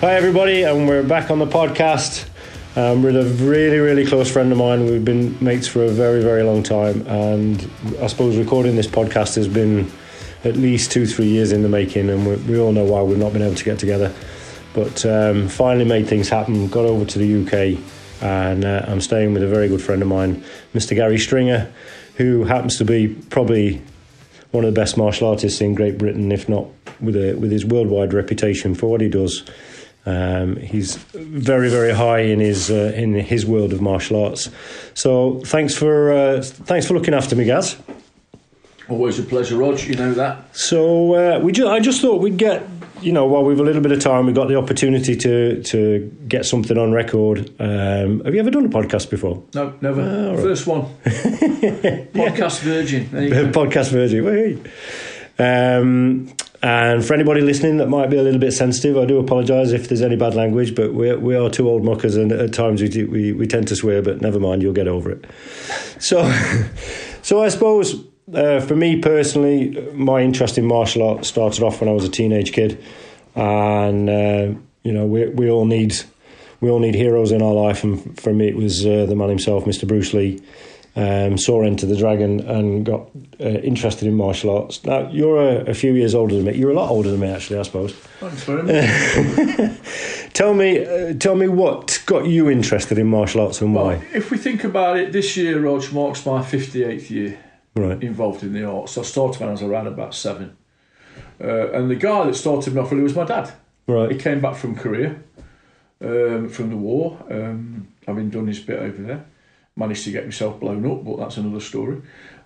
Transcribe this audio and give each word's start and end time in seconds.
Hi, 0.00 0.12
everybody, 0.12 0.62
and 0.62 0.86
we're 0.86 1.02
back 1.02 1.30
on 1.30 1.38
the 1.38 1.46
podcast. 1.46 2.28
Um, 2.76 3.02
with 3.02 3.16
a 3.16 3.24
really, 3.42 3.78
really 3.78 4.04
close 4.04 4.30
friend 4.30 4.52
of 4.52 4.58
mine. 4.58 4.84
We've 4.84 5.02
been 5.02 5.42
mates 5.42 5.66
for 5.66 5.84
a 5.84 5.88
very, 5.88 6.22
very 6.22 6.42
long 6.42 6.62
time, 6.62 7.06
and 7.06 7.70
I 8.02 8.06
suppose 8.06 8.36
recording 8.36 8.76
this 8.76 8.86
podcast 8.86 9.36
has 9.36 9.48
been 9.48 9.90
at 10.44 10.56
least 10.56 10.92
two, 10.92 11.06
three 11.06 11.28
years 11.28 11.50
in 11.50 11.62
the 11.62 11.70
making, 11.70 12.10
and 12.10 12.26
we, 12.26 12.36
we 12.36 12.58
all 12.58 12.72
know 12.72 12.84
why 12.84 13.00
we've 13.00 13.16
not 13.16 13.32
been 13.32 13.40
able 13.40 13.54
to 13.54 13.64
get 13.64 13.78
together. 13.78 14.14
But 14.74 15.06
um, 15.06 15.48
finally 15.48 15.86
made 15.86 16.06
things 16.06 16.28
happen, 16.28 16.68
got 16.68 16.84
over 16.84 17.06
to 17.06 17.18
the 17.18 17.42
UK, 17.46 17.82
and 18.22 18.66
uh, 18.66 18.84
I'm 18.86 19.00
staying 19.00 19.32
with 19.32 19.42
a 19.42 19.48
very 19.48 19.68
good 19.68 19.80
friend 19.80 20.02
of 20.02 20.08
mine, 20.08 20.44
Mr. 20.74 20.94
Gary 20.94 21.18
Stringer, 21.18 21.72
who 22.16 22.44
happens 22.44 22.76
to 22.76 22.84
be 22.84 23.08
probably 23.30 23.80
one 24.50 24.66
of 24.66 24.74
the 24.74 24.78
best 24.78 24.98
martial 24.98 25.28
artists 25.30 25.62
in 25.62 25.74
Great 25.74 25.96
Britain, 25.96 26.30
if 26.30 26.50
not 26.50 26.66
with 27.00 27.16
a, 27.16 27.34
with 27.34 27.50
his 27.50 27.64
worldwide 27.64 28.12
reputation 28.12 28.74
for 28.74 28.90
what 28.90 29.00
he 29.00 29.08
does. 29.08 29.42
Um, 30.06 30.56
he's 30.56 30.96
very, 31.14 31.68
very 31.68 31.92
high 31.92 32.20
in 32.20 32.38
his 32.40 32.70
uh, 32.70 32.92
in 32.94 33.14
his 33.14 33.44
world 33.44 33.72
of 33.72 33.80
martial 33.80 34.24
arts. 34.24 34.48
So 34.94 35.40
thanks 35.46 35.74
for 35.74 36.12
uh, 36.12 36.42
thanks 36.42 36.86
for 36.86 36.94
looking 36.94 37.12
after 37.14 37.34
me, 37.36 37.44
Gaz. 37.44 37.76
Always 38.88 39.18
a 39.18 39.24
pleasure, 39.24 39.56
Rog. 39.56 39.80
You 39.80 39.96
know 39.96 40.14
that. 40.14 40.56
So 40.56 41.14
uh, 41.14 41.40
we 41.40 41.50
ju- 41.50 41.66
I 41.68 41.80
just 41.80 42.00
thought 42.00 42.20
we'd 42.22 42.36
get 42.38 42.62
you 43.02 43.10
know 43.12 43.26
while 43.26 43.42
we've 43.42 43.58
a 43.58 43.62
little 43.64 43.82
bit 43.82 43.90
of 43.90 43.98
time, 43.98 44.26
we've 44.26 44.34
got 44.34 44.46
the 44.46 44.54
opportunity 44.56 45.16
to 45.16 45.60
to 45.64 46.08
get 46.28 46.46
something 46.46 46.78
on 46.78 46.92
record. 46.92 47.50
Um, 47.58 48.24
have 48.24 48.32
you 48.32 48.38
ever 48.38 48.50
done 48.52 48.64
a 48.64 48.68
podcast 48.68 49.10
before? 49.10 49.42
No, 49.54 49.74
never. 49.80 50.02
Ah, 50.02 50.30
right. 50.34 50.40
First 50.40 50.66
one. 50.68 50.82
Podcast 51.04 52.60
Virgin. 52.60 53.08
There 53.10 53.22
you 53.24 53.30
go. 53.30 53.46
podcast 53.48 53.90
version. 53.90 54.24
Whee! 54.24 54.62
Um, 55.38 56.32
and 56.62 57.04
for 57.04 57.14
anybody 57.14 57.40
listening 57.40 57.76
that 57.78 57.88
might 57.88 58.08
be 58.08 58.16
a 58.16 58.22
little 58.22 58.40
bit 58.40 58.52
sensitive, 58.52 58.96
I 58.96 59.04
do 59.04 59.18
apologise 59.18 59.72
if 59.72 59.88
there's 59.88 60.02
any 60.02 60.16
bad 60.16 60.34
language, 60.34 60.74
but 60.74 60.94
we 60.94 61.14
we 61.16 61.36
are 61.36 61.50
two 61.50 61.68
old 61.68 61.84
muckers, 61.84 62.16
and 62.16 62.32
at 62.32 62.52
times 62.52 62.80
we, 62.80 62.88
do, 62.88 63.08
we 63.10 63.32
we 63.32 63.46
tend 63.46 63.68
to 63.68 63.76
swear. 63.76 64.02
But 64.02 64.20
never 64.20 64.40
mind, 64.40 64.62
you'll 64.62 64.72
get 64.72 64.88
over 64.88 65.10
it. 65.10 65.24
So, 65.98 66.30
so 67.22 67.42
I 67.42 67.48
suppose 67.48 68.02
uh, 68.32 68.60
for 68.60 68.74
me 68.74 69.00
personally, 69.00 69.70
my 69.92 70.20
interest 70.20 70.58
in 70.58 70.66
martial 70.66 71.08
art 71.08 71.24
started 71.24 71.62
off 71.62 71.80
when 71.80 71.88
I 71.88 71.92
was 71.92 72.04
a 72.04 72.10
teenage 72.10 72.52
kid, 72.52 72.82
and 73.34 74.08
uh, 74.08 74.58
you 74.82 74.92
know 74.92 75.06
we 75.06 75.28
we 75.28 75.50
all 75.50 75.66
need 75.66 75.96
we 76.60 76.70
all 76.70 76.80
need 76.80 76.94
heroes 76.94 77.32
in 77.32 77.42
our 77.42 77.52
life, 77.52 77.84
and 77.84 78.18
for 78.20 78.32
me 78.32 78.48
it 78.48 78.56
was 78.56 78.86
uh, 78.86 79.06
the 79.06 79.14
man 79.14 79.28
himself, 79.28 79.64
Mr. 79.64 79.86
Bruce 79.86 80.14
Lee 80.14 80.40
um, 80.96 81.36
saw 81.36 81.62
Enter 81.62 81.84
the 81.86 81.96
Dragon 81.96 82.40
and 82.40 82.84
got 82.84 83.10
uh, 83.38 83.44
interested 83.44 84.08
in 84.08 84.14
martial 84.14 84.56
arts. 84.56 84.82
Now, 84.84 85.10
you're 85.10 85.38
a, 85.38 85.70
a, 85.70 85.74
few 85.74 85.92
years 85.92 86.14
older 86.14 86.34
than 86.34 86.46
me. 86.46 86.54
You're 86.54 86.70
a 86.70 86.74
lot 86.74 86.90
older 86.90 87.10
than 87.10 87.20
me, 87.20 87.28
actually, 87.28 87.58
I 87.58 87.62
suppose. 87.62 87.92
Thanks 87.92 88.44
very 88.44 88.62
much. 88.62 90.32
tell 90.32 90.54
me, 90.54 90.86
uh, 90.86 91.12
tell 91.14 91.34
me 91.34 91.48
what 91.48 92.02
got 92.06 92.26
you 92.26 92.48
interested 92.48 92.96
in 92.96 93.08
martial 93.08 93.42
arts 93.42 93.60
and 93.60 93.74
why. 93.74 93.96
Well, 93.96 94.02
if 94.14 94.30
we 94.30 94.38
think 94.38 94.64
about 94.64 94.96
it, 94.96 95.12
this 95.12 95.36
year, 95.36 95.60
Rog, 95.60 95.92
marks 95.92 96.24
my 96.24 96.40
58th 96.40 97.10
year 97.10 97.38
right. 97.74 98.02
involved 98.02 98.42
in 98.42 98.54
the 98.54 98.64
arts. 98.64 98.96
I 98.96 99.02
started 99.02 99.38
when 99.40 99.50
I 99.50 99.52
was 99.52 99.62
around 99.62 99.88
about 99.88 100.14
seven. 100.14 100.56
Uh, 101.38 101.72
and 101.72 101.90
the 101.90 101.96
guy 101.96 102.24
that 102.24 102.34
started 102.34 102.74
me 102.74 102.80
off 102.80 102.90
really 102.90 103.02
was 103.02 103.14
my 103.14 103.24
dad. 103.24 103.52
Right. 103.86 104.10
He 104.10 104.16
came 104.16 104.40
back 104.40 104.56
from 104.56 104.74
Korea, 104.74 105.16
um, 106.00 106.48
from 106.48 106.70
the 106.70 106.76
war, 106.76 107.18
um, 107.30 107.88
having 108.06 108.30
done 108.30 108.46
his 108.46 108.60
bit 108.60 108.78
over 108.78 109.02
there 109.02 109.26
managed 109.76 110.04
to 110.04 110.10
get 110.10 110.24
myself 110.24 110.58
blown 110.58 110.90
up, 110.90 111.04
but 111.04 111.18
that's 111.18 111.36
another 111.36 111.60
story. 111.60 112.00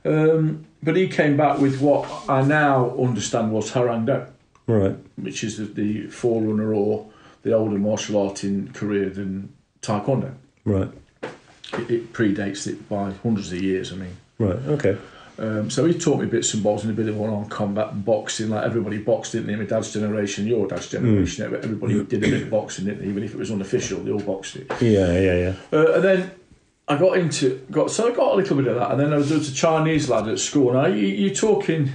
Um, 0.04 0.66
but 0.82 0.96
he 0.96 1.08
came 1.08 1.36
back 1.36 1.58
with 1.58 1.80
what 1.80 2.08
I 2.28 2.42
now 2.42 2.96
understand 2.98 3.52
was 3.52 3.70
Hwarangdo, 3.70 4.30
right? 4.66 4.96
Which 5.16 5.44
is 5.44 5.58
the, 5.58 5.64
the 5.64 6.06
forerunner 6.08 6.74
or 6.74 7.08
the 7.42 7.52
older 7.52 7.78
martial 7.78 8.26
art 8.26 8.44
in 8.44 8.72
Korea 8.72 9.10
than 9.10 9.52
Taekwondo. 9.82 10.34
Right. 10.64 10.90
It, 11.74 11.90
it, 11.90 12.12
predates 12.12 12.66
it 12.66 12.88
by 12.88 13.12
hundreds 13.22 13.52
of 13.52 13.62
years. 13.62 13.92
I 13.92 13.96
mean. 13.96 14.16
Right. 14.38 14.56
Okay. 14.56 14.96
Um, 15.38 15.70
so 15.70 15.86
he 15.86 15.94
taught 15.94 16.20
me 16.20 16.26
bits 16.26 16.52
and 16.52 16.62
bobs 16.62 16.84
and 16.84 16.92
a 16.92 16.94
bit 16.94 17.08
of 17.08 17.16
one-on 17.16 17.48
combat 17.48 17.92
and 17.92 18.04
boxing. 18.04 18.50
Like 18.50 18.64
everybody 18.64 18.98
boxed, 18.98 19.32
didn't 19.32 19.46
they? 19.46 19.56
My 19.56 19.64
dad's 19.64 19.92
generation, 19.92 20.46
your 20.46 20.66
dad's 20.66 20.88
generation. 20.88 21.50
Mm. 21.50 21.64
Everybody 21.64 22.04
did 22.04 22.24
a 22.24 22.30
bit 22.30 22.42
of 22.42 22.50
boxing, 22.50 22.86
didn't 22.86 23.02
they? 23.02 23.08
Even 23.08 23.22
if 23.22 23.32
it 23.32 23.38
was 23.38 23.50
unofficial, 23.50 24.00
they 24.00 24.10
all 24.10 24.20
boxed 24.20 24.56
it. 24.56 24.70
Yeah, 24.82 25.18
yeah, 25.18 25.34
yeah. 25.34 25.54
Uh, 25.72 25.92
and 25.92 26.04
then 26.04 26.30
I 26.90 26.98
got 26.98 27.18
into 27.18 27.64
got 27.70 27.88
so 27.92 28.12
I 28.12 28.16
got 28.16 28.34
a 28.34 28.36
little 28.36 28.56
bit 28.56 28.66
of 28.66 28.74
that, 28.74 28.90
and 28.90 29.00
then 29.00 29.12
I 29.12 29.16
was, 29.16 29.28
there 29.28 29.38
was 29.38 29.48
a 29.48 29.54
Chinese 29.54 30.10
lad 30.10 30.26
at 30.26 30.40
school. 30.40 30.72
Now 30.72 30.86
you, 30.86 31.06
you're 31.06 31.34
talking 31.34 31.92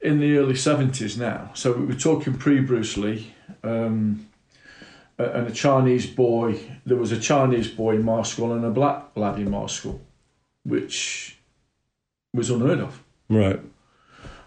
in 0.00 0.18
the 0.18 0.36
early 0.36 0.56
seventies 0.56 1.16
now, 1.16 1.52
so 1.54 1.70
we 1.72 1.86
were 1.86 1.94
talking 1.94 2.36
pre 2.36 2.58
Bruce 2.60 2.96
Lee, 2.96 3.32
um, 3.62 4.26
and 5.16 5.46
a 5.46 5.52
Chinese 5.52 6.06
boy. 6.08 6.58
There 6.84 6.96
was 6.96 7.12
a 7.12 7.20
Chinese 7.20 7.68
boy 7.68 7.94
in 7.94 8.04
my 8.04 8.22
school 8.22 8.52
and 8.52 8.64
a 8.64 8.70
black 8.70 9.10
lad 9.14 9.38
in 9.38 9.48
my 9.48 9.66
school, 9.66 10.00
which 10.64 11.38
was 12.34 12.50
unheard 12.50 12.80
of. 12.80 13.00
Right. 13.28 13.60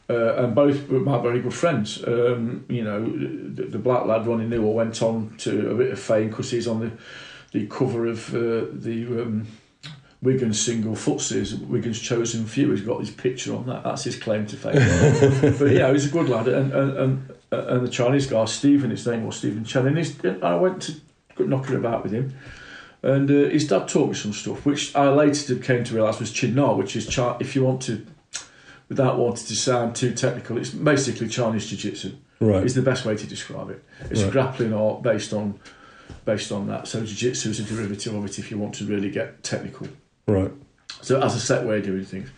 Uh, 0.10 0.44
and 0.44 0.54
both 0.54 0.90
were 0.90 1.00
my 1.00 1.22
very 1.22 1.40
good 1.40 1.54
friends. 1.54 2.04
Um, 2.06 2.66
you 2.68 2.84
know, 2.84 3.06
the, 3.06 3.64
the, 3.64 3.78
black 3.78 4.06
lad 4.08 4.26
Ronnie 4.26 4.48
Newell 4.48 4.74
went 4.74 5.02
on 5.04 5.36
to 5.38 5.72
a 5.72 5.76
bit 5.76 5.92
of 5.92 6.00
fame 6.00 6.30
because 6.30 6.50
he's 6.52 6.68
on 6.68 6.80
the 6.80 6.92
the 7.52 7.68
cover 7.68 8.06
of 8.06 8.34
uh, 8.34 8.66
the 8.72 9.06
um, 9.22 9.48
Wigan's 10.22 10.64
single 10.64 10.94
Footsies, 10.94 11.60
Wigan's 11.68 12.00
chosen 12.00 12.46
few. 12.46 12.72
He's 12.72 12.82
got 12.82 13.00
his 13.00 13.12
picture 13.12 13.56
on 13.56 13.66
that. 13.68 13.84
That's 13.84 14.04
his 14.04 14.18
claim 14.18 14.46
to 14.48 14.56
fame. 14.56 14.74
but 15.60 15.72
yeah, 15.72 15.92
he's 15.92 16.08
a 16.08 16.10
good 16.10 16.30
lad. 16.30 16.48
And 16.48 16.74
and, 16.74 16.98
and, 16.98 17.36
and 17.52 17.86
the 17.86 17.92
Chinese 17.92 18.28
guy, 18.28 18.46
Stephen, 18.46 18.90
his 18.90 19.08
name 19.08 19.26
was 19.26 19.38
Stephen 19.38 19.64
Chen. 19.64 19.88
And, 19.88 20.44
I 20.44 20.56
went 20.56 20.82
to 20.84 20.96
knocking 21.40 21.76
about 21.76 22.04
with 22.04 22.12
him. 22.12 22.36
And 23.02 23.32
uh, 23.32 23.50
his 23.50 23.68
dad 23.68 23.88
taught 23.88 24.10
me 24.10 24.14
some 24.14 24.34
stuff, 24.34 24.66
which 24.66 24.94
I 24.94 25.10
later 25.10 25.56
came 25.56 25.86
to 25.86 25.96
realise 25.96 26.20
was 26.20 26.34
Chin 26.34 26.54
Na, 26.54 26.74
which 26.74 26.98
is, 26.98 27.14
Chi- 27.14 27.38
if 27.40 27.56
you 27.56 27.64
want 27.64 27.81
to, 27.84 28.06
without 28.90 29.18
wanting 29.18 29.48
to 29.48 29.56
sound 29.56 29.96
too 29.96 30.14
technical, 30.14 30.58
it's 30.58 30.72
basically 30.72 31.30
Chinese 31.30 31.68
Jiu 31.68 31.78
Jitsu. 31.78 32.12
Right. 32.42 32.64
Is 32.64 32.76
the 32.76 32.81
best 32.81 33.06
way 33.06 33.18
to 33.18 33.28
describe 33.28 33.70
it. 33.70 33.84
It's 34.10 34.22
right. 34.22 34.30
a 34.30 34.31
grappling 34.31 34.74
art 34.74 35.02
based 35.02 35.34
on 35.34 35.60
based 36.25 36.52
on 36.52 36.68
that. 36.68 36.88
So 36.88 37.03
jiu-jitsu 37.03 37.50
is 37.50 37.59
a 37.59 37.64
derivative 37.64 38.14
of 38.14 38.25
it 38.25 38.40
if 38.40 38.52
you 38.52 38.58
want 38.58 38.75
to 38.75 38.86
really 38.86 39.09
get 39.09 39.44
technical. 39.44 39.88
Right. 40.28 40.52
So 41.02 41.22
as 41.22 41.36
a 41.36 41.40
set 41.40 41.66
way 41.66 41.78
of 41.78 41.86
doing 41.86 42.06
things. 42.06 42.30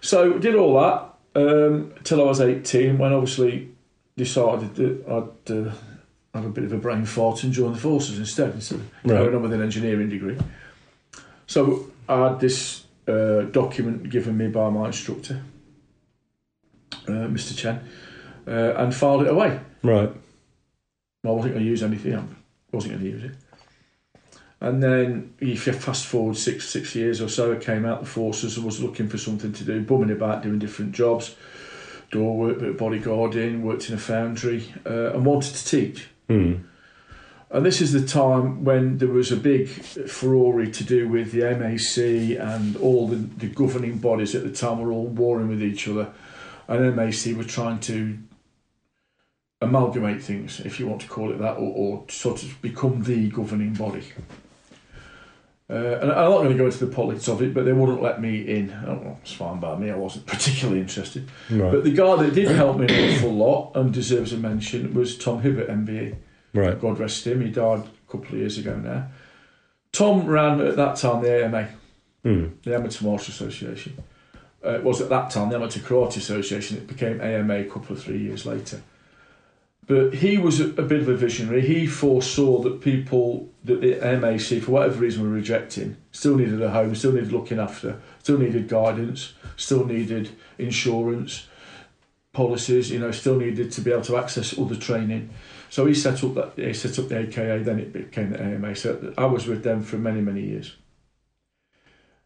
So 0.00 0.38
did 0.38 0.54
all 0.54 0.80
that 0.80 1.10
um, 1.34 1.92
till 2.04 2.20
I 2.20 2.24
was 2.24 2.40
18 2.40 2.98
when 2.98 3.12
obviously 3.12 3.70
decided 4.16 4.74
that 4.76 5.06
I'd 5.06 5.52
uh, 5.52 5.72
have 6.34 6.44
a 6.44 6.50
bit 6.50 6.64
of 6.64 6.72
a 6.72 6.78
brain 6.78 7.04
fart 7.04 7.42
and 7.44 7.52
join 7.52 7.72
the 7.72 7.78
forces 7.78 8.18
instead 8.18 8.54
instead 8.54 8.80
of 8.80 8.90
right. 9.04 9.18
going 9.18 9.34
on 9.34 9.42
with 9.42 9.52
an 9.52 9.62
engineering 9.62 10.08
degree. 10.08 10.38
So 11.46 11.90
I 12.08 12.28
had 12.28 12.40
this 12.40 12.84
uh, 13.08 13.42
document 13.42 14.08
given 14.08 14.36
me 14.36 14.48
by 14.48 14.70
my 14.70 14.86
instructor, 14.86 15.42
uh, 16.92 17.26
Mr. 17.28 17.56
Chen, 17.56 17.88
uh, 18.46 18.74
and 18.76 18.94
filed 18.94 19.22
it 19.22 19.28
away. 19.28 19.60
Right. 19.82 20.12
I 21.24 21.28
wasn't 21.28 21.54
going 21.54 21.64
to 21.64 21.70
use 21.70 21.82
anything 21.82 22.14
wasn't 22.72 22.94
going 22.94 23.04
to 23.04 23.10
use 23.10 23.24
it. 23.24 23.32
And 24.60 24.82
then 24.82 25.32
if 25.40 25.66
you 25.66 25.72
fast 25.72 26.04
forward 26.04 26.36
six 26.36 26.68
six 26.68 26.94
years 26.94 27.20
or 27.20 27.28
so, 27.28 27.54
I 27.54 27.56
came 27.56 27.86
out 27.86 28.00
the 28.00 28.06
forces 28.06 28.56
and 28.56 28.66
was 28.66 28.82
looking 28.82 29.08
for 29.08 29.16
something 29.16 29.52
to 29.54 29.64
do, 29.64 29.80
bumming 29.80 30.10
about 30.10 30.42
doing 30.42 30.58
different 30.58 30.92
jobs, 30.92 31.34
door 32.10 32.36
work, 32.36 32.58
bit 32.58 32.68
of 32.70 32.76
bodyguarding, 32.76 33.62
worked 33.62 33.88
in 33.88 33.94
a 33.94 33.98
foundry, 33.98 34.72
uh, 34.84 35.12
and 35.14 35.24
wanted 35.24 35.54
to 35.54 35.64
teach. 35.64 36.08
Mm. 36.28 36.64
And 37.52 37.66
this 37.66 37.80
is 37.80 37.92
the 37.92 38.06
time 38.06 38.62
when 38.62 38.98
there 38.98 39.08
was 39.08 39.32
a 39.32 39.36
big 39.36 39.66
furore 39.68 40.64
to 40.64 40.84
do 40.84 41.08
with 41.08 41.32
the 41.32 41.40
MAC 41.40 42.38
and 42.38 42.76
all 42.76 43.08
the, 43.08 43.16
the 43.16 43.48
governing 43.48 43.98
bodies 43.98 44.36
at 44.36 44.44
the 44.44 44.52
time 44.52 44.78
were 44.78 44.92
all 44.92 45.06
warring 45.06 45.48
with 45.48 45.62
each 45.62 45.88
other. 45.88 46.12
And 46.68 46.94
MAC 46.94 47.36
were 47.36 47.42
trying 47.42 47.80
to 47.80 48.18
amalgamate 49.60 50.22
things, 50.22 50.60
if 50.60 50.80
you 50.80 50.86
want 50.86 51.02
to 51.02 51.08
call 51.08 51.30
it 51.30 51.38
that, 51.38 51.54
or, 51.54 51.72
or 51.74 52.04
sort 52.08 52.42
of 52.42 52.60
become 52.62 53.02
the 53.02 53.28
governing 53.28 53.74
body. 53.74 54.04
Uh, 55.68 56.00
and 56.02 56.10
I'm 56.10 56.30
not 56.30 56.38
going 56.38 56.50
to 56.50 56.56
go 56.56 56.66
into 56.66 56.84
the 56.84 56.92
politics 56.92 57.28
of 57.28 57.42
it, 57.42 57.54
but 57.54 57.64
they 57.64 57.72
wouldn't 57.72 58.02
let 58.02 58.20
me 58.20 58.40
in. 58.40 58.72
Oh, 58.72 59.16
it's 59.22 59.32
fine 59.32 59.60
by 59.60 59.76
me. 59.76 59.90
I 59.90 59.96
wasn't 59.96 60.26
particularly 60.26 60.80
interested. 60.80 61.28
Right. 61.48 61.70
But 61.70 61.84
the 61.84 61.92
guy 61.92 62.16
that 62.16 62.34
did 62.34 62.48
help 62.48 62.78
me 62.78 62.86
an 62.86 63.14
awful 63.14 63.32
lot 63.32 63.72
and 63.76 63.92
deserves 63.94 64.32
a 64.32 64.36
mention 64.36 64.92
was 64.94 65.16
Tom 65.16 65.42
Hibbert, 65.42 65.68
MBE. 65.68 66.16
Right. 66.52 66.80
God 66.80 66.98
rest 66.98 67.24
him. 67.24 67.40
He 67.42 67.50
died 67.50 67.84
a 67.84 68.10
couple 68.10 68.34
of 68.34 68.40
years 68.40 68.58
ago 68.58 68.76
now. 68.76 69.08
Tom 69.92 70.26
ran 70.26 70.60
at 70.60 70.74
that 70.74 70.96
time 70.96 71.22
the 71.22 71.44
AMA, 71.44 71.68
mm. 72.24 72.62
the 72.62 72.74
Amateur 72.74 73.04
Martial 73.04 73.32
Association. 73.32 73.96
Uh, 74.64 74.70
it 74.70 74.84
was 74.84 75.00
at 75.00 75.08
that 75.08 75.30
time 75.30 75.50
the 75.50 75.56
Amateur 75.56 75.80
Karate 75.80 76.16
Association. 76.16 76.78
It 76.78 76.88
became 76.88 77.20
AMA 77.20 77.60
a 77.60 77.64
couple 77.64 77.94
of 77.94 78.02
three 78.02 78.18
years 78.18 78.44
later. 78.44 78.82
But 79.90 80.14
he 80.14 80.38
was 80.38 80.60
a, 80.60 80.66
a, 80.66 80.84
bit 80.84 81.00
of 81.00 81.08
a 81.08 81.16
visionary. 81.16 81.62
He 81.62 81.84
foresaw 81.84 82.62
that 82.62 82.80
people 82.80 83.48
that 83.64 83.80
the 83.80 83.96
MAC, 84.20 84.62
for 84.62 84.70
whatever 84.70 85.00
reason, 85.00 85.24
were 85.24 85.34
rejecting, 85.34 85.96
still 86.12 86.36
needed 86.36 86.62
a 86.62 86.70
home, 86.70 86.94
still 86.94 87.10
needed 87.10 87.32
looking 87.32 87.58
after, 87.58 88.00
still 88.20 88.38
needed 88.38 88.68
guidance, 88.68 89.32
still 89.56 89.84
needed 89.84 90.30
insurance 90.58 91.48
policies. 92.32 92.92
You 92.92 93.00
know, 93.00 93.10
still 93.10 93.34
needed 93.34 93.72
to 93.72 93.80
be 93.80 93.90
able 93.90 94.04
to 94.04 94.16
access 94.16 94.56
other 94.56 94.76
training. 94.76 95.30
So 95.70 95.86
he 95.86 95.94
set 95.94 96.22
up 96.22 96.34
that 96.34 96.52
he 96.54 96.72
set 96.72 96.96
up 97.00 97.08
the 97.08 97.18
AKA, 97.18 97.64
then 97.64 97.80
it 97.80 97.92
became 97.92 98.30
the 98.30 98.40
AMA. 98.40 98.76
So 98.76 99.12
I 99.18 99.24
was 99.24 99.48
with 99.48 99.64
them 99.64 99.82
for 99.82 99.96
many 99.96 100.20
many 100.20 100.42
years. 100.42 100.76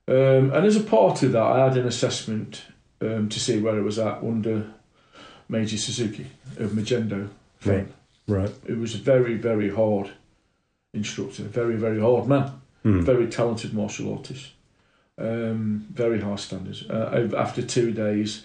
Um, 0.06 0.52
and 0.52 0.66
as 0.66 0.76
a 0.76 0.82
part 0.82 1.22
of 1.22 1.32
that, 1.32 1.42
I 1.42 1.64
had 1.64 1.78
an 1.78 1.86
assessment 1.86 2.62
um, 3.00 3.30
to 3.30 3.40
see 3.40 3.58
where 3.58 3.76
I 3.76 3.80
was 3.80 3.98
at 3.98 4.22
under 4.22 4.70
Meiji 5.48 5.78
Suzuki 5.78 6.26
of 6.58 6.72
Magendo 6.72 7.30
fame. 7.64 7.92
Right. 8.26 8.50
It 8.66 8.78
was 8.78 8.94
a 8.94 8.98
very 8.98 9.34
very 9.36 9.70
hard 9.70 10.10
instructor, 10.92 11.42
very 11.44 11.76
very 11.76 12.00
hard 12.00 12.26
man, 12.26 12.50
Mm. 12.84 13.02
very 13.02 13.26
talented 13.28 13.72
martial 13.74 14.12
artist, 14.12 14.50
um, 15.18 15.86
very 15.92 16.20
high 16.20 16.36
standards. 16.36 16.84
Uh, 16.88 17.30
after 17.36 17.62
two 17.62 17.92
days. 17.92 18.44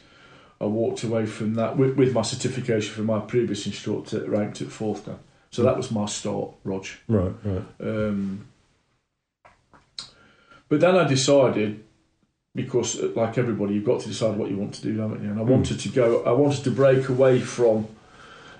I 0.61 0.65
walked 0.65 1.03
away 1.05 1.25
from 1.25 1.53
that 1.53 1.77
with, 1.77 1.95
with 1.95 2.11
my 2.13 2.21
certification 2.21 2.93
from 2.93 3.05
my 3.05 3.19
previous 3.21 3.65
instructor, 3.65 4.29
ranked 4.29 4.59
at 4.61 4.67
fourth 4.67 5.05
dan. 5.05 5.15
So 5.51 5.63
that 5.63 5.77
was 5.77 5.89
my 5.89 6.05
start, 6.05 6.49
Rog. 6.65 6.85
Right. 7.07 7.31
Right. 7.45 7.63
Um, 7.79 8.45
but 10.67 10.81
then 10.81 10.95
I 10.97 11.07
decided, 11.07 11.83
because 12.53 12.99
uh, 12.99 13.11
like 13.15 13.37
everybody, 13.37 13.73
you've 13.75 13.85
got 13.85 14.01
to 14.01 14.09
decide 14.09 14.35
what 14.37 14.49
you 14.51 14.57
want 14.57 14.73
to 14.75 14.81
do, 14.81 14.99
haven't 14.99 15.23
you? 15.23 15.29
And 15.31 15.39
I 15.39 15.43
Mm. 15.43 15.47
wanted 15.47 15.79
to 15.79 15.89
go. 15.89 16.23
I 16.23 16.31
wanted 16.31 16.63
to 16.65 16.71
break 16.71 17.07
away 17.09 17.39
from 17.39 17.87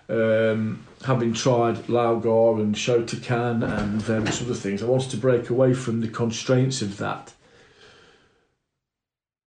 um, 0.09 0.85
having 1.06 1.33
tried 1.33 1.88
Lau 1.88 2.15
Gar 2.15 2.59
and 2.59 2.75
Shotokan 2.75 3.63
and 3.63 4.01
various 4.01 4.41
other 4.41 4.53
things. 4.56 4.81
I 4.81 4.85
wanted 4.88 5.11
to 5.11 5.17
break 5.17 5.50
away 5.50 5.73
from 5.73 6.01
the 6.01 6.07
constraints 6.07 6.81
of 6.81 6.97
that. 6.97 7.33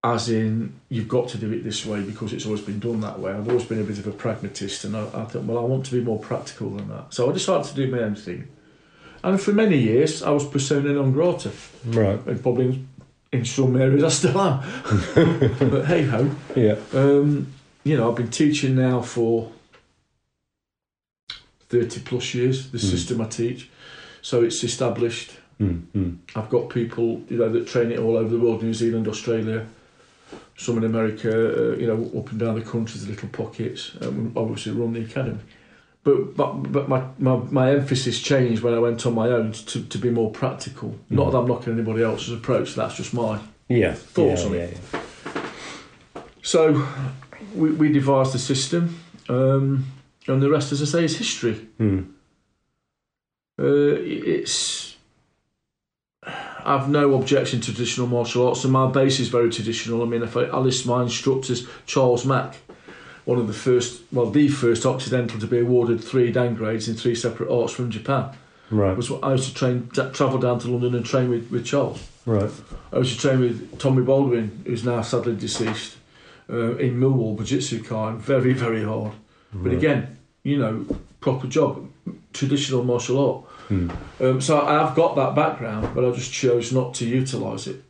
As 0.03 0.29
in, 0.29 0.79
you've 0.89 1.07
got 1.07 1.27
to 1.29 1.37
do 1.37 1.51
it 1.51 1.63
this 1.63 1.85
way 1.85 2.01
because 2.01 2.31
it's 2.31 2.45
always 2.45 2.61
been 2.61 2.79
done 2.79 3.01
that 3.01 3.19
way. 3.19 3.31
I've 3.33 3.47
always 3.49 3.65
been 3.65 3.81
a 3.81 3.83
bit 3.83 3.97
of 3.97 4.07
a 4.07 4.11
pragmatist, 4.11 4.85
and 4.85 4.95
I, 4.95 5.01
I 5.05 5.25
thought, 5.25 5.43
well, 5.43 5.57
I 5.57 5.61
want 5.61 5.85
to 5.87 5.91
be 5.91 6.01
more 6.01 6.19
practical 6.19 6.69
than 6.69 6.87
that. 6.89 7.13
So 7.13 7.29
I 7.29 7.33
decided 7.33 7.67
to 7.67 7.75
do 7.75 7.91
my 7.91 7.99
own 8.03 8.15
thing. 8.15 8.47
And 9.23 9.41
for 9.41 9.51
many 9.51 9.77
years, 9.77 10.21
I 10.23 10.29
was 10.29 10.45
persona 10.47 10.93
non 10.93 11.11
grata, 11.11 11.51
Right. 11.85 12.23
and 12.25 12.41
probably 12.41 12.65
in, 12.65 12.87
in 13.33 13.45
some 13.45 13.75
areas 13.75 14.03
I 14.03 14.09
still 14.09 14.39
am. 14.39 14.59
but 15.69 15.85
hey 15.85 16.03
ho, 16.05 16.29
Yeah. 16.55 16.75
um, 16.93 17.47
you 17.83 17.97
know, 17.97 18.09
I've 18.09 18.15
been 18.17 18.29
teaching 18.29 18.75
now 18.75 19.01
for 19.01 19.51
30 21.69 22.01
plus 22.01 22.33
years, 22.33 22.69
the 22.71 22.77
Mm. 22.77 22.89
system 22.91 23.21
I 23.21 23.25
teach. 23.25 23.69
So 24.21 24.43
it's 24.43 24.63
established. 24.63 25.31
Mm. 25.59 25.81
Mm. 25.95 26.17
I've 26.35 26.49
got 26.49 26.69
people, 26.69 27.21
you 27.29 27.37
know, 27.37 27.49
that 27.49 27.67
train 27.67 27.91
it 27.91 27.99
all 27.99 28.15
over 28.17 28.29
the 28.29 28.39
world, 28.39 28.63
New 28.63 28.73
Zealand, 28.73 29.07
Australia, 29.07 29.65
some 30.57 30.77
in 30.77 30.83
America, 30.83 31.29
uh, 31.73 31.75
you 31.77 31.87
know, 31.87 32.11
up 32.19 32.29
and 32.31 32.39
down 32.39 32.55
the 32.55 32.61
country, 32.61 32.99
the 32.99 33.07
little 33.09 33.29
pockets. 33.29 33.91
Um, 34.01 34.31
obviously 34.35 34.71
run 34.71 34.93
the 34.93 35.01
academy. 35.01 35.39
But, 36.03 36.35
but, 36.37 36.71
but 36.71 36.87
my, 36.87 37.03
my, 37.19 37.35
my 37.51 37.71
emphasis 37.71 38.21
changed 38.21 38.61
when 38.63 38.73
I 38.73 38.79
went 38.79 39.05
on 39.05 39.13
my 39.13 39.27
own 39.27 39.51
to, 39.51 39.83
to 39.83 39.97
be 39.97 40.09
more 40.09 40.31
practical. 40.31 40.95
Not 41.09 41.27
Mm. 41.27 41.31
that 41.31 41.37
I'm 41.39 41.47
knocking 41.47 41.73
anybody 41.73 42.03
else's 42.03 42.33
approach, 42.33 42.75
that's 42.75 42.95
just 42.95 43.13
my 43.13 43.39
Yeah. 43.67 43.93
Thoughts 43.93 44.41
yeah, 44.43 44.47
on 44.47 44.53
yeah, 44.53 44.59
it? 44.61 44.77
yeah. 44.93 45.01
So 46.41 46.87
we, 47.55 47.71
we 47.71 47.91
devised 47.91 48.33
the 48.33 48.39
system, 48.39 48.99
um, 49.27 49.85
and 50.27 50.41
the 50.41 50.49
rest, 50.49 50.71
as 50.71 50.81
I 50.81 50.85
say, 50.85 51.03
is 51.05 51.17
history. 51.17 51.67
Mm. 51.79 52.11
Uh, 53.59 53.97
it's 53.99 54.97
I've 56.65 56.89
no 56.89 57.13
objection 57.13 57.61
to 57.61 57.73
traditional 57.73 58.07
martial 58.07 58.47
arts, 58.47 58.63
and 58.65 58.73
my 58.73 58.91
base 58.91 59.19
is 59.19 59.29
very 59.29 59.49
traditional. 59.49 60.03
I 60.03 60.05
mean, 60.05 60.21
if 60.21 60.35
I, 60.35 60.43
I 60.43 60.57
list 60.57 60.85
my 60.85 61.01
instructors, 61.01 61.65
Charles 61.85 62.25
Mack, 62.25 62.57
one 63.23 63.39
of 63.39 63.47
the 63.47 63.53
first, 63.53 64.01
well, 64.11 64.29
the 64.29 64.49
first 64.49 64.85
Occidental 64.85 65.39
to 65.39 65.47
be 65.47 65.59
awarded 65.59 66.03
three 66.03 66.31
dan 66.31 66.55
grades 66.55 66.89
in 66.89 66.95
three 66.95 67.15
separate 67.15 67.49
arts 67.49 67.73
from 67.73 67.89
Japan. 67.89 68.31
Right. 68.69 68.97
Was 68.97 69.09
I 69.23 69.31
used 69.31 69.47
to 69.47 69.53
train, 69.53 69.89
travel 69.89 70.39
down 70.39 70.59
to 70.59 70.67
London 70.67 70.93
and 70.93 71.05
train 71.05 71.29
with, 71.29 71.49
with 71.49 71.65
Charles. 71.65 72.05
Right. 72.25 72.51
I 72.91 72.97
used 72.97 73.15
to 73.15 73.21
train 73.21 73.39
with 73.39 73.79
Tommy 73.79 74.03
Baldwin, 74.03 74.63
who's 74.65 74.83
now 74.83 75.01
sadly 75.01 75.37
deceased, 75.37 75.95
uh, 76.49 76.75
in 76.75 76.99
Millwall, 76.99 77.37
Bujitsu 77.37 77.85
Kai, 77.85 78.15
very, 78.15 78.51
very 78.51 78.83
hard. 78.83 79.13
But 79.53 79.71
again, 79.71 80.16
you 80.47 80.57
know, 80.57 80.85
proper 81.19 81.45
job, 81.45 81.85
traditional 82.31 82.81
martial 82.81 83.19
art. 83.19 83.69
Mm. 83.69 83.91
Um, 84.21 84.39
so 84.39 84.61
I 84.61 84.85
have 84.85 84.95
got 84.95 85.17
that 85.17 85.35
background, 85.35 85.89
but 85.93 86.05
I 86.05 86.11
just 86.11 86.31
chose 86.31 86.71
not 86.71 86.93
to 86.95 87.05
utilise 87.05 87.67
it, 87.67 87.83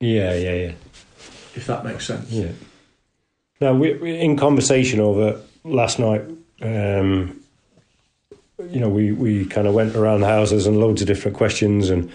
Yeah. 0.00 0.34
Yeah. 0.34 0.54
Yeah. 0.54 0.72
if 1.54 1.66
that 1.66 1.84
makes 1.84 2.06
sense. 2.06 2.30
Yeah. 2.30 2.52
Now, 3.60 3.74
we, 3.74 3.92
we 3.94 4.18
in 4.18 4.38
conversation 4.38 5.00
over 5.00 5.38
last 5.64 5.98
night, 5.98 6.22
um, 6.62 7.40
you 8.70 8.80
know, 8.80 8.88
we, 8.88 9.12
we 9.12 9.44
kind 9.44 9.66
of 9.68 9.74
went 9.74 9.94
around 9.96 10.20
the 10.20 10.28
houses 10.28 10.66
and 10.66 10.78
loads 10.78 11.02
of 11.02 11.06
different 11.06 11.36
questions, 11.36 11.90
and 11.90 12.10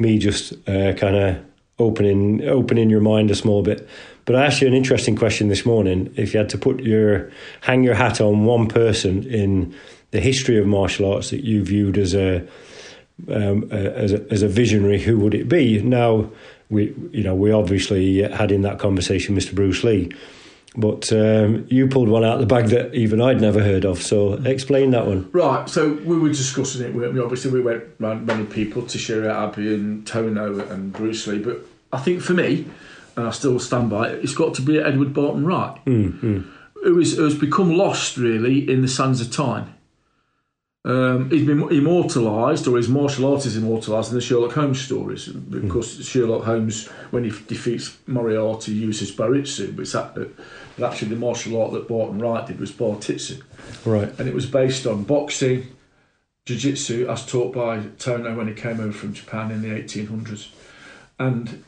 me 0.00 0.18
just 0.18 0.52
uh, 0.68 0.92
kind 0.94 1.16
of 1.16 1.44
opening 1.78 2.42
opening 2.48 2.90
your 2.90 3.00
mind 3.00 3.30
a 3.30 3.34
small 3.34 3.62
bit. 3.62 3.88
But 4.24 4.36
I 4.36 4.46
asked 4.46 4.60
you 4.60 4.66
an 4.66 4.74
interesting 4.74 5.16
question 5.16 5.48
this 5.48 5.64
morning. 5.64 6.12
If 6.16 6.34
you 6.34 6.38
had 6.38 6.48
to 6.50 6.58
put 6.58 6.80
your 6.80 7.30
hang 7.60 7.84
your 7.84 7.94
hat 7.94 8.20
on 8.20 8.44
one 8.44 8.66
person 8.68 9.24
in 9.24 9.74
the 10.10 10.20
history 10.20 10.58
of 10.58 10.66
martial 10.66 11.12
arts 11.12 11.30
that 11.30 11.44
you 11.44 11.64
viewed 11.64 11.98
as 11.98 12.14
a 12.14 12.46
um, 13.30 13.68
uh, 13.70 13.76
as 13.76 14.12
a, 14.12 14.26
as 14.30 14.42
a 14.42 14.48
visionary, 14.48 15.00
who 15.00 15.18
would 15.18 15.34
it 15.34 15.48
be? 15.48 15.80
Now, 15.82 16.30
we 16.70 16.94
you 17.12 17.22
know 17.22 17.34
we 17.34 17.52
obviously 17.52 18.22
had 18.22 18.50
in 18.50 18.62
that 18.62 18.78
conversation 18.78 19.36
Mr. 19.36 19.54
Bruce 19.54 19.84
Lee, 19.84 20.12
but 20.76 21.10
um, 21.12 21.66
you 21.70 21.88
pulled 21.88 22.08
one 22.08 22.24
out 22.24 22.34
of 22.34 22.40
the 22.40 22.46
bag 22.46 22.66
that 22.66 22.94
even 22.94 23.20
I'd 23.20 23.40
never 23.40 23.62
heard 23.62 23.84
of. 23.84 24.02
So 24.02 24.34
explain 24.44 24.90
that 24.90 25.06
one. 25.06 25.30
Right, 25.32 25.68
so 25.68 25.94
we 26.04 26.18
were 26.18 26.28
discussing 26.28 26.86
it. 26.86 26.94
weren't 26.94 27.14
we? 27.14 27.20
obviously, 27.20 27.50
we 27.50 27.60
went 27.60 27.84
round 27.98 28.26
many 28.26 28.44
people 28.44 28.82
to 28.82 28.98
Shira 28.98 29.46
Abbey 29.46 29.74
and 29.74 30.06
Tani 30.06 30.38
and 30.38 30.92
Bruce 30.92 31.26
Lee, 31.26 31.38
but 31.38 31.58
I 31.92 31.98
think 31.98 32.20
for 32.20 32.34
me, 32.34 32.66
and 33.16 33.26
I 33.26 33.30
still 33.30 33.58
stand 33.58 33.90
by 33.90 34.08
it, 34.08 34.22
it's 34.22 34.34
got 34.34 34.54
to 34.54 34.62
be 34.62 34.78
Edward 34.78 35.14
Barton 35.14 35.46
Wright. 35.46 35.82
Mm, 35.86 36.20
mm, 36.20 36.46
who 36.84 37.00
is, 37.00 37.16
has 37.16 37.34
become 37.34 37.76
lost 37.76 38.16
really 38.16 38.70
in 38.70 38.82
the 38.82 38.88
sands 38.88 39.20
of 39.20 39.32
time. 39.32 39.74
Um, 40.86 41.30
he's 41.30 41.44
been 41.44 41.68
immortalised, 41.72 42.68
or 42.68 42.76
his 42.76 42.88
martial 42.88 43.32
art 43.32 43.44
is 43.44 43.56
immortalised 43.56 44.10
in 44.10 44.14
the 44.14 44.20
Sherlock 44.20 44.52
Holmes 44.52 44.80
stories, 44.80 45.26
because 45.26 46.06
Sherlock 46.06 46.44
Holmes, 46.44 46.86
when 47.10 47.24
he 47.24 47.30
defeats 47.30 47.98
Moriarty, 48.06 48.72
uses 48.72 49.10
Baritsu, 49.10 49.74
but, 49.74 49.82
it's 49.82 49.92
that, 49.92 50.14
actually 50.84 51.08
the 51.08 51.16
martial 51.16 51.60
art 51.60 51.72
that 51.72 51.88
Barton 51.88 52.18
Wright 52.18 52.46
did 52.46 52.60
was 52.60 52.70
Bartitsu, 52.72 53.42
right. 53.84 54.12
and 54.18 54.28
it 54.28 54.34
was 54.34 54.46
based 54.46 54.86
on 54.86 55.04
boxing, 55.04 55.68
jiu-jitsu, 56.44 57.08
as 57.08 57.24
taught 57.26 57.54
by 57.54 57.80
Tani 57.98 58.34
when 58.34 58.48
he 58.48 58.54
came 58.54 58.80
over 58.80 58.92
from 58.92 59.14
Japan 59.14 59.50
in 59.50 59.62
the 59.62 59.68
1800s, 59.68 60.48
and 61.18 61.64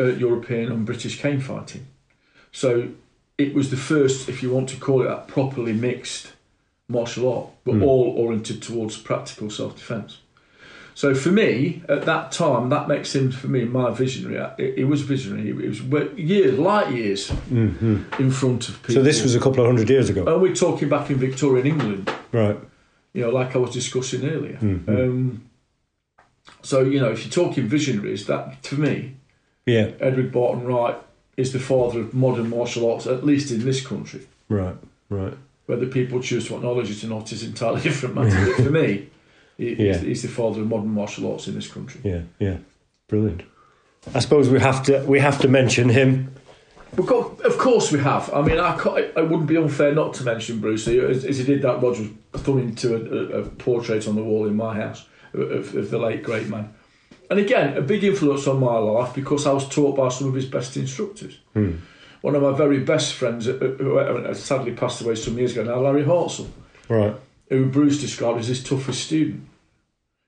uh, 0.00 0.04
European 0.04 0.72
and 0.72 0.84
British 0.86 1.20
cane 1.20 1.40
fighting. 1.40 1.86
So 2.52 2.88
it 3.36 3.54
was 3.54 3.70
the 3.70 3.76
first, 3.76 4.28
if 4.28 4.42
you 4.42 4.50
want 4.52 4.68
to 4.70 4.76
call 4.76 5.02
it 5.02 5.08
that, 5.08 5.28
properly 5.28 5.72
mixed 5.72 6.32
martial 6.88 7.32
art, 7.32 7.48
but 7.64 7.74
Mm. 7.74 7.84
all 7.84 8.14
oriented 8.16 8.62
towards 8.62 8.96
practical 8.96 9.50
self-defense. 9.50 10.18
So 10.98 11.14
for 11.14 11.30
me, 11.30 11.80
at 11.88 12.02
that 12.06 12.32
time, 12.32 12.70
that 12.70 12.88
makes 12.88 13.14
him 13.14 13.30
for 13.30 13.46
me 13.46 13.64
my 13.64 13.90
visionary. 13.92 14.36
It, 14.58 14.78
it 14.80 14.84
was 14.92 15.02
visionary. 15.02 15.48
It 15.50 15.68
was 15.68 15.80
years, 16.18 16.58
light 16.58 16.90
years 16.92 17.30
Mm, 17.30 17.74
mm. 17.78 18.18
in 18.20 18.30
front 18.32 18.68
of 18.68 18.74
people. 18.82 18.96
So 18.96 19.02
this 19.04 19.22
was 19.22 19.36
a 19.36 19.38
couple 19.38 19.60
of 19.60 19.66
hundred 19.66 19.88
years 19.88 20.10
ago, 20.10 20.24
And 20.26 20.42
we're 20.42 20.56
talking 20.56 20.88
back 20.88 21.08
in 21.10 21.16
Victorian 21.18 21.66
England, 21.68 22.10
right? 22.32 22.58
you 23.12 23.20
know, 23.22 23.30
like 23.30 23.54
I 23.54 23.58
was 23.58 23.70
discussing 23.70 24.28
earlier. 24.28 24.56
Mhm. 24.60 24.88
Um, 24.88 25.42
so 26.62 26.80
you 26.80 26.98
know, 27.02 27.12
if 27.12 27.18
you're 27.24 27.46
talking 27.46 27.68
visionaries, 27.68 28.26
that 28.26 28.60
to 28.64 28.74
me, 28.76 29.14
Yeah, 29.66 29.90
Edward 30.00 30.32
Barton 30.32 30.64
Wright 30.66 30.96
is 31.36 31.52
the 31.52 31.60
father 31.60 32.00
of 32.00 32.12
modern 32.12 32.50
martial 32.50 32.90
arts, 32.90 33.06
at 33.06 33.24
least 33.24 33.52
in 33.52 33.60
this 33.64 33.80
country. 33.86 34.22
right, 34.48 34.76
right. 35.10 35.34
Whether 35.66 35.86
people 35.86 36.18
choose 36.20 36.48
to 36.48 36.56
acknowledge 36.56 36.90
it 36.90 37.04
or 37.04 37.08
not 37.08 37.30
is 37.30 37.44
entirely 37.44 37.82
different 37.88 38.16
matter. 38.16 38.46
but 38.46 38.64
for 38.64 38.70
me, 38.72 39.10
he, 39.58 39.74
Yeah. 39.74 39.92
he's, 39.94 40.00
he's 40.02 40.22
the 40.22 40.28
father 40.28 40.62
of 40.62 40.68
modern 40.68 40.90
martial 40.90 41.30
arts 41.30 41.46
in 41.48 41.54
this 41.54 41.68
country. 41.70 42.00
Yeah, 42.04 42.22
yeah, 42.38 42.56
brilliant. 43.08 43.42
I 44.14 44.20
suppose 44.20 44.48
we 44.48 44.60
have 44.60 44.82
to 44.84 45.04
we 45.06 45.18
have 45.18 45.38
to 45.40 45.48
mention 45.48 45.90
him. 45.90 46.34
Got, 46.96 47.40
of 47.42 47.58
course, 47.58 47.92
we 47.92 47.98
have. 47.98 48.32
I 48.32 48.40
mean, 48.40 48.58
I, 48.58 48.74
wouldn't 49.20 49.46
be 49.46 49.58
unfair 49.58 49.94
not 49.94 50.14
to 50.14 50.24
mention 50.24 50.58
Bruce 50.58 50.86
Lee. 50.86 51.00
As, 51.00 51.24
as 51.24 51.36
he 51.36 51.44
did 51.44 51.60
that, 51.62 51.82
Roger 51.82 52.08
was 52.32 52.42
thumbing 52.42 52.74
to 52.76 52.94
a, 52.94 52.98
a, 52.98 53.42
a 53.42 53.44
portrait 53.44 54.08
on 54.08 54.16
the 54.16 54.24
wall 54.24 54.46
in 54.46 54.56
my 54.56 54.74
house 54.74 55.04
of, 55.34 55.74
of 55.74 55.90
the 55.90 55.98
late 55.98 56.22
great 56.22 56.48
man. 56.48 56.72
And 57.30 57.38
again, 57.38 57.76
a 57.76 57.82
big 57.82 58.04
influence 58.04 58.46
on 58.46 58.58
my 58.58 58.78
life 58.78 59.14
because 59.14 59.46
I 59.46 59.52
was 59.52 59.68
taught 59.68 59.96
by 59.96 60.08
some 60.08 60.28
of 60.28 60.34
his 60.34 60.46
best 60.46 60.76
instructors. 60.76 61.38
Hmm. 61.52 61.72
One 62.22 62.34
of 62.34 62.42
my 62.42 62.52
very 62.52 62.80
best 62.80 63.12
friends, 63.14 63.46
uh, 63.46 63.52
who 63.52 63.98
uh, 63.98 64.34
sadly 64.34 64.72
passed 64.72 65.02
away 65.02 65.14
some 65.14 65.36
years 65.38 65.52
ago 65.56 65.64
now, 65.64 65.80
Larry 65.80 66.04
Hartsell, 66.04 66.48
Right, 66.88 67.14
who 67.48 67.66
Bruce 67.66 68.00
described 68.00 68.38
as 68.38 68.48
his 68.48 68.62
toughest 68.62 69.04
student. 69.04 69.46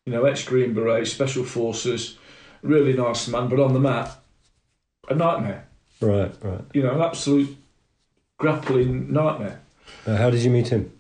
You 0.07 0.12
know, 0.12 0.25
ex 0.25 0.45
Green 0.45 0.75
Beret, 0.75 1.07
Special 1.07 1.45
Forces, 1.45 2.17
really 2.62 2.93
nice 2.93 3.29
man, 3.29 3.49
but 3.49 3.61
on 3.61 3.75
the 3.75 3.81
mat, 3.81 4.17
a 5.09 5.15
nightmare. 5.15 5.67
right, 6.00 6.33
right. 6.43 6.61
You 6.73 6.83
know, 6.83 6.95
an 6.95 7.03
absolute 7.03 7.57
grappling 8.39 9.12
nightmare. 9.12 9.61
Uh, 10.07 10.17
how 10.17 10.31
did 10.31 10.43
you 10.43 10.50
meet 10.50 10.69
him? 10.69 10.91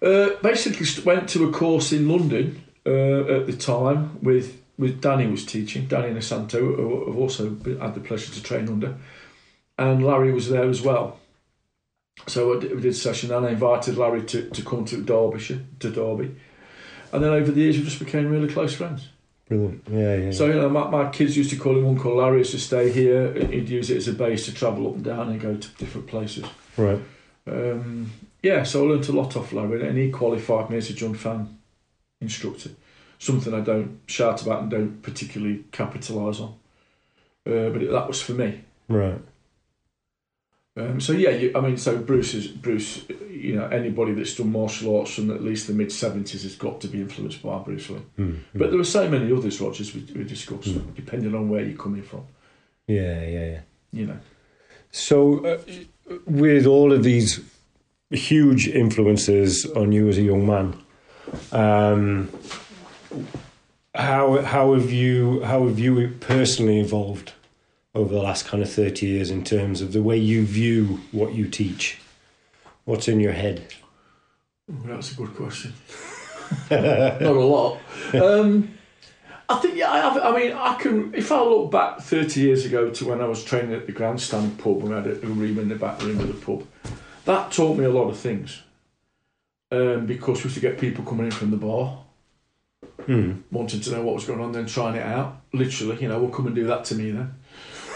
Uh, 0.00 0.30
basically, 0.42 0.86
went 1.04 1.28
to 1.28 1.48
a 1.48 1.52
course 1.52 1.92
in 1.92 2.08
London 2.08 2.62
uh, 2.86 2.90
at 2.90 3.46
the 3.46 3.56
time 3.56 4.18
with 4.22 4.60
with 4.78 5.00
Danny 5.00 5.26
was 5.28 5.44
teaching, 5.44 5.86
Danny 5.86 6.08
Inosanto, 6.08 6.58
who 6.58 7.08
I've 7.08 7.16
also 7.16 7.50
had 7.50 7.94
the 7.94 8.00
pleasure 8.00 8.32
to 8.32 8.42
train 8.42 8.68
under, 8.68 8.96
and 9.78 10.04
Larry 10.04 10.32
was 10.32 10.48
there 10.48 10.68
as 10.68 10.82
well. 10.82 11.20
So 12.26 12.56
I 12.56 12.60
did, 12.60 12.74
we 12.74 12.80
did 12.82 12.92
a 12.92 12.94
session, 12.94 13.32
and 13.32 13.46
I 13.46 13.50
invited 13.50 13.96
Larry 13.96 14.22
to, 14.26 14.48
to 14.50 14.62
come 14.62 14.84
to 14.86 15.02
Derbyshire, 15.02 15.60
to 15.80 15.90
Derby, 15.90 16.34
and 17.12 17.22
then 17.22 17.32
over 17.32 17.50
the 17.50 17.60
years 17.60 17.76
we 17.76 17.84
just 17.84 17.98
became 17.98 18.30
really 18.30 18.48
close 18.48 18.74
friends. 18.74 19.08
Brilliant. 19.48 19.82
Yeah, 19.90 20.16
yeah. 20.16 20.30
So 20.30 20.46
you 20.46 20.54
know, 20.54 20.68
my, 20.68 20.88
my 20.88 21.10
kids 21.10 21.36
used 21.36 21.50
to 21.50 21.56
call 21.56 21.76
him 21.76 21.86
Uncle 21.86 22.16
Larry. 22.16 22.38
Used 22.38 22.52
to 22.52 22.60
stay 22.60 22.90
here. 22.92 23.32
He'd 23.34 23.68
use 23.68 23.90
it 23.90 23.96
as 23.96 24.08
a 24.08 24.12
base 24.12 24.46
to 24.46 24.54
travel 24.54 24.88
up 24.88 24.94
and 24.94 25.04
down 25.04 25.28
and 25.30 25.40
go 25.40 25.56
to 25.56 25.68
different 25.76 26.06
places. 26.06 26.44
right. 26.76 27.00
Um, 27.46 28.12
yeah, 28.42 28.62
so 28.62 28.84
I 28.84 28.88
learnt 28.88 29.08
a 29.08 29.12
lot 29.12 29.36
off 29.36 29.52
Larry, 29.52 29.86
and 29.86 29.98
he 29.98 30.10
qualified 30.10 30.70
me 30.70 30.76
as 30.76 30.90
a 30.90 30.94
Jun 30.94 31.14
Fan 31.14 31.58
instructor. 32.20 32.70
Something 33.18 33.54
I 33.54 33.60
don't 33.60 34.00
shout 34.06 34.42
about 34.42 34.62
and 34.62 34.70
don't 34.70 35.02
particularly 35.02 35.64
capitalise 35.70 36.40
on. 36.40 36.54
Uh, 37.46 37.70
but 37.70 37.82
it, 37.82 37.90
that 37.90 38.08
was 38.08 38.22
for 38.22 38.32
me. 38.32 38.62
Right. 38.88 39.20
Um, 40.76 41.00
so 41.00 41.12
yeah, 41.12 41.30
you, 41.30 41.52
I 41.54 41.60
mean, 41.60 41.76
so 41.76 41.98
Bruce 41.98 42.32
is 42.34 42.46
Bruce. 42.48 43.04
You 43.30 43.56
know, 43.56 43.66
anybody 43.66 44.12
that's 44.14 44.34
done 44.36 44.52
martial 44.52 44.98
arts 44.98 45.14
from 45.14 45.30
at 45.30 45.42
least 45.42 45.66
the 45.66 45.74
mid 45.74 45.92
seventies 45.92 46.44
has 46.44 46.56
got 46.56 46.80
to 46.80 46.88
be 46.88 47.00
influenced 47.00 47.42
by 47.42 47.58
Bruce 47.58 47.90
Lee. 47.90 48.00
Mm. 48.18 48.38
But 48.54 48.70
there 48.70 48.80
are 48.80 48.84
so 48.84 49.08
many 49.08 49.30
others, 49.32 49.60
Rogers, 49.60 49.94
we, 49.94 50.00
we 50.14 50.24
discussed, 50.24 50.68
Mm. 50.68 50.94
depending 50.94 51.34
on 51.34 51.48
where 51.50 51.62
you're 51.62 51.76
coming 51.76 52.02
from. 52.02 52.24
yeah, 52.86 53.20
yeah, 53.22 53.44
yeah. 53.50 53.60
You 53.92 54.06
know. 54.06 54.18
So, 54.90 55.44
uh, 55.44 55.58
with 56.26 56.66
all 56.66 56.92
of 56.92 57.02
these 57.02 57.40
huge 58.10 58.68
influences 58.68 59.66
on 59.72 59.92
you 59.92 60.08
as 60.08 60.16
a 60.18 60.22
young 60.22 60.46
man, 60.46 60.74
um, 61.52 62.30
how 63.94 64.40
how 64.42 64.72
have 64.74 64.90
you 64.90 65.42
how 65.42 65.66
have 65.66 65.78
you 65.78 66.08
personally 66.20 66.80
evolved 66.80 67.32
over 67.94 68.12
the 68.14 68.22
last 68.22 68.46
kind 68.46 68.62
of 68.62 68.70
thirty 68.70 69.06
years 69.06 69.30
in 69.30 69.44
terms 69.44 69.80
of 69.80 69.92
the 69.92 70.02
way 70.02 70.16
you 70.16 70.44
view 70.44 71.00
what 71.12 71.34
you 71.34 71.46
teach? 71.48 71.98
What's 72.84 73.08
in 73.08 73.20
your 73.20 73.32
head? 73.32 73.66
That's 74.68 75.12
a 75.12 75.14
good 75.16 75.34
question. 75.34 75.72
Not 76.70 77.22
a 77.22 77.30
lot. 77.32 77.78
Um, 78.14 78.76
I 79.48 79.56
think, 79.56 79.74
yeah, 79.76 79.90
I, 79.90 79.98
have, 79.98 80.16
I 80.18 80.36
mean, 80.36 80.52
I 80.52 80.74
can. 80.74 81.14
If 81.14 81.30
I 81.30 81.42
look 81.42 81.70
back 81.70 82.00
30 82.00 82.40
years 82.40 82.64
ago 82.64 82.90
to 82.90 83.04
when 83.08 83.20
I 83.20 83.26
was 83.26 83.44
training 83.44 83.74
at 83.74 83.86
the 83.86 83.92
Grandstand 83.92 84.58
pub, 84.58 84.82
when 84.82 84.92
I 84.92 84.96
had 84.96 85.06
a 85.06 85.14
room 85.26 85.58
in 85.58 85.68
the 85.68 85.74
back 85.74 86.00
room 86.02 86.18
of 86.20 86.28
the 86.28 86.34
pub, 86.34 86.66
that 87.26 87.52
taught 87.52 87.76
me 87.76 87.84
a 87.84 87.90
lot 87.90 88.08
of 88.08 88.16
things. 88.18 88.62
Um, 89.70 90.06
because 90.06 90.38
we 90.38 90.44
used 90.44 90.54
to 90.56 90.60
get 90.60 90.78
people 90.78 91.04
coming 91.04 91.26
in 91.26 91.32
from 91.32 91.50
the 91.50 91.56
bar, 91.56 91.98
Mm. 93.08 93.42
wanting 93.50 93.80
to 93.80 93.90
know 93.90 94.02
what 94.02 94.14
was 94.14 94.24
going 94.26 94.40
on, 94.40 94.52
then 94.52 94.66
trying 94.66 94.94
it 94.94 95.02
out. 95.02 95.40
Literally, 95.52 96.00
you 96.00 96.06
know, 96.08 96.20
will 96.20 96.28
come 96.28 96.46
and 96.46 96.54
do 96.54 96.66
that 96.68 96.84
to 96.86 96.94
me 96.94 97.10
then. 97.10 97.34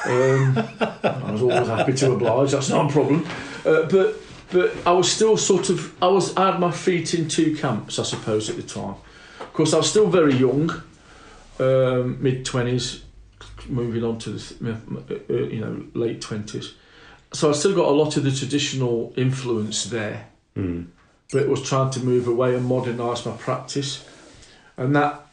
Um, 0.07 0.59
I 1.03 1.33
was 1.33 1.43
always 1.43 1.69
happy 1.69 1.93
to 1.95 2.13
oblige. 2.13 2.53
That's 2.53 2.69
not 2.69 2.91
a 2.91 2.93
problem. 2.93 3.27
Uh, 3.65 3.83
but 3.89 4.17
but 4.51 4.75
I 4.87 4.93
was 4.93 5.11
still 5.11 5.37
sort 5.37 5.71
of 5.71 5.93
I 6.03 6.07
was 6.07 6.37
I 6.37 6.51
had 6.53 6.61
my 6.61 6.71
feet 6.71 7.15
in 7.15 7.29
two 7.29 7.57
camps, 7.57 7.99
I 7.99 8.05
suppose, 8.05 8.49
at 8.49 8.57
the 8.57 8.63
time. 8.63 8.95
Of 9.41 9.53
course, 9.53 9.75
I 9.75 9.79
was 9.79 9.91
still 9.91 10.09
very 10.09 10.35
young, 10.35 10.71
um, 11.59 12.23
mid 12.23 12.45
twenties, 12.45 13.03
moving 13.69 14.05
on 14.05 14.19
to 14.21 14.31
the 14.31 14.73
uh, 14.73 15.15
uh, 15.31 15.33
you 15.35 15.61
know 15.61 15.85
late 15.95 16.21
twenties. 16.21 16.75
So 17.33 17.51
I 17.51 17.53
still 17.53 17.75
got 17.75 17.89
a 17.89 17.91
lot 17.91 18.17
of 18.17 18.25
the 18.25 18.31
traditional 18.31 19.13
influence 19.17 19.85
there 19.85 20.29
Mm. 20.57 20.87
but 21.31 21.43
it 21.43 21.49
was 21.51 21.63
trying 21.69 21.91
to 21.91 22.01
move 22.01 22.27
away 22.27 22.55
and 22.55 22.65
modernise 22.65 23.27
my 23.27 23.33
practice, 23.37 24.03
and 24.79 24.97
that 24.97 25.26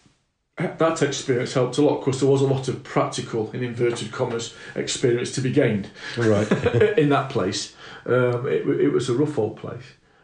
that 0.57 1.01
experience 1.01 1.53
helped 1.53 1.77
a 1.77 1.81
lot 1.81 1.99
because 1.99 2.19
there 2.19 2.29
was 2.29 2.41
a 2.41 2.47
lot 2.47 2.67
of 2.67 2.83
practical, 2.83 3.49
in 3.51 3.63
inverted 3.63 4.11
commas, 4.11 4.53
experience 4.75 5.31
to 5.35 5.41
be 5.41 5.51
gained 5.51 5.89
Right. 6.17 6.49
in 6.97 7.09
that 7.09 7.29
place. 7.29 7.75
Um, 8.05 8.47
it, 8.47 8.67
it 8.67 8.89
was 8.89 9.09
a 9.09 9.13
rough 9.13 9.39
old 9.39 9.57
place, 9.57 9.83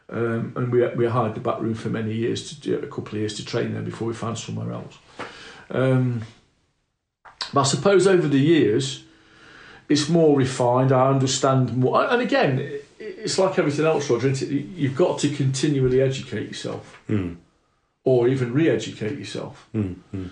um, 0.09 0.53
and 0.55 0.71
we 0.71 0.85
we 0.95 1.05
hired 1.07 1.33
the 1.35 1.39
back 1.39 1.59
room 1.61 1.73
for 1.75 1.89
many 1.89 2.13
years, 2.13 2.59
to 2.59 2.75
a 2.79 2.87
couple 2.87 3.13
of 3.13 3.13
years 3.21 3.35
to 3.35 3.45
train 3.45 3.73
there 3.73 3.81
before 3.81 4.07
we 4.07 4.13
found 4.13 4.37
somewhere 4.37 4.71
else. 4.73 4.97
Um, 5.71 6.23
but 7.53 7.61
I 7.61 7.63
suppose 7.63 8.05
over 8.05 8.27
the 8.27 8.39
years, 8.39 9.03
it's 9.87 10.09
more 10.09 10.37
refined. 10.37 10.91
I 10.91 11.07
understand 11.09 11.75
more, 11.77 12.05
and 12.05 12.21
again, 12.21 12.59
it's 12.99 13.39
like 13.39 13.57
everything 13.57 13.85
else, 13.85 14.09
Roger. 14.09 14.27
Isn't 14.27 14.51
it? 14.51 14.65
You've 14.75 14.95
got 14.97 15.19
to 15.19 15.29
continually 15.29 16.01
educate 16.01 16.47
yourself, 16.49 16.99
Mm. 17.07 17.37
Or 18.03 18.27
even 18.27 18.53
re-educate 18.53 19.17
yourself. 19.17 19.67
Mm. 19.73 19.95
Mm. 20.15 20.29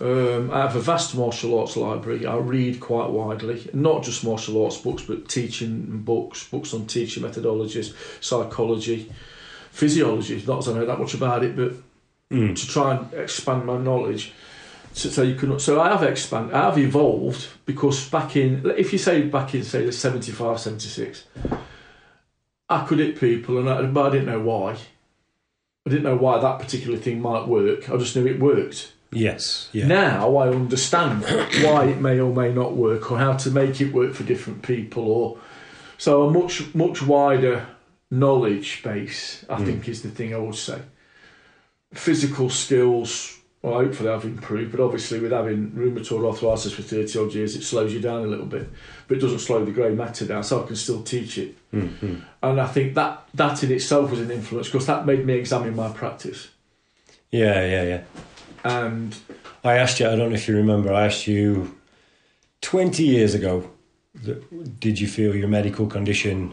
Um, 0.00 0.50
I 0.52 0.60
have 0.60 0.76
a 0.76 0.80
vast 0.80 1.16
martial 1.16 1.58
arts 1.58 1.76
library. 1.76 2.24
I 2.24 2.36
read 2.36 2.78
quite 2.78 3.10
widely, 3.10 3.68
not 3.72 4.04
just 4.04 4.24
martial 4.24 4.64
arts 4.64 4.76
books, 4.78 5.02
but 5.02 5.28
teaching 5.28 6.02
books, 6.02 6.46
books 6.48 6.72
on 6.72 6.86
teaching 6.86 7.24
methodologies, 7.24 7.92
psychology, 8.22 9.10
physiology. 9.72 10.42
Not 10.46 10.58
as 10.58 10.68
I 10.68 10.74
know 10.74 10.86
that 10.86 10.98
much 11.00 11.14
about 11.14 11.44
it, 11.44 11.56
but 11.56 11.72
Mm. 12.30 12.54
to 12.54 12.68
try 12.68 12.94
and 12.94 13.14
expand 13.14 13.64
my 13.64 13.78
knowledge. 13.78 14.32
So, 14.92 15.08
so 15.08 15.22
you 15.22 15.34
can. 15.34 15.58
So 15.58 15.80
I 15.80 15.88
have 15.88 16.02
expanded. 16.02 16.54
I 16.54 16.64
have 16.64 16.76
evolved 16.76 17.46
because 17.64 18.06
back 18.10 18.36
in, 18.36 18.70
if 18.76 18.92
you 18.92 18.98
say 18.98 19.22
back 19.22 19.54
in 19.54 19.62
say 19.64 19.86
the 19.86 19.92
75, 19.92 20.60
76, 20.60 21.24
I 22.68 22.84
could 22.84 22.98
hit 22.98 23.18
people, 23.18 23.58
and 23.58 23.70
I, 23.70 23.80
but 23.86 24.06
I 24.06 24.10
didn't 24.10 24.26
know 24.26 24.40
why. 24.40 24.76
I 25.88 25.90
didn't 25.90 26.04
know 26.04 26.16
why 26.16 26.38
that 26.38 26.58
particular 26.58 26.98
thing 26.98 27.22
might 27.22 27.48
work. 27.48 27.88
I 27.88 27.96
just 27.96 28.14
knew 28.14 28.26
it 28.26 28.38
worked. 28.38 28.92
Yes. 29.10 29.70
Yeah. 29.72 29.86
Now 29.86 30.36
I 30.36 30.50
understand 30.50 31.22
why 31.64 31.86
it 31.86 31.98
may 31.98 32.20
or 32.20 32.30
may 32.30 32.52
not 32.52 32.76
work, 32.76 33.10
or 33.10 33.16
how 33.18 33.32
to 33.38 33.50
make 33.50 33.80
it 33.80 33.94
work 33.94 34.12
for 34.12 34.22
different 34.24 34.60
people, 34.62 35.10
or 35.10 35.38
so 35.96 36.24
a 36.28 36.30
much 36.30 36.74
much 36.74 37.00
wider 37.02 37.66
knowledge 38.10 38.82
base. 38.82 39.46
I 39.48 39.56
Mm. 39.56 39.64
think 39.64 39.88
is 39.88 40.02
the 40.02 40.10
thing 40.10 40.34
I 40.34 40.38
would 40.38 40.56
say. 40.56 40.82
Physical 41.94 42.50
skills. 42.50 43.37
Well, 43.60 43.74
hopefully 43.74 44.08
I've 44.10 44.24
improved, 44.24 44.70
but 44.70 44.80
obviously 44.80 45.18
with 45.18 45.32
having 45.32 45.72
rheumatoid 45.72 46.24
arthritis 46.24 46.72
for 46.72 46.82
thirty 46.82 47.18
odd 47.18 47.34
years, 47.34 47.56
it 47.56 47.62
slows 47.62 47.92
you 47.92 47.98
down 48.00 48.22
a 48.22 48.26
little 48.28 48.46
bit, 48.46 48.68
but 49.08 49.16
it 49.16 49.20
doesn't 49.20 49.40
slow 49.40 49.64
the 49.64 49.72
grey 49.72 49.90
matter 49.90 50.24
down. 50.26 50.44
So 50.44 50.62
I 50.62 50.66
can 50.66 50.76
still 50.76 51.02
teach 51.02 51.38
it, 51.38 51.56
Mm. 51.72 51.98
Mm. 51.98 52.22
and 52.44 52.60
I 52.60 52.66
think 52.68 52.94
that 52.94 53.28
that 53.34 53.62
in 53.64 53.72
itself 53.72 54.10
was 54.12 54.20
an 54.20 54.30
influence 54.30 54.68
because 54.68 54.86
that 54.86 55.06
made 55.06 55.26
me 55.26 55.34
examine 55.34 55.74
my 55.74 55.88
practice. 55.90 56.48
Yeah. 57.30 57.64
Yeah. 57.66 57.82
Yeah. 57.82 58.02
And 58.64 59.16
I 59.64 59.74
asked 59.76 59.98
you, 60.00 60.06
I 60.06 60.14
don't 60.16 60.30
know 60.30 60.36
if 60.36 60.46
you 60.48 60.56
remember, 60.56 60.92
I 60.92 61.06
asked 61.06 61.26
you 61.26 61.74
20 62.62 63.02
years 63.04 63.34
ago, 63.34 63.68
that, 64.24 64.80
did 64.80 64.98
you 65.00 65.06
feel 65.08 65.34
your 65.36 65.48
medical 65.48 65.86
condition 65.86 66.52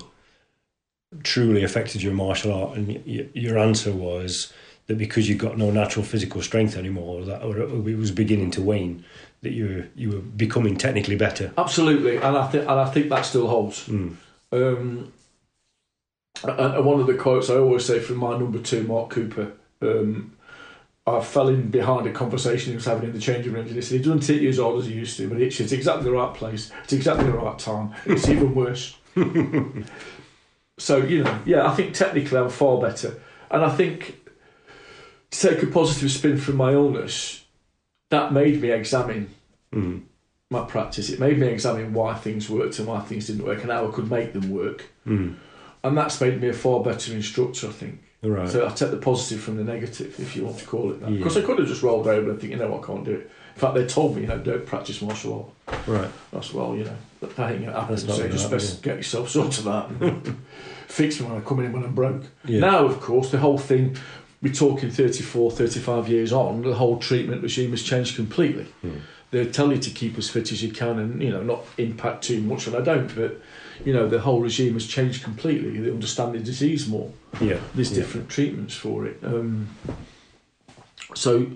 truly 1.23 1.63
affected 1.63 2.03
your 2.03 2.13
martial 2.13 2.51
art? 2.53 2.77
And 2.77 2.87
y- 3.05 3.29
your 3.33 3.57
answer 3.57 3.91
was 3.91 4.51
that 4.87 4.97
because 4.97 5.27
you've 5.27 5.39
got 5.39 5.57
no 5.57 5.71
natural 5.71 6.05
physical 6.05 6.41
strength 6.41 6.77
anymore, 6.77 7.23
that 7.25 7.43
or 7.43 7.59
it 7.59 7.97
was 7.97 8.11
beginning 8.11 8.51
to 8.51 8.61
wane, 8.61 9.03
that 9.41 9.51
you 9.51 9.65
were, 9.65 9.87
you 9.95 10.11
were 10.11 10.19
becoming 10.19 10.77
technically 10.77 11.15
better. 11.15 11.51
absolutely, 11.57 12.17
and 12.17 12.37
I 12.37 12.47
think 12.47 12.63
and 12.63 12.79
I 12.79 12.89
think 12.89 13.09
that 13.09 13.25
still 13.25 13.47
holds. 13.47 13.87
Mm. 13.87 14.15
Um, 14.51 15.13
and 16.43 16.59
and 16.59 16.85
one 16.85 16.99
of 16.99 17.07
the 17.07 17.15
quotes 17.15 17.49
I 17.49 17.55
always 17.55 17.85
say 17.85 17.99
from 17.99 18.17
my 18.17 18.37
number 18.37 18.59
two, 18.59 18.83
Mark 18.83 19.09
Cooper, 19.09 19.53
um, 19.81 20.35
I 21.07 21.21
fell 21.21 21.49
in 21.49 21.69
behind 21.69 22.07
a 22.07 22.11
conversation 22.11 22.71
he 22.71 22.75
was 22.75 22.85
having 22.85 23.05
in 23.05 23.13
the 23.13 23.19
changing 23.19 23.53
room, 23.53 23.65
and 23.67 23.75
he 23.75 23.81
said, 23.81 23.97
He 23.99 24.03
doesn't 24.03 24.25
hit 24.25 24.41
you 24.41 24.49
as 24.49 24.57
hard 24.57 24.79
as 24.79 24.87
he 24.87 24.93
used 24.93 25.17
to, 25.17 25.29
but 25.29 25.39
it's, 25.39 25.59
it's 25.59 25.71
exactly 25.71 26.05
the 26.05 26.11
right 26.11 26.33
place, 26.33 26.71
it's 26.83 26.93
exactly 26.93 27.25
the 27.25 27.33
right 27.33 27.57
time, 27.59 27.93
it's 28.05 28.27
even 28.27 28.55
worse. 28.55 28.97
so, 30.77 30.97
you 30.97 31.23
know, 31.23 31.39
yeah, 31.45 31.67
I 31.67 31.75
think 31.75 31.93
technically 31.93 32.39
I'm 32.39 32.49
far 32.49 32.81
better. 32.81 33.19
And 33.51 33.63
I 33.63 33.69
think 33.69 34.24
to 35.31 35.49
take 35.49 35.63
a 35.63 35.67
positive 35.67 36.11
spin 36.11 36.37
from 36.37 36.55
my 36.57 36.73
illness, 36.73 37.43
that 38.09 38.31
made 38.33 38.61
me 38.61 38.71
examine 38.71 39.29
Mm. 39.73 40.03
my 40.49 40.63
practice. 40.63 41.09
It 41.09 41.19
made 41.19 41.37
me 41.37 41.47
examine 41.47 41.93
why 41.93 42.13
things 42.13 42.49
worked 42.49 42.79
and 42.79 42.87
why 42.87 43.01
things 43.01 43.27
didn't 43.27 43.43
work 43.45 43.61
and 43.63 43.71
how 43.71 43.87
I 43.87 43.91
could 43.91 44.09
make 44.09 44.31
them 44.31 44.49
work. 44.51 44.85
Mm. 45.05 45.35
And 45.83 45.97
that's 45.97 46.21
made 46.21 46.39
me 46.41 46.47
a 46.49 46.53
far 46.53 46.81
better 46.81 47.13
instructor, 47.13 47.67
I 47.67 47.71
think. 47.71 48.01
Right. 48.23 48.47
So 48.49 48.65
I 48.65 48.69
take 48.69 48.91
the 48.91 48.97
positive 48.97 49.41
from 49.41 49.57
the 49.57 49.63
negative, 49.63 50.17
if 50.19 50.35
you 50.35 50.45
want 50.45 50.59
to 50.59 50.65
call 50.65 50.91
it 50.91 51.01
that. 51.01 51.09
Yeah. 51.11 51.17
Because 51.17 51.37
I 51.37 51.41
could 51.41 51.59
have 51.59 51.67
just 51.67 51.83
rolled 51.83 52.07
over 52.07 52.29
and 52.31 52.39
think, 52.39 52.53
you 52.53 52.57
know, 52.59 52.69
what, 52.69 52.83
I 52.83 52.87
can't 52.87 53.03
do 53.05 53.11
it. 53.11 53.29
In 53.55 53.59
fact, 53.61 53.75
they 53.75 53.85
told 53.85 54.15
me, 54.15 54.21
you 54.21 54.27
know, 54.27 54.37
don't 54.39 54.65
practice 54.65 55.01
martial 55.01 55.53
art. 55.67 55.87
right. 55.87 56.09
That's 56.31 56.53
well, 56.53 56.75
you 56.75 56.85
know, 56.85 56.97
that 57.21 57.51
ain't 57.51 57.61
going 57.61 57.73
to 57.73 57.79
happen. 57.79 57.97
So 57.97 58.27
just 58.27 58.43
happen, 58.43 58.57
best 58.57 58.81
get 58.81 58.97
yourself 58.97 59.29
sorted 59.35 59.67
out 59.67 59.91
fix 60.87 61.19
me 61.19 61.27
when 61.27 61.37
I 61.37 61.41
come 61.41 61.59
in 61.59 61.73
when 61.73 61.83
I'm 61.83 61.93
broke. 61.95 62.23
Yeah. 62.45 62.59
Now, 62.61 62.85
of 62.85 62.99
course, 63.01 63.31
the 63.31 63.37
whole 63.39 63.57
thing, 63.57 63.97
we're 64.45 64.53
talking 64.53 64.91
34, 64.91 65.49
35 65.49 66.07
years 66.07 66.31
on, 66.31 66.61
the 66.61 66.75
whole 66.75 66.99
treatment 66.99 67.41
regime 67.41 67.71
has 67.71 67.81
changed 67.81 68.15
completely. 68.15 68.67
Mm. 68.83 69.01
they 69.31 69.43
tell 69.47 69.71
you 69.71 69.79
to 69.79 69.89
keep 69.89 70.19
as 70.19 70.29
fit 70.29 70.51
as 70.51 70.61
you 70.61 70.71
can 70.71 70.99
and 70.99 71.19
you 71.21 71.31
know 71.31 71.41
not 71.41 71.63
impact 71.79 72.25
too 72.25 72.41
much, 72.41 72.67
and 72.67 72.75
I 72.75 72.81
don't. 72.81 73.13
But 73.15 73.41
you 73.83 73.91
know 73.91 74.07
the 74.07 74.19
whole 74.19 74.41
regime 74.41 74.73
has 74.73 74.85
changed 74.85 75.23
completely. 75.23 75.79
They 75.79 75.89
understand 75.89 76.35
the 76.35 76.39
disease 76.39 76.87
more. 76.87 77.11
Yeah. 77.41 77.57
There's 77.73 77.89
yeah. 77.89 78.03
different 78.03 78.29
treatments 78.29 78.75
for 78.75 79.07
it. 79.07 79.17
Um, 79.23 79.69
so 81.15 81.47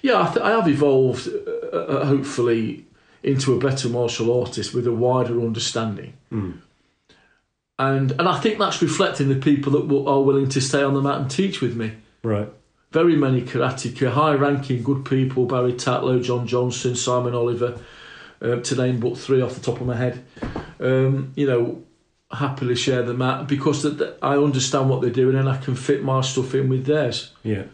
yeah, 0.00 0.22
I, 0.22 0.26
th- 0.32 0.44
I 0.44 0.50
have 0.50 0.68
evolved 0.68 1.28
uh, 1.28 1.76
uh, 1.76 2.04
hopefully 2.04 2.84
into 3.24 3.52
a 3.54 3.58
better 3.58 3.88
martial 3.88 4.40
artist 4.40 4.72
with 4.72 4.86
a 4.86 4.92
wider 4.92 5.40
understanding. 5.40 6.12
Mm. 6.30 6.60
And 7.76 8.12
and 8.12 8.28
I 8.28 8.38
think 8.38 8.60
that's 8.60 8.80
reflecting 8.80 9.28
the 9.30 9.40
people 9.50 9.72
that 9.72 9.88
will, 9.88 10.08
are 10.08 10.22
willing 10.22 10.48
to 10.50 10.60
stay 10.60 10.84
on 10.84 10.94
the 10.94 11.02
mat 11.02 11.20
and 11.20 11.28
teach 11.28 11.60
with 11.60 11.74
me. 11.74 11.96
Right. 12.22 12.48
Very 12.92 13.16
many 13.16 13.42
karateka, 13.42 14.10
high 14.10 14.34
ranking, 14.34 14.82
good 14.82 15.04
people 15.04 15.46
Barry 15.46 15.74
Tatlow, 15.74 16.22
John 16.22 16.46
Johnson, 16.46 16.96
Simon 16.96 17.34
Oliver, 17.34 17.78
uh, 18.42 18.56
to 18.56 18.76
name 18.76 18.98
but 18.98 19.16
three 19.16 19.40
off 19.40 19.54
the 19.54 19.60
top 19.60 19.80
of 19.80 19.86
my 19.86 19.96
head. 19.96 20.24
Um, 20.80 21.32
you 21.36 21.46
know, 21.46 21.84
happily 22.32 22.74
share 22.74 23.02
the 23.02 23.14
mat 23.14 23.46
because 23.46 23.84
I 24.22 24.36
understand 24.36 24.88
what 24.88 25.02
they're 25.02 25.10
doing 25.10 25.36
and 25.36 25.48
I 25.48 25.56
can 25.58 25.74
fit 25.74 26.02
my 26.02 26.20
stuff 26.20 26.54
in 26.54 26.68
with 26.68 26.86
theirs. 26.86 27.32
Yeah. 27.42 27.64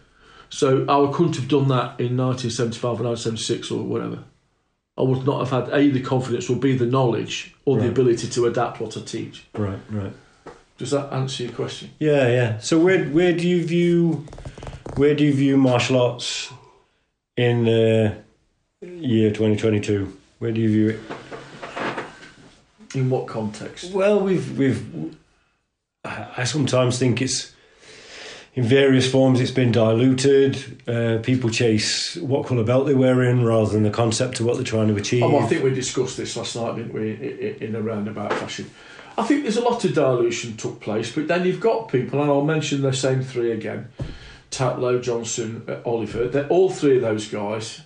So 0.49 0.85
I 0.85 1.13
couldn't 1.13 1.37
have 1.37 1.49
done 1.49 1.69
that 1.69 1.99
in 2.01 2.17
1975 2.17 2.85
or 2.85 3.05
1976 3.05 3.71
or 3.71 3.83
whatever. 3.83 4.25
I 4.99 5.03
would 5.03 5.27
not 5.27 5.47
have 5.47 5.51
had 5.51 5.75
A, 5.75 5.91
the 5.91 6.01
confidence, 6.01 6.49
or 6.49 6.57
B, 6.57 6.77
the 6.77 6.87
knowledge 6.87 7.55
or 7.67 7.79
the 7.79 7.89
ability 7.89 8.29
to 8.29 8.47
adapt 8.47 8.81
what 8.81 8.97
I 8.97 9.01
teach. 9.01 9.45
Right. 9.53 9.79
Right. 9.91 10.13
Does 10.79 10.91
that 10.91 11.13
answer 11.13 11.45
your 11.45 11.53
question? 11.53 11.91
Yeah. 11.99 12.29
Yeah. 12.29 12.59
So 12.59 12.79
where 12.79 13.05
where 13.07 13.33
do 13.33 13.49
you 13.49 13.65
view 13.65 14.27
where 14.97 15.15
do 15.15 15.25
you 15.25 15.33
view 15.33 15.57
martial 15.57 16.01
arts 16.01 16.53
in 17.37 17.65
the 17.65 18.17
year 18.83 19.31
2022? 19.31 20.17
Where 20.39 20.53
do 20.53 20.61
you 20.61 20.69
view 20.69 20.89
it? 20.91 21.01
In 22.95 23.11
what 23.11 23.27
context? 23.27 23.93
Well, 23.93 24.21
we've 24.21 24.57
we've. 24.59 25.15
I 26.05 26.29
I 26.39 26.45
sometimes 26.45 26.99
think 26.99 27.21
it's 27.23 27.53
in 28.55 28.65
various 28.65 29.11
forms. 29.11 29.41
It's 29.41 29.51
been 29.51 29.73
diluted. 29.73 30.83
Uh, 30.89 31.19
people 31.23 31.51
chase 31.51 32.17
what 32.17 32.47
colour 32.47 32.65
belt 32.65 32.87
they're 32.87 32.97
wearing 32.97 33.45
rather 33.45 33.71
than 33.73 33.83
the 33.83 33.91
concept 33.91 34.41
of 34.41 34.47
what 34.47 34.57
they're 34.57 34.65
trying 34.65 34.89
to 34.89 34.97
achieve. 34.97 35.23
Oh, 35.23 35.39
I 35.39 35.47
think 35.47 35.65
we 35.65 35.71
discussed 35.75 36.17
this 36.17 36.37
last 36.37 36.55
night, 36.57 36.77
didn't 36.77 36.95
we, 36.95 37.13
i- 37.13 37.15
i- 37.15 37.65
in 37.65 37.75
a 37.75 37.83
roundabout 37.83 38.33
fashion. 38.35 38.71
I 39.19 39.23
think 39.25 39.43
there's 39.43 39.57
a 39.57 39.63
lot 39.63 39.85
of 39.85 39.95
dilution 39.95 40.57
took 40.57 40.81
place, 40.81 41.13
but 41.13 41.29
then 41.29 41.47
you've 41.47 41.61
got 41.61 41.89
people, 41.89 42.21
and 42.21 42.31
I'll 42.31 42.45
mention 42.45 42.83
the 42.83 42.93
same 42.93 43.23
three 43.23 43.53
again: 43.53 43.89
Tatlow, 44.51 45.03
Johnson, 45.03 45.65
uh, 45.69 45.79
Oliver. 45.85 46.29
They're 46.29 46.49
all 46.49 46.71
three 46.71 46.97
of 46.97 47.03
those 47.03 47.29
guys. 47.29 47.83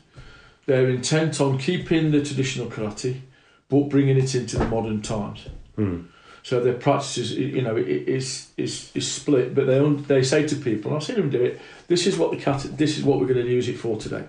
They're 0.66 0.88
intent 0.88 1.40
on 1.40 1.58
keeping 1.58 2.10
the 2.10 2.24
traditional 2.24 2.68
karate, 2.68 3.20
but 3.68 3.88
bringing 3.88 4.18
it 4.18 4.34
into 4.34 4.58
the 4.58 4.66
modern 4.66 5.02
times. 5.02 5.46
Hmm. 5.76 6.02
So 6.42 6.60
their 6.60 6.74
practices, 6.74 7.32
you 7.32 7.62
know, 7.62 7.76
is 7.76 8.48
is 8.56 8.90
is 8.94 9.10
split, 9.10 9.54
but 9.54 9.66
they 9.66 9.78
they 10.06 10.22
say 10.22 10.46
to 10.46 10.56
people, 10.56 10.90
and 10.90 10.96
I've 10.96 11.04
seen 11.04 11.16
them 11.16 11.30
do 11.30 11.42
it. 11.42 11.60
This 11.86 12.06
is 12.06 12.16
what 12.16 12.30
the 12.30 12.38
cat. 12.38 12.66
This 12.76 12.98
is 12.98 13.04
what 13.04 13.20
we're 13.20 13.26
going 13.26 13.44
to 13.44 13.52
use 13.52 13.68
it 13.68 13.76
for 13.78 13.96
today. 13.98 14.24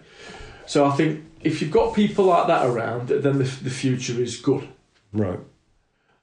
So 0.65 0.86
I 0.86 0.91
think 0.91 1.24
if 1.41 1.62
you've 1.62 1.72
got 1.72 1.96
people 1.96 2.25
like 2.25 2.48
that 2.48 2.65
around, 2.65 3.08
then 3.08 3.38
the, 3.38 3.43
the 3.43 3.70
future 3.70 4.22
is 4.22 4.38
good. 4.38 4.67
Right. 5.13 5.39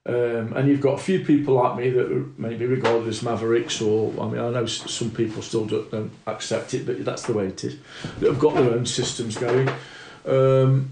Um, 0.07 0.55
and 0.55 0.69
you've 0.69 0.81
got 0.81 0.95
a 0.99 1.03
few 1.03 1.23
people 1.25 1.55
like 1.55 1.77
me 1.77 1.91
that 1.91 2.11
are 2.11 2.25
maybe 2.39 2.65
regarded 2.65 3.09
as 3.09 3.23
mavericks, 3.23 3.81
or 3.83 4.13
I 4.19 4.27
mean, 4.29 4.41
I 4.41 4.49
know 4.51 4.65
some 4.67 5.11
people 5.11 5.43
still 5.43 5.67
don't, 5.67 5.91
don't 5.91 6.13
accept 6.27 6.73
it, 6.73 6.87
but 6.87 7.05
that's 7.05 7.23
the 7.25 7.35
way 7.35 7.49
it 7.49 7.63
is. 7.65 7.77
That 8.21 8.29
have 8.31 8.39
got 8.39 8.55
their 8.55 8.71
own 8.71 8.87
systems 8.87 9.37
going, 9.37 9.69
um, 10.25 10.91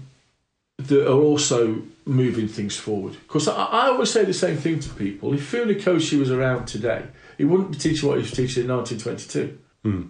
that 0.77 1.07
are 1.07 1.19
also 1.19 1.81
moving 2.05 2.47
things 2.47 2.75
forward. 2.77 3.13
Because 3.13 3.47
I, 3.47 3.55
I 3.65 3.87
always 3.87 4.11
say 4.11 4.23
the 4.23 4.33
same 4.35 4.57
thing 4.57 4.79
to 4.81 4.89
people: 4.89 5.33
if 5.33 5.51
Funakoshi 5.51 6.19
was 6.19 6.29
around 6.29 6.67
today, 6.67 7.03
he 7.39 7.43
wouldn't 7.45 7.71
be 7.71 7.77
teaching 7.77 8.07
what 8.07 8.17
he 8.17 8.21
was 8.21 8.31
teaching 8.31 8.65
in 8.65 8.69
1922, 8.69 9.57
Hmm. 9.83 10.01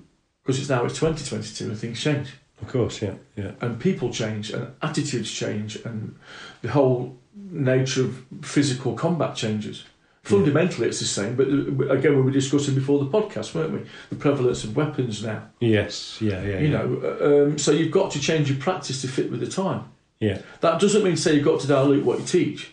because 0.44 0.60
it's 0.60 0.70
now 0.70 0.84
it's 0.84 0.96
2022 1.00 1.66
and 1.70 1.78
things 1.80 2.02
change 2.02 2.34
Of 2.62 2.68
course. 2.68 3.02
Yeah. 3.02 3.14
Yeah. 3.38 3.52
and 3.62 3.80
people 3.80 4.12
change 4.12 4.50
and 4.52 4.74
attitudes 4.82 5.32
change 5.32 5.78
and 5.86 6.16
the 6.62 6.70
whole 6.72 7.16
nature 7.52 8.06
of 8.06 8.24
physical 8.42 8.94
combat 8.94 9.36
changes. 9.36 9.84
Fundamentally, 10.24 10.90
it's 10.90 11.00
the 11.00 11.06
same, 11.06 11.38
but 11.38 11.48
again, 11.90 12.18
we 12.18 12.22
were 12.22 12.32
discussing 12.32 12.76
before 12.76 13.00
the 13.00 13.10
podcast, 13.10 13.56
weren't 13.56 13.72
we? 13.72 13.86
The 14.10 14.18
prevalence 14.18 14.66
of 14.66 14.76
weapons 14.76 15.24
now. 15.24 15.48
Yes. 15.62 16.18
Yeah. 16.20 16.42
Yeah. 16.44 16.60
You 16.60 16.68
yeah. 16.68 16.78
know, 16.78 17.02
uh, 17.02 17.46
um, 17.46 17.58
so 17.58 17.72
you've 17.72 17.94
got 17.94 18.12
to 18.12 18.20
change 18.20 18.50
your 18.50 18.60
practice 18.60 19.00
to 19.04 19.08
fit 19.08 19.32
with 19.32 19.40
the 19.40 19.48
time. 19.48 19.86
Yeah. 20.20 20.42
That 20.60 20.82
doesn't 20.82 21.02
mean 21.04 21.16
to 21.16 21.22
say 21.22 21.36
you've 21.36 21.46
got 21.46 21.62
to 21.62 21.68
dilute 21.68 22.04
what 22.04 22.20
you 22.20 22.26
teach, 22.26 22.72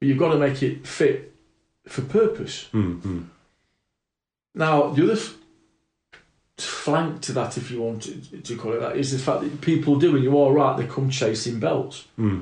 but 0.00 0.08
you've 0.08 0.18
got 0.18 0.32
to 0.32 0.38
make 0.38 0.60
it 0.60 0.84
fit 0.88 1.32
for 1.86 2.02
purpose. 2.02 2.64
Hmm. 2.72 2.94
hmm. 2.94 3.22
Now, 4.54 4.88
the 4.88 5.04
other 5.04 5.12
f- 5.12 5.36
flank 6.58 7.20
to 7.22 7.32
that, 7.32 7.56
if 7.56 7.70
you 7.70 7.82
want 7.82 8.02
to, 8.02 8.38
to 8.38 8.56
call 8.56 8.72
it 8.72 8.80
that, 8.80 8.96
is 8.96 9.12
the 9.12 9.18
fact 9.18 9.42
that 9.42 9.60
people 9.60 9.96
do, 9.96 10.16
and 10.16 10.24
you 10.24 10.36
are 10.36 10.52
right, 10.52 10.76
they 10.76 10.86
come 10.86 11.10
chasing 11.10 11.60
belts. 11.60 12.08
Hmm. 12.16 12.40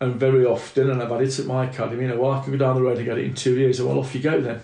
And 0.00 0.14
very 0.14 0.46
often, 0.46 0.90
and 0.90 1.02
I've 1.02 1.10
had 1.10 1.20
it 1.20 1.38
at 1.38 1.44
my 1.46 1.66
academy, 1.66 2.02
you 2.02 2.08
know, 2.08 2.18
well, 2.18 2.32
I 2.32 2.42
can 2.42 2.52
go 2.52 2.58
down 2.58 2.74
the 2.76 2.82
road 2.82 2.96
and 2.96 3.04
get 3.04 3.18
it 3.18 3.24
in 3.26 3.34
two 3.34 3.58
years, 3.58 3.80
and 3.80 3.88
well, 3.88 3.98
off 3.98 4.14
you 4.14 4.20
go 4.22 4.40
then. 4.40 4.60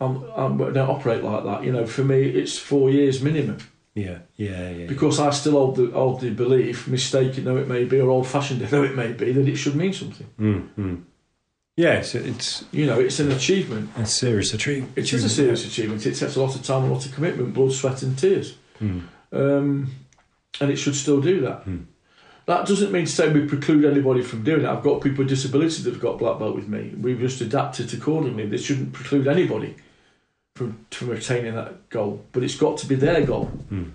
I'm, 0.00 0.24
I'm, 0.36 0.60
I 0.60 0.70
don't 0.70 0.90
operate 0.90 1.22
like 1.22 1.44
that. 1.44 1.64
You 1.64 1.72
know, 1.72 1.86
for 1.86 2.02
me, 2.04 2.22
it's 2.24 2.58
four 2.58 2.90
years 2.90 3.22
minimum 3.22 3.58
Yeah. 3.94 4.18
Yeah. 4.36 4.70
Yeah. 4.70 4.86
because 4.86 5.20
I 5.20 5.30
still 5.30 5.52
hold 5.52 5.76
the, 5.76 5.90
hold 5.92 6.20
the 6.20 6.30
belief, 6.30 6.88
mistaken 6.88 7.44
though 7.44 7.56
it 7.56 7.68
may 7.68 7.84
be, 7.84 8.00
or 8.00 8.10
old 8.10 8.26
fashioned 8.26 8.60
though 8.60 8.82
it 8.82 8.96
may 8.96 9.12
be, 9.12 9.32
that 9.32 9.48
it 9.48 9.56
should 9.56 9.76
mean 9.76 9.92
something. 9.92 10.26
Hmm. 10.36 10.58
Hmm. 10.58 10.94
Yeah. 11.76 11.98
It's 11.98 12.14
it's 12.14 12.64
You 12.72 12.86
know, 12.86 12.98
it's 12.98 13.20
an 13.20 13.30
achievement. 13.30 13.90
a 13.96 14.06
serious 14.06 14.52
achievement. 14.52 14.92
It 14.96 15.12
is 15.12 15.24
a 15.24 15.28
serious 15.28 15.64
achievement. 15.64 16.04
It 16.04 16.16
takes 16.16 16.36
a 16.36 16.42
lot 16.42 16.54
of 16.56 16.62
time, 16.62 16.84
a 16.84 16.92
lot 16.92 17.06
of 17.06 17.14
commitment, 17.14 17.54
blood, 17.54 17.72
sweat, 17.72 18.02
and 18.02 18.18
tears. 18.18 18.56
Hmm. 18.78 19.00
um, 19.32 19.94
and 20.60 20.70
it 20.70 20.76
should 20.76 20.96
still 20.96 21.20
do 21.20 21.40
that. 21.42 21.62
Hmm. 21.62 21.82
That 22.46 22.66
doesn't 22.66 22.92
mean 22.92 23.06
to 23.06 23.10
say 23.10 23.32
we 23.32 23.44
preclude 23.46 23.84
anybody 23.84 24.22
from 24.22 24.44
doing 24.44 24.62
it. 24.62 24.68
I've 24.68 24.82
got 24.82 25.00
people 25.02 25.18
with 25.18 25.28
disabilities 25.28 25.82
that 25.82 25.92
have 25.92 26.02
got 26.02 26.18
black 26.18 26.38
belt 26.38 26.54
with 26.54 26.68
me. 26.68 26.92
We've 26.96 27.18
just 27.18 27.40
adapted 27.40 27.92
accordingly. 27.92 28.46
This 28.46 28.64
shouldn't 28.64 28.92
preclude 28.92 29.26
anybody 29.26 29.74
from 30.54 30.86
from 30.90 31.10
attaining 31.12 31.54
that 31.56 31.88
goal, 31.90 32.24
but 32.32 32.42
it's 32.44 32.56
got 32.56 32.78
to 32.78 32.86
be 32.86 32.94
their 32.94 33.22
goal. 33.26 33.46
Hmm. 33.46 33.90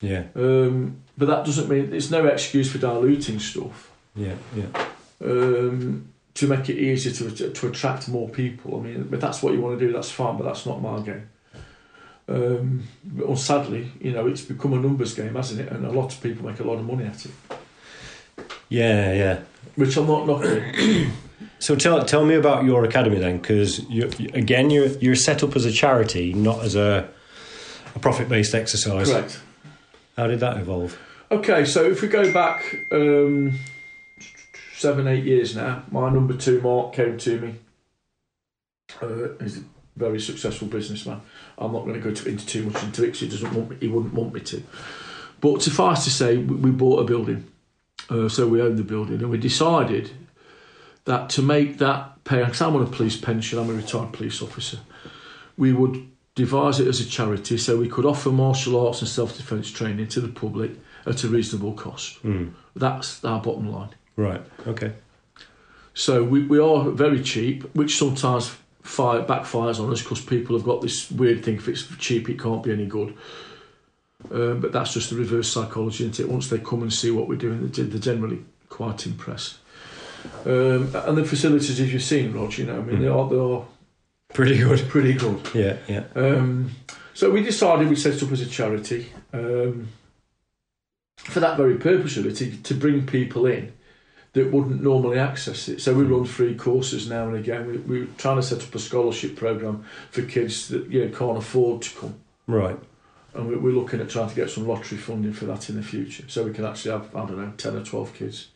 Yeah. 0.00 0.24
Um, 0.34 0.98
but 1.16 1.26
that 1.28 1.46
doesn't 1.46 1.68
mean 1.70 1.94
it's 1.94 2.10
no 2.10 2.26
excuse 2.26 2.70
for 2.70 2.76
diluting 2.78 3.38
stuff 3.38 3.90
Yeah. 4.14 4.34
Yeah. 4.54 4.66
um, 5.24 6.12
to 6.34 6.46
make 6.46 6.68
it 6.68 6.76
easier 6.78 7.12
to 7.30 7.50
to 7.50 7.68
attract 7.68 8.08
more 8.08 8.28
people. 8.28 8.78
I 8.78 8.82
mean, 8.82 9.08
if 9.10 9.20
that's 9.20 9.42
what 9.42 9.54
you 9.54 9.62
want 9.62 9.78
to 9.78 9.86
do, 9.86 9.92
that's 9.92 10.10
fine, 10.10 10.36
but 10.36 10.44
that's 10.44 10.66
not 10.66 10.82
my 10.82 11.00
game. 11.00 11.30
Um, 12.28 12.82
well, 13.14 13.36
sadly, 13.36 13.92
you 14.00 14.12
know, 14.12 14.26
it's 14.26 14.42
become 14.42 14.72
a 14.72 14.76
numbers 14.80 15.14
game, 15.14 15.34
hasn't 15.34 15.60
it? 15.60 15.70
And 15.72 15.86
a 15.86 15.92
lot 15.92 16.12
of 16.12 16.20
people 16.22 16.46
make 16.46 16.58
a 16.58 16.64
lot 16.64 16.78
of 16.78 16.84
money 16.84 17.04
at 17.04 17.24
it, 17.24 17.30
Yeah. 18.68 19.12
Yeah. 19.12 19.40
which 19.76 19.96
I'm 19.96 20.06
not 20.06 20.26
knocking. 20.26 21.10
So 21.58 21.74
tell 21.74 22.02
tell 22.04 22.24
me 22.24 22.34
about 22.34 22.64
your 22.64 22.84
academy 22.84 23.18
then, 23.18 23.38
because 23.38 23.80
you, 23.90 24.10
again 24.34 24.70
you're 24.70 24.88
you're 24.98 25.14
set 25.16 25.42
up 25.42 25.56
as 25.56 25.64
a 25.64 25.72
charity, 25.72 26.32
not 26.34 26.62
as 26.62 26.74
a, 26.76 27.08
a 27.94 27.98
profit 27.98 28.28
based 28.28 28.54
exercise. 28.54 29.10
Correct. 29.10 29.40
How 30.16 30.26
did 30.26 30.40
that 30.40 30.58
evolve? 30.58 30.98
Okay, 31.30 31.64
so 31.64 31.84
if 31.84 32.00
we 32.02 32.08
go 32.08 32.30
back 32.32 32.62
um, 32.92 33.58
seven, 34.76 35.06
eight 35.08 35.24
years 35.24 35.56
now, 35.56 35.82
my 35.90 36.10
number 36.10 36.34
two, 36.34 36.60
Mark, 36.60 36.92
came 36.94 37.18
to 37.18 37.40
me. 37.40 37.54
Uh, 39.02 39.28
very 39.96 40.20
successful 40.20 40.68
businessman. 40.68 41.20
I'm 41.58 41.72
not 41.72 41.84
going 41.84 41.94
to 41.94 42.00
go 42.00 42.14
to, 42.14 42.28
into 42.28 42.46
too 42.46 42.64
much 42.64 42.82
into 42.82 43.02
it 43.02 43.06
because 43.06 43.20
he 43.20 43.28
doesn't 43.28 43.54
want 43.54 43.70
me, 43.70 43.76
he 43.80 43.88
wouldn't 43.88 44.14
want 44.14 44.32
me 44.32 44.40
to. 44.40 44.62
But 45.40 45.62
suffice 45.62 46.04
to 46.04 46.10
say, 46.10 46.36
we, 46.36 46.56
we 46.56 46.70
bought 46.70 47.00
a 47.00 47.04
building, 47.04 47.50
uh, 48.10 48.28
so 48.28 48.46
we 48.46 48.60
owned 48.60 48.78
the 48.78 48.84
building, 48.84 49.20
and 49.20 49.30
we 49.30 49.38
decided 49.38 50.10
that 51.04 51.30
to 51.30 51.42
make 51.42 51.78
that 51.78 52.24
pay, 52.24 52.44
because 52.44 52.60
I'm 52.60 52.76
on 52.76 52.82
a 52.82 52.86
police 52.86 53.16
pension, 53.16 53.58
I'm 53.58 53.70
a 53.70 53.74
retired 53.74 54.12
police 54.12 54.42
officer, 54.42 54.78
we 55.56 55.72
would 55.72 56.08
devise 56.34 56.78
it 56.80 56.86
as 56.86 57.00
a 57.00 57.06
charity 57.06 57.56
so 57.56 57.78
we 57.78 57.88
could 57.88 58.04
offer 58.04 58.30
martial 58.30 58.86
arts 58.86 59.00
and 59.00 59.08
self 59.08 59.36
defence 59.36 59.70
training 59.70 60.08
to 60.08 60.20
the 60.20 60.28
public 60.28 60.72
at 61.06 61.24
a 61.24 61.28
reasonable 61.28 61.72
cost. 61.72 62.22
Mm. 62.22 62.52
That's 62.74 63.24
our 63.24 63.40
bottom 63.40 63.70
line. 63.70 63.90
Right. 64.16 64.42
Okay. 64.66 64.92
So 65.94 66.22
we, 66.22 66.44
we 66.44 66.58
are 66.58 66.90
very 66.90 67.22
cheap, 67.22 67.74
which 67.74 67.96
sometimes 67.96 68.54
fire, 68.86 69.22
backfires 69.22 69.80
on 69.80 69.92
us 69.92 70.02
because 70.02 70.20
people 70.20 70.56
have 70.56 70.64
got 70.64 70.80
this 70.80 71.10
weird 71.10 71.44
thing 71.44 71.56
if 71.56 71.68
it's 71.68 71.86
cheap, 71.98 72.28
it 72.28 72.40
can't 72.40 72.62
be 72.62 72.72
any 72.72 72.86
good. 72.86 73.14
Um, 74.30 74.60
but 74.60 74.72
that's 74.72 74.94
just 74.94 75.10
the 75.10 75.16
reverse 75.16 75.52
psychology, 75.52 76.04
isn't 76.04 76.20
it? 76.20 76.28
Once 76.28 76.48
they 76.48 76.58
come 76.58 76.82
and 76.82 76.92
see 76.92 77.10
what 77.10 77.28
we're 77.28 77.36
doing, 77.36 77.68
they're 77.68 77.84
they're 77.84 78.00
generally 78.00 78.44
quite 78.68 79.06
impressed. 79.06 79.58
Um, 80.44 80.90
and 80.94 81.16
the 81.18 81.24
facilities, 81.24 81.78
as 81.78 81.92
you've 81.92 82.02
seen, 82.02 82.32
Rog, 82.32 82.56
you 82.58 82.64
know, 82.66 82.78
I 82.78 82.82
mean, 82.82 83.00
they 83.00 83.08
are, 83.08 83.28
they 83.28 83.36
are 83.38 83.64
Pretty 84.32 84.58
good. 84.58 84.88
pretty 84.88 85.12
good. 85.12 85.40
Yeah. 85.54 85.76
Yeah. 85.86 86.04
Um, 86.16 86.70
so 87.14 87.30
we 87.30 87.42
decided 87.42 87.88
we'd 87.88 87.96
set 87.98 88.14
it 88.14 88.22
up 88.22 88.32
as 88.32 88.40
a 88.40 88.46
charity. 88.46 89.12
Um, 89.32 89.88
for 91.16 91.40
that 91.40 91.56
very 91.56 91.76
purpose, 91.76 92.16
really, 92.16 92.32
to, 92.34 92.56
to 92.62 92.74
bring 92.74 93.06
people 93.06 93.46
in 93.46 93.72
that 94.36 94.52
wouldn't 94.52 94.82
normally 94.82 95.18
access 95.18 95.66
it. 95.66 95.80
So 95.80 95.94
we 95.94 96.04
run 96.04 96.26
free 96.26 96.54
courses 96.54 97.08
now 97.08 97.26
and 97.26 97.36
again. 97.38 97.66
We, 97.66 97.78
we're 97.78 98.06
trying 98.18 98.36
to 98.36 98.42
set 98.42 98.62
up 98.62 98.74
a 98.74 98.78
scholarship 98.78 99.34
program 99.34 99.82
for 100.10 100.20
kids 100.20 100.68
that 100.68 100.90
you 100.90 101.06
know, 101.06 101.16
can't 101.16 101.38
afford 101.38 101.80
to 101.82 101.98
come. 101.98 102.14
Right. 102.46 102.78
And 103.32 103.48
we- 103.48 103.56
we're 103.56 103.72
looking 103.72 103.98
at 104.02 104.10
trying 104.10 104.28
to 104.28 104.34
get 104.34 104.50
some 104.50 104.68
lottery 104.68 104.98
funding 104.98 105.32
for 105.32 105.46
that 105.46 105.70
in 105.70 105.76
the 105.76 105.82
future. 105.82 106.24
So 106.28 106.42
we 106.44 106.52
can 106.52 106.66
actually 106.66 106.90
have, 106.92 107.16
I 107.16 107.20
don't 107.20 107.38
know, 107.38 107.52
10 107.56 107.76
or 107.76 107.82
12 107.82 108.12
kids 108.12 108.48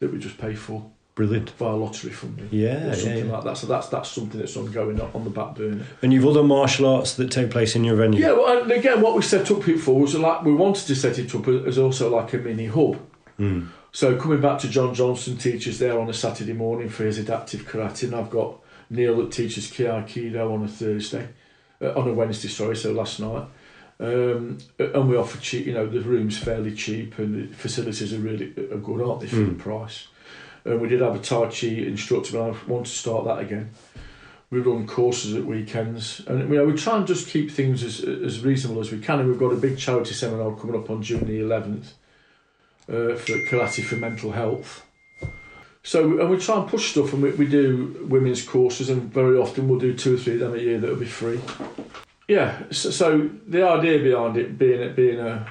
that 0.00 0.12
we 0.12 0.18
just 0.18 0.38
pay 0.38 0.56
for 0.56 0.90
Brilliant. 1.14 1.50
via 1.50 1.76
lottery 1.76 2.10
funding. 2.10 2.48
Yeah, 2.50 2.86
or 2.86 2.86
yeah, 2.88 2.94
something 2.94 3.26
yeah. 3.26 3.32
like 3.32 3.44
that. 3.44 3.58
So 3.58 3.68
that's 3.68 3.88
that's 3.88 4.10
something 4.10 4.40
that's 4.40 4.56
ongoing 4.56 5.00
on 5.00 5.22
the 5.22 5.30
back 5.30 5.54
burner. 5.54 5.84
And 6.02 6.12
you've 6.12 6.26
other 6.26 6.42
martial 6.42 6.86
arts 6.86 7.14
that 7.14 7.30
take 7.30 7.50
place 7.50 7.76
in 7.76 7.84
your 7.84 7.94
venue. 7.94 8.20
Yeah, 8.20 8.32
well, 8.32 8.62
and 8.62 8.72
again, 8.72 9.00
what 9.00 9.14
we 9.14 9.22
set 9.22 9.52
up 9.52 9.68
it 9.68 9.78
for 9.78 10.00
was 10.00 10.16
like 10.16 10.42
we 10.44 10.52
wanted 10.54 10.86
to 10.88 10.96
set 10.96 11.16
it 11.20 11.32
up 11.32 11.46
as 11.46 11.78
also 11.78 12.12
like 12.14 12.32
a 12.34 12.38
mini 12.38 12.66
hub. 12.66 12.98
Mm. 13.38 13.68
So 13.92 14.16
coming 14.16 14.40
back 14.40 14.58
to 14.60 14.68
John 14.68 14.94
Johnson 14.94 15.36
teaches 15.36 15.78
there 15.78 15.98
on 15.98 16.08
a 16.08 16.12
Saturday 16.12 16.52
morning 16.52 16.88
for 16.88 17.04
his 17.04 17.18
adaptive 17.18 17.62
karate, 17.62 18.04
and 18.04 18.14
I've 18.14 18.30
got 18.30 18.58
Neil 18.90 19.16
that 19.18 19.32
teaches 19.32 19.70
Ki 19.70 19.84
Aikido 19.84 20.52
on 20.52 20.62
a 20.62 20.68
Thursday, 20.68 21.28
uh, 21.82 21.92
on 21.98 22.08
a 22.08 22.12
Wednesday, 22.12 22.48
sorry, 22.48 22.76
so 22.76 22.92
last 22.92 23.18
night. 23.18 23.44
Um, 24.00 24.58
and 24.78 25.08
we 25.08 25.16
offer 25.16 25.38
cheap, 25.40 25.66
you 25.66 25.72
know, 25.74 25.86
the 25.86 26.00
room's 26.00 26.38
fairly 26.38 26.72
cheap 26.74 27.18
and 27.18 27.50
the 27.50 27.54
facilities 27.56 28.12
are 28.12 28.18
really 28.18 28.52
are 28.70 28.76
good, 28.78 29.00
aren't 29.00 29.20
they, 29.22 29.26
for 29.26 29.36
Mm. 29.36 29.56
the 29.56 29.62
price. 29.62 30.06
And 30.64 30.80
we 30.80 30.88
did 30.88 31.00
have 31.00 31.16
a 31.16 31.18
Tai 31.18 31.46
Chi 31.46 31.66
instructor, 31.66 32.32
but 32.32 32.42
I 32.50 32.54
want 32.70 32.86
to 32.86 32.92
start 32.92 33.24
that 33.24 33.38
again. 33.40 33.70
We 34.50 34.60
run 34.60 34.86
courses 34.86 35.34
at 35.34 35.44
weekends, 35.44 36.22
and 36.26 36.48
you 36.48 36.56
know, 36.56 36.64
we 36.66 36.74
try 36.74 36.96
and 36.96 37.06
just 37.06 37.28
keep 37.28 37.50
things 37.50 37.82
as 37.82 38.00
as 38.00 38.40
reasonable 38.44 38.80
as 38.80 38.90
we 38.92 38.98
can. 38.98 39.18
And 39.20 39.28
we've 39.28 39.38
got 39.38 39.52
a 39.52 39.56
big 39.56 39.76
charity 39.76 40.14
seminar 40.14 40.54
coming 40.56 40.76
up 40.76 40.88
on 40.90 41.02
June 41.02 41.26
the 41.26 41.40
11th 41.40 41.92
uh, 42.88 43.14
for 43.16 43.32
karate 43.46 43.84
for 43.84 43.96
mental 43.96 44.32
health. 44.32 44.84
So, 45.82 46.20
and 46.20 46.28
we 46.28 46.36
try 46.38 46.58
and 46.58 46.68
push 46.68 46.90
stuff, 46.90 47.12
and 47.12 47.22
we, 47.22 47.30
we 47.32 47.46
do 47.46 48.06
women's 48.10 48.42
courses, 48.42 48.90
and 48.90 49.02
very 49.12 49.38
often 49.38 49.68
we'll 49.68 49.78
do 49.78 49.94
two 49.94 50.14
or 50.14 50.18
three 50.18 50.34
of 50.34 50.40
them 50.40 50.54
a 50.54 50.58
year 50.58 50.78
that'll 50.78 50.96
be 50.96 51.06
free. 51.06 51.40
Yeah, 52.26 52.62
so, 52.70 52.90
so 52.90 53.30
the 53.46 53.62
idea 53.66 54.02
behind 54.02 54.36
it 54.36 54.58
being 54.58 54.82
it 54.82 54.94
being 54.94 55.18
a 55.18 55.46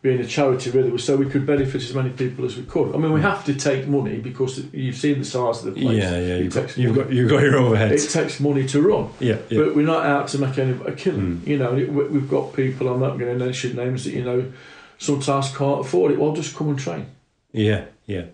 being 0.00 0.20
a 0.20 0.26
charity 0.26 0.70
really 0.70 0.90
was 0.92 1.02
so 1.02 1.16
we 1.16 1.28
could 1.28 1.44
benefit 1.44 1.82
as 1.82 1.92
many 1.92 2.10
people 2.10 2.44
as 2.44 2.56
we 2.56 2.62
could. 2.62 2.94
I 2.94 2.98
mean, 2.98 3.12
we 3.12 3.20
have 3.20 3.44
to 3.46 3.54
take 3.54 3.88
money 3.88 4.18
because 4.18 4.64
you've 4.72 4.94
seen 4.94 5.18
the 5.18 5.24
size 5.24 5.64
of 5.64 5.74
the 5.74 5.80
place. 5.80 5.98
Yeah, 5.98 6.12
yeah. 6.12 6.34
It 6.36 6.44
You've 6.44 6.54
got, 6.54 6.78
you've 6.78 6.94
got 6.94 7.12
you've 7.12 7.30
got 7.30 7.42
your 7.42 7.54
overheads. 7.54 8.04
It 8.06 8.10
takes 8.10 8.38
money 8.38 8.64
to 8.68 8.80
run, 8.80 9.10
yeah, 9.18 9.38
yeah. 9.48 9.58
but 9.64 9.74
we're 9.74 9.84
not 9.84 10.06
out 10.06 10.28
to 10.28 10.38
make 10.38 10.56
any 10.56 10.80
a 10.86 10.92
killing. 10.92 11.38
Mm. 11.38 11.46
You 11.48 11.58
know, 11.58 11.72
we- 11.72 11.84
we've 11.84 12.30
got 12.30 12.54
people. 12.54 12.88
I'm 12.88 13.00
not 13.00 13.18
going 13.18 13.36
to 13.36 13.44
mention 13.44 13.74
names 13.74 14.04
that 14.04 14.12
you 14.12 14.24
know 14.24 14.52
sometimes 14.98 15.54
can't 15.56 15.80
afford 15.80 16.12
it. 16.12 16.18
Well, 16.18 16.32
just 16.34 16.54
come 16.56 16.68
and 16.68 16.78
train. 16.78 17.06
yeah, 17.52 17.86
yeah. 18.06 18.24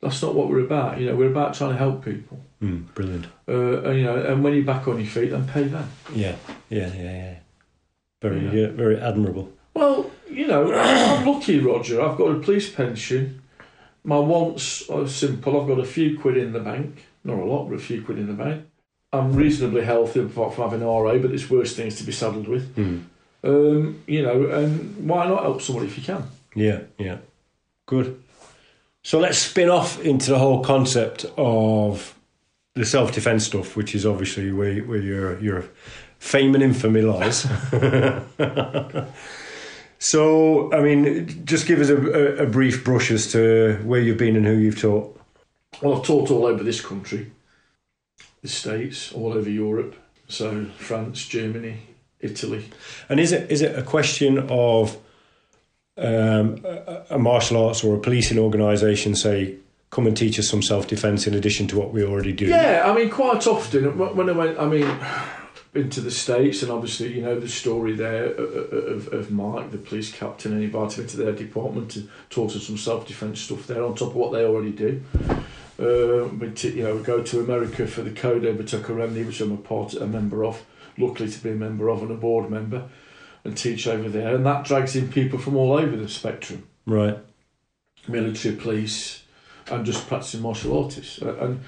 That's 0.00 0.20
not 0.20 0.34
what 0.34 0.48
we're 0.48 0.64
about. 0.64 0.98
You 1.00 1.06
know, 1.06 1.14
we're 1.14 1.30
about 1.30 1.54
trying 1.54 1.70
to 1.70 1.76
help 1.78 2.04
people. 2.04 2.40
Mm, 2.60 2.92
brilliant. 2.92 3.26
Uh, 3.48 3.82
and, 3.82 3.98
you 3.98 4.04
know, 4.04 4.16
and 4.16 4.42
when 4.42 4.52
you're 4.54 4.64
back 4.64 4.88
on 4.88 4.98
your 4.98 5.06
feet, 5.06 5.30
then 5.30 5.46
pay 5.46 5.62
them. 5.64 5.88
Yeah, 6.12 6.34
yeah, 6.68 6.92
yeah, 6.92 7.02
yeah. 7.02 7.34
Very, 8.20 8.40
Yeah. 8.46 8.52
yeah, 8.52 8.66
very 8.68 8.98
admirable. 9.00 9.52
Well, 9.74 10.10
you 10.28 10.48
know, 10.48 10.72
I'm 10.74 11.24
lucky, 11.24 11.60
Roger. 11.60 12.02
I've 12.02 12.18
got 12.18 12.32
a 12.32 12.40
police 12.40 12.68
pension. 12.68 13.42
My 14.02 14.18
wants 14.18 14.88
are 14.90 15.06
simple. 15.06 15.60
I've 15.60 15.68
got 15.68 15.78
a 15.78 15.84
few 15.84 16.18
quid 16.18 16.36
in 16.36 16.52
the 16.52 16.58
bank. 16.60 17.06
Not 17.22 17.38
a 17.38 17.44
lot, 17.44 17.68
but 17.68 17.76
a 17.76 17.78
few 17.78 18.02
quid 18.02 18.18
in 18.18 18.26
the 18.26 18.32
bank. 18.32 18.64
I'm 19.12 19.34
reasonably 19.34 19.84
healthy 19.84 20.18
apart 20.20 20.54
from 20.54 20.70
having 20.70 20.84
RA, 20.84 21.16
but 21.18 21.28
there's 21.28 21.48
worse 21.48 21.76
things 21.76 21.94
to 21.98 22.04
be 22.04 22.10
saddled 22.12 22.48
with. 22.48 22.74
Mm. 22.74 23.04
Um, 23.44 24.02
you 24.06 24.22
know, 24.22 24.46
and 24.46 25.08
why 25.08 25.26
not 25.26 25.42
help 25.42 25.62
somebody 25.62 25.88
if 25.88 25.98
you 25.98 26.04
can? 26.04 26.24
Yeah, 26.54 26.80
yeah. 26.98 27.18
Good. 27.86 28.22
So 29.02 29.18
let's 29.18 29.38
spin 29.38 29.68
off 29.68 30.00
into 30.00 30.30
the 30.30 30.38
whole 30.38 30.62
concept 30.62 31.24
of 31.36 32.16
the 32.74 32.86
self 32.86 33.12
defense 33.12 33.44
stuff, 33.44 33.76
which 33.76 33.94
is 33.94 34.06
obviously 34.06 34.52
where, 34.52 34.80
where 34.82 35.00
your 35.00 35.40
your 35.40 35.64
fame 36.18 36.54
and 36.54 36.62
infamy 36.62 37.02
lies. 37.02 37.46
so, 39.98 40.72
I 40.72 40.80
mean, 40.80 41.44
just 41.44 41.66
give 41.66 41.80
us 41.80 41.88
a, 41.88 41.96
a, 41.96 42.44
a 42.44 42.46
brief 42.46 42.84
brush 42.84 43.10
as 43.10 43.32
to 43.32 43.80
where 43.84 44.00
you've 44.00 44.18
been 44.18 44.36
and 44.36 44.46
who 44.46 44.56
you've 44.56 44.80
taught. 44.80 45.20
Well, 45.80 45.98
I've 45.98 46.06
taught 46.06 46.30
all 46.30 46.46
over 46.46 46.62
this 46.62 46.80
country, 46.80 47.32
the 48.40 48.48
States, 48.48 49.12
all 49.12 49.32
over 49.32 49.50
Europe. 49.50 49.96
So 50.28 50.66
France, 50.78 51.26
Germany, 51.26 51.80
Italy. 52.22 52.64
And 53.08 53.20
is 53.20 53.32
it 53.32 53.50
is 53.50 53.60
it 53.60 53.78
a 53.78 53.82
question 53.82 54.38
of 54.48 54.96
um, 55.98 56.64
a, 56.64 57.04
a 57.10 57.18
martial 57.18 57.66
arts 57.66 57.84
or 57.84 57.96
a 57.96 58.00
policing 58.00 58.38
organisation 58.38 59.14
say, 59.14 59.56
come 59.90 60.06
and 60.06 60.16
teach 60.16 60.38
us 60.38 60.48
some 60.48 60.62
self 60.62 60.86
defence 60.86 61.26
in 61.26 61.34
addition 61.34 61.66
to 61.68 61.78
what 61.78 61.92
we 61.92 62.04
already 62.04 62.32
do? 62.32 62.46
Yeah, 62.46 62.82
I 62.84 62.94
mean, 62.94 63.10
quite 63.10 63.46
often 63.46 63.98
when 63.98 64.28
I 64.28 64.32
went, 64.32 64.58
I 64.58 64.66
mean, 64.66 64.98
into 65.74 66.00
the 66.00 66.10
States, 66.10 66.62
and 66.62 66.70
obviously, 66.70 67.14
you 67.14 67.22
know, 67.22 67.38
the 67.38 67.48
story 67.48 67.94
there 67.94 68.26
of, 68.26 68.72
of, 68.72 69.12
of 69.12 69.30
Mike, 69.30 69.70
the 69.70 69.78
police 69.78 70.12
captain, 70.12 70.52
and 70.52 70.62
invited 70.62 70.98
me 70.98 71.06
to 71.06 71.16
their 71.16 71.32
department 71.32 71.90
to 71.92 72.08
talk 72.30 72.52
to 72.52 72.60
some 72.60 72.76
self 72.76 73.06
defence 73.06 73.40
stuff 73.40 73.66
there 73.66 73.84
on 73.84 73.94
top 73.94 74.08
of 74.08 74.16
what 74.16 74.32
they 74.32 74.44
already 74.44 74.72
do. 74.72 75.02
Uh, 75.80 76.28
we 76.38 76.50
t- 76.50 76.70
you 76.70 76.84
know, 76.84 76.96
we 76.96 77.02
go 77.02 77.22
to 77.22 77.40
America 77.40 77.86
for 77.86 78.02
the 78.02 78.10
Code 78.10 78.42
Batoka 78.42 78.94
Remedy, 78.94 79.24
which 79.24 79.40
I'm 79.40 79.52
a 79.52 79.56
part, 79.56 79.94
a 79.94 80.06
member 80.06 80.44
of, 80.44 80.62
luckily 81.02 81.28
to 81.30 81.42
be 81.42 81.50
a 81.50 81.54
member 81.54 81.88
of 81.90 82.02
and 82.02 82.10
a 82.10 82.14
board 82.14 82.50
member, 82.50 82.88
and 83.44 83.56
teach 83.56 83.86
over 83.86 84.08
there. 84.08 84.34
And 84.36 84.46
that 84.46 84.64
drags 84.64 84.94
in 84.96 85.08
people 85.10 85.38
from 85.38 85.56
all 85.56 85.72
over 85.72 85.96
the 85.96 86.08
spectrum 86.08 86.62
Right. 86.86 87.18
military, 88.08 88.54
police, 88.56 89.22
and 89.70 89.84
just 89.86 90.06
practicing 90.08 90.42
martial 90.42 90.82
artists. 90.84 91.20
Uh, 91.22 91.36
And 91.40 91.60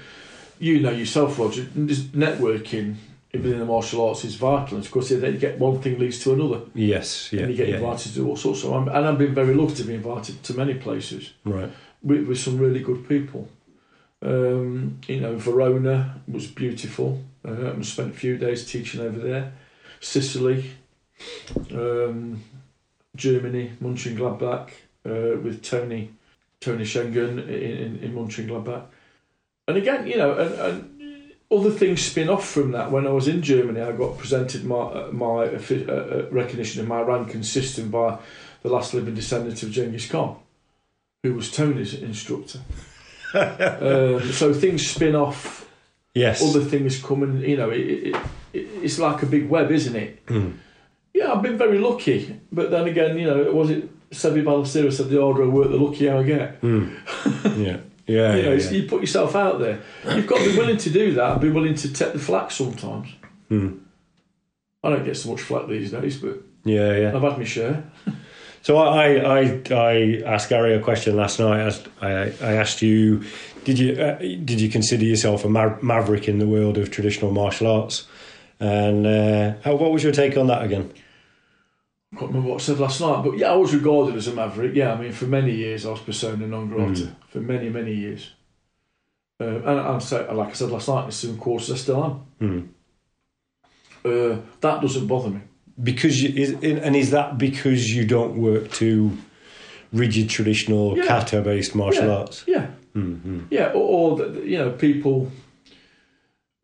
you 0.59 0.79
know 0.79 0.91
yourself, 0.91 1.37
Roger, 1.39 1.63
networking 1.63 2.95
within 3.33 3.59
the 3.59 3.65
martial 3.65 4.07
arts 4.07 4.23
is 4.23 4.35
vital. 4.35 4.77
And 4.77 4.85
of 4.85 4.91
course, 4.91 5.09
then 5.09 5.33
you 5.33 5.39
get 5.39 5.59
one 5.59 5.81
thing 5.81 5.99
leads 5.99 6.19
to 6.23 6.31
another, 6.33 6.61
Yes. 6.73 7.29
Yeah. 7.33 7.41
and 7.41 7.51
you 7.51 7.57
get 7.57 7.67
yeah, 7.69 7.75
invited 7.75 8.13
to 8.15 8.27
all 8.29 8.37
sorts. 8.37 8.61
So 8.61 8.73
I'm, 8.73 8.87
and 8.87 9.05
I've 9.05 9.17
been 9.17 9.33
very 9.35 9.53
lucky 9.53 9.75
to 9.75 9.83
be 9.83 9.93
invited 9.95 10.41
to 10.43 10.53
many 10.53 10.73
places 10.75 11.33
Right. 11.43 11.69
with, 12.01 12.25
with 12.27 12.39
some 12.39 12.57
really 12.57 12.79
good 12.79 13.07
people. 13.09 13.49
Um, 14.21 14.99
you 15.07 15.19
know, 15.19 15.35
Verona 15.35 16.21
was 16.27 16.47
beautiful. 16.47 17.21
Uh, 17.45 17.73
I 17.77 17.81
spent 17.81 18.13
a 18.13 18.17
few 18.17 18.37
days 18.37 18.69
teaching 18.69 19.01
over 19.01 19.19
there. 19.19 19.53
Sicily, 19.99 20.71
um, 21.71 22.43
Germany, 23.15 23.73
Mönchengladbach, 23.81 24.69
uh, 25.05 25.39
with 25.41 25.61
Tony 25.63 26.11
Tony 26.59 26.83
Schengen 26.83 27.47
in, 27.47 27.49
in, 27.49 27.97
in 27.99 28.13
Mönchengladbach. 28.13 28.85
And 29.67 29.77
again, 29.77 30.07
you 30.07 30.17
know, 30.17 30.33
and, 30.33 30.53
and 30.53 30.95
other 31.51 31.71
things 31.71 32.01
spin 32.01 32.29
off 32.29 32.47
from 32.47 32.71
that. 32.71 32.91
When 32.91 33.07
I 33.07 33.11
was 33.11 33.27
in 33.27 33.41
Germany, 33.41 33.81
I 33.81 33.91
got 33.91 34.17
presented 34.17 34.65
my 34.65 35.07
my 35.11 35.45
uh, 35.45 35.91
uh, 35.91 36.27
recognition 36.31 36.81
of 36.81 36.87
my 36.87 37.01
rank 37.01 37.33
and 37.33 37.45
system 37.45 37.89
by 37.91 38.17
the 38.63 38.69
last 38.69 38.93
living 38.93 39.13
descendant 39.13 39.61
of 39.63 39.71
Genghis 39.71 40.09
Khan, 40.09 40.37
who 41.23 41.33
was 41.33 41.51
Tony's 41.51 41.93
instructor. 41.93 42.59
um, 43.33 44.31
so 44.31 44.53
things 44.53 44.87
spin 44.87 45.15
off, 45.15 45.64
Yes. 46.15 46.41
other 46.41 46.63
things 46.65 47.01
come, 47.03 47.23
and 47.23 47.41
you 47.41 47.57
know, 47.57 47.69
it, 47.69 47.79
it, 47.81 48.15
it, 48.53 48.59
it's 48.81 48.97
like 48.99 49.21
a 49.21 49.25
big 49.25 49.49
web, 49.49 49.69
isn't 49.71 49.95
it? 49.95 50.25
Mm. 50.27 50.57
Yeah, 51.13 51.31
I've 51.33 51.41
been 51.43 51.57
very 51.57 51.77
lucky, 51.77 52.39
but 52.51 52.71
then 52.71 52.87
again, 52.87 53.17
you 53.19 53.25
know, 53.25 53.41
it 53.41 53.53
was 53.53 53.69
it 53.69 53.89
Seve 54.11 54.43
Ballesteros 54.43 54.93
said 54.93 55.09
the 55.09 55.19
order 55.21 55.41
of 55.43 55.51
work, 55.53 55.69
the 55.69 55.77
luckier 55.77 56.15
I 56.17 56.23
get. 56.23 56.61
Mm. 56.61 56.95
Yeah. 57.57 57.77
Yeah. 58.07 58.35
you 58.35 58.41
know, 58.43 58.49
yeah, 58.49 58.55
it's- 58.55 58.71
you 58.71 58.83
put 58.87 59.01
yourself 59.01 59.35
out 59.35 59.59
there. 59.59 59.79
You've 60.15 60.27
got 60.27 60.37
to 60.39 60.51
be 60.51 60.57
willing 60.57 60.77
to 60.77 60.89
do 60.89 61.13
that 61.15 61.31
and 61.33 61.41
be 61.41 61.49
willing 61.49 61.73
to 61.75 61.91
take 61.91 62.13
the 62.13 62.19
flak 62.19 62.51
sometimes. 62.51 63.09
yeah. 63.49 63.57
Mm. 63.57 63.79
I 64.83 64.89
don't 64.91 65.03
get 65.03 65.17
so 65.17 65.31
much 65.31 65.41
flak 65.41 65.67
these 65.67 65.91
days, 65.91 66.17
but 66.17 66.37
yeah. 66.63 66.95
Yeah. 66.95 67.15
I've 67.15 67.21
had 67.23 67.37
my 67.39 67.43
share. 67.43 67.83
So 68.61 68.77
I, 68.77 69.15
I, 69.41 69.61
I 69.71 70.21
asked 70.25 70.49
Gary 70.49 70.73
a 70.75 70.79
question 70.79 71.15
last 71.15 71.39
night. 71.39 71.87
I 72.01 72.07
I, 72.07 72.33
I 72.41 72.53
asked 72.53 72.81
you, 72.83 73.23
did 73.65 73.77
you 73.77 73.93
uh, 74.01 74.17
did 74.19 74.61
you 74.61 74.69
consider 74.69 75.03
yourself 75.03 75.43
a 75.43 75.49
ma- 75.49 75.77
maverick 75.81 76.27
in 76.29 76.39
the 76.39 76.47
world 76.47 76.77
of 76.77 76.89
traditional 76.91 77.31
martial 77.31 77.67
arts? 77.67 78.07
And 78.59 79.05
uh, 79.05 79.55
how, 79.63 79.75
what 79.75 79.91
was 79.91 80.01
your 80.03 80.13
take 80.13 80.37
on 80.37 80.47
that 80.47 80.63
again? 80.63 80.89
I 82.13 82.17
can't 82.17 82.29
remember 82.31 82.51
what 82.51 82.61
I 82.61 82.63
said 82.63 82.79
last 82.79 83.01
night, 83.01 83.21
but 83.25 83.37
yeah, 83.37 83.51
I 83.51 83.55
was 83.55 83.73
regarded 83.75 84.15
as 84.15 84.27
a 84.27 84.33
maverick. 84.33 84.73
Yeah, 84.75 84.93
I 84.93 85.01
mean, 85.01 85.11
for 85.11 85.25
many 85.25 85.53
years 85.53 85.85
I 85.85 85.89
was 85.91 85.99
persona 85.99 86.47
non 86.47 86.69
grata. 86.69 87.01
Mm. 87.01 87.15
For 87.27 87.39
many, 87.39 87.67
many 87.69 87.93
years. 87.93 88.31
Um, 89.41 89.47
and, 89.65 89.79
and 89.79 90.01
so, 90.01 90.31
like 90.33 90.49
I 90.49 90.53
said 90.53 90.69
last 90.71 90.87
night, 90.87 91.05
in 91.05 91.11
some 91.11 91.37
courses 91.37 91.71
I 91.73 91.77
still 91.77 92.03
am. 92.05 92.11
Hmm. 92.39 92.61
Uh, 94.05 94.37
that 94.61 94.81
doesn't 94.81 95.07
bother 95.07 95.29
me. 95.29 95.41
Because 95.83 96.21
you, 96.23 96.29
is, 96.41 96.51
and 96.61 96.95
is 96.95 97.11
that 97.11 97.37
because 97.37 97.93
you 97.93 98.05
don't 98.05 98.37
work 98.37 98.71
to 98.73 99.17
rigid 99.91 100.29
traditional 100.29 100.95
Yeah. 100.97 101.05
kata 101.07 101.41
based 101.41 101.75
martial 101.75 102.05
Yeah. 102.05 102.15
arts? 102.15 102.43
Yeah, 102.47 102.67
Mm-hmm. 102.95 103.39
yeah. 103.49 103.67
Or, 103.73 104.17
or 104.19 104.25
you 104.39 104.57
know, 104.57 104.71
people 104.71 105.31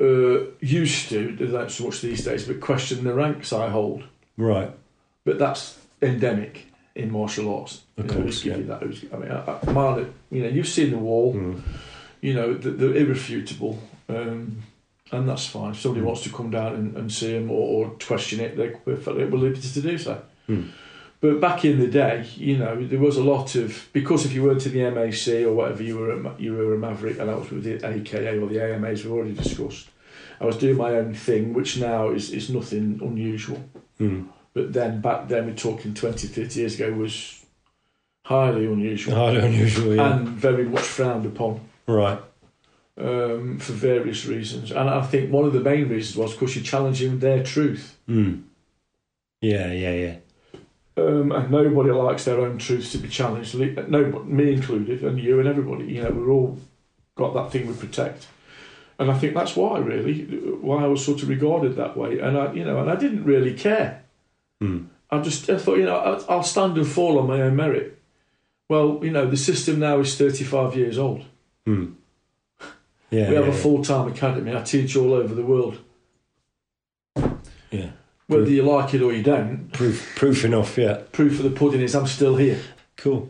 uh, 0.01 0.39
used 0.59 1.09
to, 1.09 1.35
they 1.35 1.47
don't 1.47 1.69
so 1.69 1.85
much 1.85 2.01
these 2.01 2.23
days, 2.23 2.47
but 2.47 2.59
question 2.59 3.03
the 3.03 3.13
ranks 3.13 3.53
I 3.53 3.69
hold. 3.69 4.03
Right. 4.37 4.71
But 5.23 5.37
that's 5.37 5.77
endemic. 6.01 6.65
in 6.95 7.11
martial 7.11 7.53
arts. 7.55 7.83
Of 7.97 8.05
you 8.05 8.11
know, 8.11 8.21
course, 8.23 8.45
yeah. 8.45 8.57
you 8.57 8.63
that? 8.65 8.81
Who's, 8.83 9.05
I 9.13 9.17
mean, 9.17 9.31
I, 9.31 9.59
I, 9.65 10.05
you 10.29 10.43
know, 10.43 10.49
you've 10.49 10.67
seen 10.67 10.91
the 10.91 10.97
wall. 10.97 11.33
Mm. 11.33 11.61
You 12.21 12.33
know, 12.33 12.53
they're, 12.53 12.71
they're 12.73 12.95
irrefutable, 12.95 13.81
um, 14.09 14.61
and 15.11 15.27
that's 15.27 15.47
fine. 15.47 15.71
If 15.71 15.79
somebody 15.79 16.01
Mm. 16.03 16.07
wants 16.07 16.23
to 16.23 16.29
come 16.29 16.51
down 16.51 16.75
and, 16.75 16.95
and 16.97 17.11
see 17.11 17.33
them 17.33 17.49
or, 17.49 17.85
or 17.87 17.89
question 17.91 18.39
it, 18.39 18.55
they're 18.57 18.77
perfectly 18.77 19.23
at 19.23 19.31
liberty 19.31 19.67
to 19.69 19.81
do 19.81 19.97
so. 19.97 20.21
Mm. 20.49 20.69
But 21.21 21.39
back 21.39 21.63
in 21.63 21.79
the 21.79 21.87
day, 21.87 22.27
you 22.35 22.57
know, 22.57 22.83
there 22.83 22.99
was 22.99 23.15
a 23.15 23.23
lot 23.23 23.53
of 23.53 23.89
because 23.93 24.25
if 24.25 24.33
you 24.33 24.43
weren't 24.43 24.65
in 24.65 24.73
the 24.73 24.89
MAC 24.89 25.45
or 25.45 25.53
whatever, 25.53 25.83
you 25.83 25.99
were 25.99 26.11
a, 26.11 26.35
you 26.39 26.53
were 26.53 26.73
a 26.73 26.77
maverick, 26.79 27.19
and 27.19 27.29
that 27.29 27.39
was 27.39 27.51
with 27.51 27.63
the 27.63 27.87
AKA 27.87 28.39
or 28.39 28.47
the 28.47 28.59
AMAs 28.59 29.03
we've 29.03 29.13
already 29.13 29.33
discussed. 29.33 29.89
I 30.39 30.45
was 30.45 30.57
doing 30.57 30.77
my 30.77 30.95
own 30.95 31.13
thing, 31.13 31.53
which 31.53 31.77
now 31.77 32.09
is, 32.09 32.31
is 32.31 32.49
nothing 32.49 32.99
unusual. 33.03 33.63
Mm. 33.99 34.29
But 34.55 34.73
then 34.73 34.99
back 34.99 35.27
then, 35.27 35.45
we're 35.45 35.53
talking 35.53 35.93
20, 35.93 36.27
30 36.27 36.59
years 36.59 36.75
ago, 36.79 36.91
was 36.93 37.45
highly 38.25 38.65
unusual 38.65 39.15
Highly 39.15 39.39
unusual, 39.39 39.95
yeah. 39.95 40.15
and 40.15 40.27
very 40.27 40.65
much 40.65 40.81
frowned 40.81 41.27
upon 41.27 41.61
right. 41.85 42.19
um, 42.97 43.59
for 43.59 43.73
various 43.73 44.25
reasons. 44.25 44.71
And 44.71 44.89
I 44.89 45.03
think 45.03 45.31
one 45.31 45.45
of 45.45 45.53
the 45.53 45.59
main 45.59 45.87
reasons 45.87 46.17
was 46.17 46.33
because 46.33 46.55
you're 46.55 46.65
challenging 46.65 47.19
their 47.19 47.43
truth. 47.43 47.99
Mm. 48.09 48.43
Yeah, 49.41 49.71
yeah, 49.71 49.93
yeah. 49.93 50.15
Um, 50.97 51.31
and 51.31 51.49
nobody 51.49 51.91
likes 51.91 52.25
their 52.25 52.41
own 52.41 52.57
truths 52.57 52.91
to 52.91 52.97
be 52.97 53.07
challenged. 53.07 53.55
No, 53.55 54.03
me 54.23 54.53
included, 54.53 55.03
and 55.03 55.19
you 55.19 55.39
and 55.39 55.47
everybody. 55.47 55.85
You 55.85 56.03
know, 56.03 56.09
we've 56.09 56.29
all 56.29 56.59
got 57.15 57.33
that 57.33 57.51
thing 57.51 57.67
we 57.67 57.73
protect, 57.73 58.27
and 58.99 59.09
I 59.09 59.17
think 59.17 59.33
that's 59.33 59.55
why, 59.55 59.79
really, 59.79 60.23
why 60.25 60.83
I 60.83 60.87
was 60.87 61.03
sort 61.05 61.23
of 61.23 61.29
regarded 61.29 61.77
that 61.77 61.95
way. 61.95 62.19
And 62.19 62.37
I, 62.37 62.51
you 62.51 62.65
know, 62.65 62.79
and 62.79 62.89
I 62.89 62.95
didn't 62.95 63.23
really 63.23 63.53
care. 63.53 64.03
Mm. 64.61 64.87
I 65.09 65.19
just 65.19 65.49
I 65.49 65.57
thought, 65.57 65.77
you 65.77 65.85
know, 65.85 66.23
I'll 66.27 66.43
stand 66.43 66.77
and 66.77 66.87
fall 66.87 67.19
on 67.19 67.27
my 67.27 67.41
own 67.41 67.55
merit. 67.55 67.97
Well, 68.69 68.99
you 69.01 69.11
know, 69.11 69.29
the 69.29 69.37
system 69.37 69.79
now 69.79 69.99
is 69.99 70.17
35 70.17 70.75
years 70.75 70.97
old. 70.97 71.25
Mm. 71.67 71.93
Yeah, 73.11 73.29
we 73.29 73.35
have 73.35 73.45
yeah, 73.45 73.51
a 73.51 73.55
full 73.55 73.83
time 73.83 74.07
academy. 74.07 74.55
I 74.55 74.63
teach 74.63 74.95
all 74.95 75.13
over 75.13 75.35
the 75.35 75.45
world. 75.45 75.77
yeah. 77.69 77.91
Whether 78.31 78.49
you 78.49 78.63
like 78.63 78.93
it 78.93 79.01
or 79.01 79.11
you 79.13 79.23
don't, 79.23 79.71
Proof, 79.73 80.13
proof 80.15 80.45
enough. 80.45 80.77
Yeah. 80.77 81.01
proof 81.11 81.37
of 81.39 81.43
the 81.43 81.51
pudding 81.51 81.81
is 81.81 81.93
I'm 81.95 82.07
still 82.07 82.37
here. 82.37 82.59
Cool. 82.97 83.29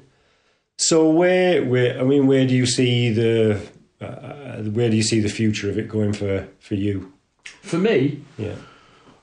So 0.77 1.09
where, 1.09 1.63
where? 1.65 1.99
I 1.99 2.03
mean, 2.03 2.27
where 2.27 2.45
do 2.45 2.53
you 2.55 2.65
see 2.65 3.11
the, 3.11 3.61
uh, 3.99 4.57
where 4.63 4.89
do 4.89 4.95
you 4.95 5.03
see 5.03 5.19
the 5.19 5.29
future 5.29 5.69
of 5.69 5.77
it 5.77 5.87
going 5.87 6.13
for 6.13 6.47
for 6.59 6.75
you? 6.75 7.13
For 7.61 7.77
me, 7.77 8.21
Yeah. 8.37 8.55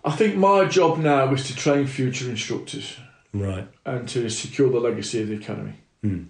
I 0.04 0.12
think 0.12 0.36
my 0.36 0.64
job 0.64 0.98
now 0.98 1.32
is 1.34 1.46
to 1.48 1.54
train 1.56 1.86
future 1.86 2.28
instructors 2.30 2.96
Right. 3.34 3.66
and 3.84 4.08
to 4.08 4.28
secure 4.30 4.70
the 4.70 4.80
legacy 4.80 5.20
of 5.22 5.28
the 5.28 5.34
academy. 5.36 5.74
Mm. 6.04 6.26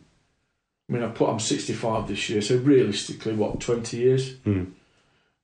I 0.88 0.92
mean, 0.92 1.02
I 1.02 1.08
put 1.08 1.28
I'm 1.28 1.38
65 1.38 2.08
this 2.08 2.28
year, 2.30 2.40
so 2.42 2.56
realistically, 2.56 3.34
what 3.34 3.60
20 3.60 3.96
years? 3.96 4.34
Mm. 4.46 4.72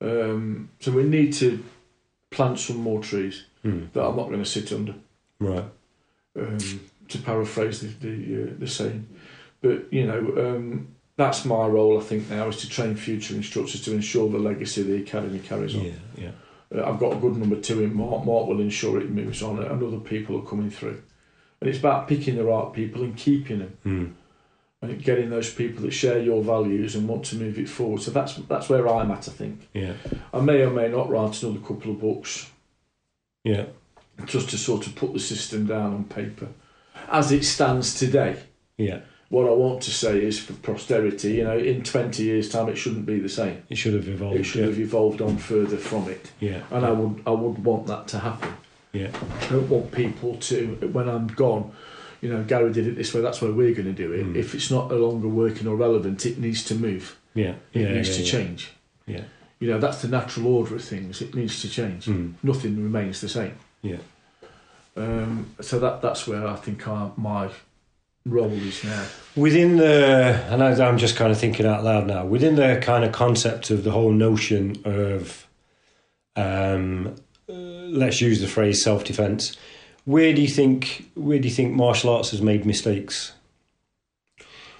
Um, 0.01 0.69
so 0.79 0.91
we 0.91 1.03
need 1.03 1.33
to 1.33 1.63
plant 2.31 2.59
some 2.59 2.77
more 2.77 3.01
trees 3.01 3.45
Mm. 3.65 3.91
that 3.93 4.03
I'm 4.05 4.15
not 4.15 4.27
going 4.29 4.43
to 4.43 4.49
sit 4.49 4.71
under. 4.71 4.93
Right. 5.39 5.65
um, 6.39 6.57
to 7.09 7.17
paraphrase 7.19 7.81
the 7.81 7.87
the, 7.87 8.43
uh, 8.43 8.53
the 8.59 8.67
saying. 8.67 9.07
But 9.61 9.91
you 9.91 10.05
know, 10.05 10.19
um, 10.55 10.87
that's 11.17 11.45
my 11.45 11.65
role. 11.65 11.97
I 11.99 12.03
think 12.03 12.29
now 12.29 12.47
is 12.47 12.57
to 12.57 12.69
train 12.69 12.95
future 12.95 13.35
instructors 13.35 13.81
to 13.85 13.93
ensure 13.93 14.29
the 14.29 14.37
legacy 14.39 14.81
of 14.81 14.87
the 14.87 14.97
academy 14.97 15.39
carries 15.39 15.75
on. 15.75 15.85
Yeah. 15.85 15.91
Yeah. 16.17 16.31
Uh, 16.75 16.89
I've 16.89 16.99
got 16.99 17.13
a 17.13 17.17
good 17.19 17.37
number 17.37 17.55
two 17.59 17.83
in 17.83 17.93
Mark. 17.95 18.25
Mark 18.25 18.47
will 18.47 18.59
ensure 18.61 18.99
it 18.99 19.09
moves 19.09 19.41
on, 19.41 19.59
and 19.63 19.83
other 19.83 19.99
people 19.99 20.37
are 20.37 20.45
coming 20.45 20.69
through. 20.69 21.01
And 21.61 21.69
it's 21.69 21.79
about 21.79 22.07
picking 22.07 22.35
the 22.35 22.43
right 22.43 22.71
people 22.73 23.03
and 23.03 23.15
keeping 23.15 23.59
them, 23.59 23.77
Mm. 23.85 24.11
and 24.81 25.03
getting 25.03 25.29
those 25.29 25.51
people 25.53 25.83
that 25.83 25.91
share 25.91 26.19
your 26.19 26.43
values 26.43 26.95
and 26.95 27.07
want 27.07 27.23
to 27.25 27.35
move 27.37 27.57
it 27.57 27.69
forward. 27.69 28.01
So 28.01 28.11
that's 28.11 28.35
that's 28.35 28.67
where 28.69 28.87
I'm 28.87 29.09
at. 29.11 29.27
I 29.27 29.31
think 29.31 29.67
Yeah. 29.73 29.93
I 30.33 30.41
may 30.41 30.61
or 30.63 30.69
may 30.71 30.89
not 30.89 31.09
write 31.09 31.41
another 31.43 31.59
couple 31.59 31.91
of 31.91 31.99
books 32.01 32.51
Yeah. 33.45 33.65
just 34.25 34.49
to 34.49 34.57
sort 34.57 34.87
of 34.87 34.95
put 34.95 35.13
the 35.13 35.19
system 35.19 35.65
down 35.67 35.93
on 35.93 36.03
paper 36.05 36.47
as 37.09 37.31
it 37.31 37.45
stands 37.45 37.93
today. 37.97 38.37
Yeah. 38.77 38.99
what 39.29 39.45
I 39.47 39.51
want 39.53 39.81
to 39.83 39.91
say 39.91 40.23
is 40.23 40.37
for 40.39 40.53
posterity, 40.53 41.33
you 41.35 41.43
know, 41.43 41.57
in 41.57 41.83
20 41.83 42.23
years' 42.23 42.49
time, 42.49 42.67
it 42.69 42.75
shouldn't 42.77 43.05
be 43.05 43.19
the 43.19 43.29
same. 43.29 43.63
It 43.69 43.77
should 43.77 43.93
have 43.93 44.07
evolved. 44.07 44.37
It 44.37 44.43
should 44.43 44.61
yeah. 44.61 44.67
have 44.67 44.79
evolved 44.79 45.21
on 45.21 45.37
further 45.37 45.77
from 45.77 46.09
it, 46.09 46.31
Yeah. 46.39 46.61
and 46.71 46.85
I 46.85 46.91
would 46.91 47.21
I 47.25 47.31
would 47.31 47.63
want 47.63 47.87
that 47.87 48.07
to 48.09 48.19
happen. 48.19 48.53
Yeah. 48.93 49.09
I 49.41 49.47
don't 49.49 49.69
want 49.69 49.91
people 49.91 50.37
to, 50.37 50.75
when 50.93 51.09
I'm 51.09 51.27
gone, 51.27 51.71
you 52.21 52.29
know, 52.31 52.43
Gary 52.43 52.71
did 52.71 52.87
it 52.87 52.95
this 52.95 53.13
way. 53.13 53.21
That's 53.21 53.41
why 53.41 53.49
we're 53.49 53.73
going 53.73 53.93
to 53.93 53.99
do 54.05 54.13
it. 54.13 54.25
Mm. 54.25 54.35
If 54.37 54.55
it's 54.55 54.71
not 54.71 54.89
no 54.89 54.97
longer 54.97 55.27
working 55.27 55.67
or 55.67 55.75
relevant, 55.75 56.25
it 56.25 56.37
needs 56.39 56.63
to 56.65 56.75
move. 56.75 57.17
Yeah. 57.33 57.55
It 57.73 57.81
Yeah. 57.81 57.93
needs 57.93 58.09
yeah, 58.09 58.15
to 58.15 58.21
yeah. 58.23 58.31
change. 58.31 58.71
Yeah. 59.05 59.23
You 59.59 59.69
know, 59.71 59.79
that's 59.79 60.01
the 60.01 60.07
natural 60.07 60.47
order 60.47 60.75
of 60.75 60.83
things. 60.83 61.21
It 61.21 61.33
needs 61.33 61.61
to 61.61 61.69
change. 61.69 62.05
Mm. 62.05 62.33
Nothing 62.43 62.81
remains 62.83 63.21
the 63.21 63.29
same. 63.29 63.57
Yeah. 63.81 63.97
Um, 64.97 65.55
so 65.61 65.79
that 65.79 66.01
that's 66.01 66.27
where 66.27 66.47
I 66.47 66.55
think 66.55 66.87
I, 66.87 67.11
my 67.17 67.49
role 68.25 68.51
is 68.51 68.83
now. 68.83 69.05
Within 69.35 69.77
the, 69.77 70.43
and 70.49 70.63
I, 70.63 70.87
I'm 70.87 70.97
just 70.97 71.15
kind 71.15 71.31
of 71.31 71.37
thinking 71.37 71.65
out 71.65 71.83
loud 71.83 72.07
now, 72.07 72.25
within 72.25 72.55
the 72.55 72.79
kind 72.81 73.03
of 73.03 73.11
concept 73.11 73.69
of 73.69 73.83
the 73.83 73.91
whole 73.91 74.11
notion 74.11 74.81
of, 74.83 75.47
um, 76.35 77.15
uh, 77.47 77.53
let's 77.53 78.21
use 78.21 78.41
the 78.41 78.47
phrase 78.47 78.83
self 78.83 79.03
defense, 79.03 79.55
where 80.05 80.33
do 80.33 80.41
you 80.41 80.47
think 80.47 81.09
where 81.15 81.39
do 81.39 81.47
you 81.47 81.53
think 81.53 81.73
martial 81.73 82.15
arts 82.15 82.31
has 82.31 82.41
made 82.41 82.65
mistakes? 82.65 83.33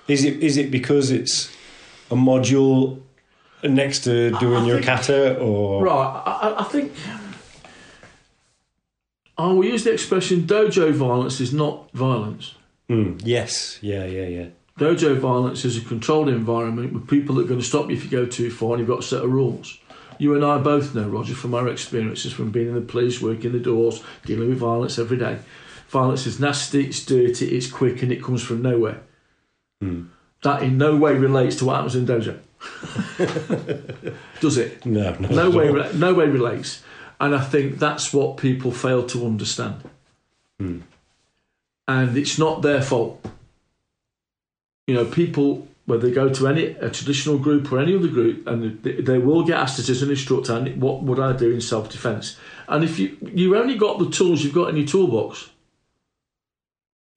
Is 0.07 0.23
it 0.23 0.41
is 0.43 0.57
it 0.57 0.69
because 0.69 1.11
it's 1.11 1.51
a 2.11 2.15
module 2.15 3.01
next 3.69 4.03
to 4.05 4.31
doing 4.39 4.63
I 4.63 4.67
your 4.67 4.75
think- 4.77 4.85
kata, 4.85 5.37
or 5.39 5.83
Right, 5.83 6.23
I, 6.25 6.55
I- 6.59 6.63
think 6.63 6.91
I 9.37 9.47
will 9.47 9.65
use 9.65 9.83
the 9.83 9.91
expression 9.91 10.43
dojo 10.43 10.91
violence 10.93 11.41
is 11.41 11.53
not 11.53 11.91
violence. 11.91 12.55
Mm, 12.89 13.21
yes, 13.25 13.79
yeah, 13.81 14.05
yeah, 14.05 14.27
yeah, 14.27 14.45
Dojo 14.79 15.17
violence 15.17 15.65
is 15.65 15.77
a 15.77 15.81
controlled 15.81 16.29
environment 16.29 16.93
with 16.93 17.07
people 17.09 17.35
that 17.35 17.45
are 17.45 17.47
going 17.47 17.59
to 17.59 17.65
stop 17.65 17.89
you 17.89 17.95
if 17.95 18.03
you 18.03 18.09
go 18.09 18.25
too 18.25 18.51
far 18.51 18.71
and 18.71 18.79
you've 18.79 18.87
got 18.89 18.99
a 18.99 19.03
set 19.03 19.23
of 19.23 19.31
rules. 19.31 19.77
You 20.19 20.35
and 20.35 20.45
I 20.45 20.57
both 20.59 20.93
know, 20.95 21.07
Roger, 21.09 21.33
from 21.33 21.53
our 21.53 21.67
experiences 21.67 22.31
from 22.31 22.51
being 22.51 22.67
in 22.69 22.75
the 22.75 22.81
police, 22.81 23.21
working 23.21 23.51
the 23.51 23.59
doors, 23.59 24.01
dealing 24.25 24.49
with 24.49 24.59
violence 24.59 24.97
every 24.99 25.17
day. 25.17 25.39
Violence 25.89 26.25
is 26.25 26.39
nasty, 26.39 26.85
it's 26.87 27.03
dirty, 27.03 27.47
it's 27.57 27.69
quick, 27.71 28.01
and 28.03 28.11
it 28.11 28.23
comes 28.23 28.41
from 28.41 28.61
nowhere. 28.61 29.01
Mm. 29.83 30.07
That 30.43 30.61
in 30.63 30.77
no 30.77 30.95
way 30.95 31.15
relates 31.15 31.55
to 31.57 31.65
what 31.65 31.75
happens 31.75 31.95
in 31.95 32.05
dojo. 32.05 32.37
Does 34.41 34.57
it? 34.57 34.85
no, 34.85 35.13
no, 35.13 35.49
way, 35.49 35.69
re- 35.69 35.91
no 35.93 36.13
way 36.13 36.27
relates. 36.27 36.83
And 37.19 37.35
I 37.35 37.41
think 37.41 37.79
that's 37.79 38.13
what 38.13 38.37
people 38.37 38.71
fail 38.71 39.05
to 39.07 39.25
understand. 39.25 39.89
Hmm. 40.59 40.81
And 41.87 42.17
it's 42.17 42.37
not 42.37 42.61
their 42.61 42.81
fault. 42.81 43.23
You 44.87 44.95
know, 44.95 45.05
people 45.05 45.67
whether 45.85 46.07
they 46.07 46.13
go 46.13 46.29
to 46.29 46.47
any 46.47 46.65
a 46.65 46.89
traditional 46.89 47.37
group 47.37 47.71
or 47.71 47.79
any 47.79 47.95
other 47.95 48.07
group, 48.07 48.47
and 48.47 48.81
they, 48.81 48.93
they 48.93 49.19
will 49.19 49.43
get 49.43 49.59
asked 49.59 49.77
as 49.77 50.01
an 50.01 50.09
instructor, 50.09 50.53
and 50.53 50.81
what 50.81 51.03
would 51.03 51.19
I 51.19 51.33
do 51.33 51.51
in 51.51 51.61
self 51.61 51.89
defence? 51.89 52.37
And 52.67 52.83
if 52.83 52.97
you 52.99 53.17
you 53.21 53.55
only 53.55 53.75
got 53.75 53.99
the 53.99 54.09
tools 54.09 54.43
you've 54.43 54.53
got 54.53 54.69
in 54.69 54.77
your 54.77 54.87
toolbox, 54.87 55.49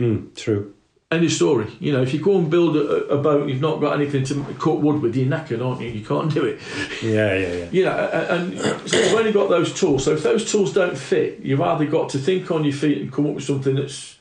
Mm, 0.01 0.35
true. 0.37 0.75
Any 1.11 1.29
story. 1.29 1.67
You 1.81 1.93
know, 1.93 2.03
if 2.03 2.13
you 2.13 2.21
go 2.21 2.39
and 2.39 2.51
build 2.51 2.77
a, 2.77 3.07
a 3.07 3.17
boat, 3.19 3.49
you've 3.49 3.61
not 3.63 3.81
got 3.81 3.95
anything 3.99 4.25
to 4.25 4.45
cut 4.59 4.81
wood 4.81 5.01
with. 5.01 5.17
You're 5.17 5.27
knackered, 5.27 5.65
aren't 5.65 5.81
you? 5.81 5.89
You 5.89 6.05
can't 6.05 6.33
do 6.33 6.45
it. 6.45 6.61
Yeah, 7.03 7.35
yeah, 7.35 7.53
yeah. 7.53 7.69
You 7.73 7.85
know, 7.87 8.11
a- 8.13 8.35
and 8.35 8.59
so 8.89 8.99
you've 8.99 9.15
only 9.15 9.33
got 9.33 9.49
those 9.49 9.73
tools. 9.73 10.05
So 10.05 10.13
if 10.13 10.23
those 10.23 10.51
tools 10.51 10.73
don't 10.75 10.99
fit, 10.99 11.41
you've 11.41 11.61
either 11.63 11.87
got 11.87 12.11
to 12.11 12.19
think 12.19 12.51
on 12.51 12.65
your 12.65 12.75
feet 12.75 12.99
and 12.99 13.13
come 13.13 13.27
up 13.27 13.35
with 13.35 13.45
something 13.45 13.75
that's 13.77 14.19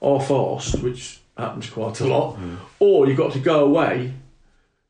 half-arsed, 0.00 0.80
which 0.82 1.18
happens 1.36 1.70
quite 1.70 2.00
a 2.00 2.06
lot, 2.06 2.38
or 2.78 3.06
you've 3.08 3.16
got 3.16 3.32
to 3.32 3.40
go 3.40 3.64
away, 3.64 4.12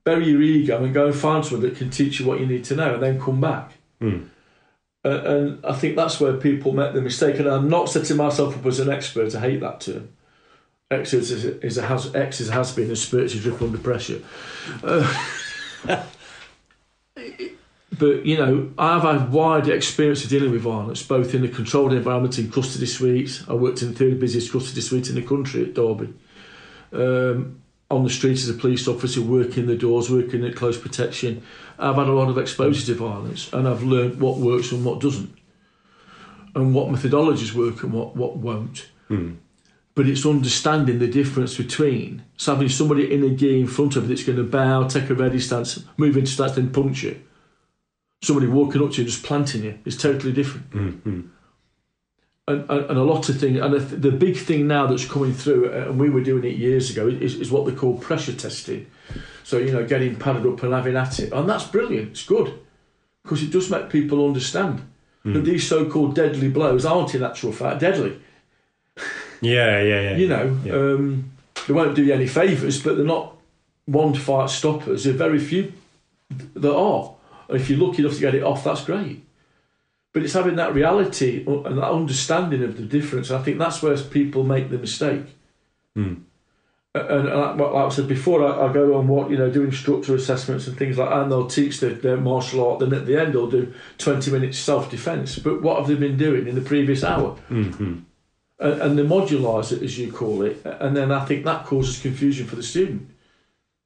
bury 0.04 0.28
your 0.28 0.42
ego, 0.42 0.82
and 0.84 0.92
go 0.92 1.06
and 1.06 1.14
find 1.14 1.44
someone 1.44 1.66
that 1.68 1.76
can 1.78 1.88
teach 1.90 2.20
you 2.20 2.26
what 2.26 2.40
you 2.40 2.46
need 2.46 2.64
to 2.64 2.76
know, 2.76 2.94
and 2.94 3.02
then 3.02 3.20
come 3.20 3.40
back. 3.40 3.72
Mm. 4.02 4.28
Uh, 5.04 5.08
and 5.08 5.64
I 5.64 5.72
think 5.74 5.96
that's 5.96 6.20
where 6.20 6.34
people 6.34 6.72
make 6.72 6.92
the 6.92 7.00
mistake. 7.00 7.38
And 7.38 7.48
I'm 7.48 7.68
not 7.70 7.88
setting 7.88 8.16
myself 8.18 8.56
up 8.58 8.66
as 8.66 8.80
an 8.80 8.90
expert. 8.90 9.34
I 9.34 9.40
hate 9.40 9.60
that 9.60 9.80
term. 9.80 10.10
X 10.90 11.12
is, 11.12 11.30
is 11.30 11.76
a 11.76 11.82
has 11.82 12.14
X 12.14 12.40
is 12.40 12.48
has 12.48 12.74
been 12.74 12.90
a 12.90 12.96
spiritually 12.96 13.42
drip 13.42 13.60
under 13.60 13.76
pressure. 13.76 14.22
Uh, 14.82 15.26
but 17.98 18.24
you 18.24 18.38
know, 18.38 18.70
I've 18.78 19.02
had 19.02 19.30
wide 19.30 19.68
experience 19.68 20.24
of 20.24 20.30
dealing 20.30 20.50
with 20.50 20.62
violence, 20.62 21.02
both 21.02 21.34
in 21.34 21.44
a 21.44 21.48
controlled 21.48 21.92
environment 21.92 22.38
in 22.38 22.50
custody 22.50 22.86
suites. 22.86 23.44
I 23.48 23.52
worked 23.52 23.82
in 23.82 23.92
the 23.92 23.98
third 23.98 24.18
busiest 24.18 24.50
custody 24.50 24.80
suite 24.80 25.10
in 25.10 25.16
the 25.16 25.22
country 25.22 25.64
at 25.64 25.74
Derby. 25.74 26.14
Um, 26.90 27.60
on 27.90 28.04
the 28.04 28.10
streets 28.10 28.42
as 28.42 28.50
a 28.50 28.54
police 28.54 28.86
officer, 28.86 29.22
working 29.22 29.66
the 29.66 29.76
doors, 29.76 30.10
working 30.10 30.44
at 30.44 30.54
close 30.56 30.78
protection. 30.78 31.42
I've 31.78 31.96
had 31.96 32.06
a 32.06 32.12
lot 32.12 32.28
of 32.28 32.36
exposure 32.36 32.84
to 32.86 32.94
violence, 32.94 33.52
and 33.52 33.66
I've 33.68 33.82
learned 33.82 34.20
what 34.20 34.38
works 34.38 34.72
and 34.72 34.84
what 34.84 35.00
doesn't, 35.00 35.34
and 36.54 36.74
what 36.74 36.88
methodologies 36.88 37.52
work 37.52 37.82
and 37.82 37.92
what 37.92 38.16
what 38.16 38.36
won't. 38.36 38.88
Mm. 39.10 39.36
But 39.98 40.06
it's 40.06 40.24
understanding 40.24 41.00
the 41.00 41.08
difference 41.08 41.56
between 41.56 42.22
so 42.36 42.54
having 42.54 42.68
somebody 42.68 43.12
in 43.12 43.24
a 43.24 43.30
gear 43.30 43.58
in 43.58 43.66
front 43.66 43.96
of 43.96 44.04
you 44.04 44.08
that's 44.10 44.22
going 44.22 44.38
to 44.38 44.44
bow, 44.44 44.86
take 44.86 45.10
a 45.10 45.14
ready 45.14 45.40
stance, 45.40 45.82
move 45.96 46.16
into 46.16 46.30
stance, 46.30 46.52
then 46.52 46.70
punch 46.70 47.02
you. 47.02 47.20
Somebody 48.22 48.46
walking 48.46 48.80
up 48.80 48.92
to 48.92 48.98
you 48.98 49.02
and 49.02 49.10
just 49.10 49.24
planting 49.24 49.64
you 49.64 49.76
is 49.84 49.96
totally 49.96 50.32
different. 50.32 50.70
Mm-hmm. 50.70 51.20
And, 52.46 52.70
and, 52.70 52.90
and 52.90 52.96
a 52.96 53.02
lot 53.02 53.28
of 53.28 53.40
things, 53.40 53.58
and 53.58 53.74
the, 53.74 53.80
the 53.80 54.12
big 54.12 54.36
thing 54.36 54.68
now 54.68 54.86
that's 54.86 55.04
coming 55.04 55.32
through, 55.32 55.72
uh, 55.72 55.88
and 55.88 55.98
we 55.98 56.10
were 56.10 56.22
doing 56.22 56.44
it 56.44 56.56
years 56.56 56.90
ago, 56.90 57.08
is, 57.08 57.34
is 57.34 57.50
what 57.50 57.66
they 57.66 57.72
call 57.72 57.98
pressure 57.98 58.34
testing. 58.34 58.86
So, 59.42 59.58
you 59.58 59.72
know, 59.72 59.84
getting 59.84 60.14
padded 60.14 60.46
up 60.46 60.62
and 60.62 60.74
having 60.74 60.94
at 60.94 61.18
it. 61.18 61.32
And 61.32 61.48
that's 61.48 61.64
brilliant, 61.64 62.10
it's 62.10 62.24
good, 62.24 62.56
because 63.24 63.42
it 63.42 63.50
does 63.50 63.68
make 63.68 63.90
people 63.90 64.24
understand 64.24 64.80
that 65.24 65.44
these 65.44 65.68
so 65.68 65.90
called 65.90 66.14
deadly 66.14 66.48
blows 66.48 66.86
aren't, 66.86 67.16
in 67.16 67.24
actual 67.24 67.50
fact, 67.50 67.80
deadly. 67.80 68.20
Yeah, 69.40 69.80
yeah, 69.82 70.00
yeah. 70.00 70.16
you 70.16 70.28
know, 70.28 70.60
yeah. 70.64 70.72
um, 70.72 71.30
they 71.66 71.74
won't 71.74 71.94
do 71.94 72.04
you 72.04 72.12
any 72.12 72.26
favours, 72.26 72.82
but 72.82 72.96
they're 72.96 73.06
not 73.06 73.36
one 73.86 74.12
to 74.12 74.20
fight 74.20 74.50
stoppers. 74.50 75.04
There 75.04 75.14
are 75.14 75.16
very 75.16 75.38
few 75.38 75.72
that 76.30 76.74
are. 76.74 77.14
And 77.48 77.60
if 77.60 77.70
you're 77.70 77.78
lucky 77.78 78.02
enough 78.02 78.14
to 78.14 78.20
get 78.20 78.34
it 78.34 78.42
off, 78.42 78.64
that's 78.64 78.84
great. 78.84 79.24
But 80.12 80.22
it's 80.22 80.34
having 80.34 80.56
that 80.56 80.74
reality 80.74 81.44
and 81.46 81.78
that 81.78 81.90
understanding 81.90 82.62
of 82.62 82.76
the 82.76 82.82
difference. 82.82 83.30
I 83.30 83.42
think 83.42 83.58
that's 83.58 83.82
where 83.82 83.96
people 83.96 84.42
make 84.42 84.70
the 84.70 84.78
mistake. 84.78 85.24
Hmm. 85.94 86.14
And, 86.94 87.28
and 87.28 87.60
like 87.60 87.74
I 87.74 87.88
said 87.90 88.08
before, 88.08 88.42
I, 88.42 88.68
I, 88.68 88.72
go 88.72 88.94
on 88.96 89.06
what 89.08 89.30
you 89.30 89.36
know, 89.36 89.50
doing 89.50 89.70
structure 89.70 90.14
assessments 90.14 90.66
and 90.66 90.76
things 90.76 90.98
like 90.98 91.10
that, 91.10 91.22
and 91.22 91.30
they'll 91.30 91.46
teach 91.46 91.80
their, 91.80 91.92
their 91.92 92.16
martial 92.16 92.66
art. 92.66 92.80
Then 92.80 92.94
at 92.94 93.06
the 93.06 93.20
end, 93.20 93.34
they'll 93.34 93.50
do 93.50 93.72
twenty 93.98 94.30
minutes 94.30 94.58
self 94.58 94.90
defence. 94.90 95.38
But 95.38 95.62
what 95.62 95.78
have 95.78 95.86
they 95.86 95.94
been 95.94 96.16
doing 96.16 96.48
in 96.48 96.54
the 96.54 96.62
previous 96.62 97.04
hour? 97.04 97.36
Mm-hmm. 97.50 98.00
And, 98.60 98.82
and 98.82 98.98
they 98.98 99.02
modulise 99.04 99.72
it 99.72 99.82
as 99.82 99.98
you 99.98 100.12
call 100.12 100.42
it, 100.42 100.60
and 100.64 100.96
then 100.96 101.12
I 101.12 101.24
think 101.24 101.44
that 101.44 101.64
causes 101.64 102.00
confusion 102.00 102.46
for 102.46 102.56
the 102.56 102.62
student 102.62 103.08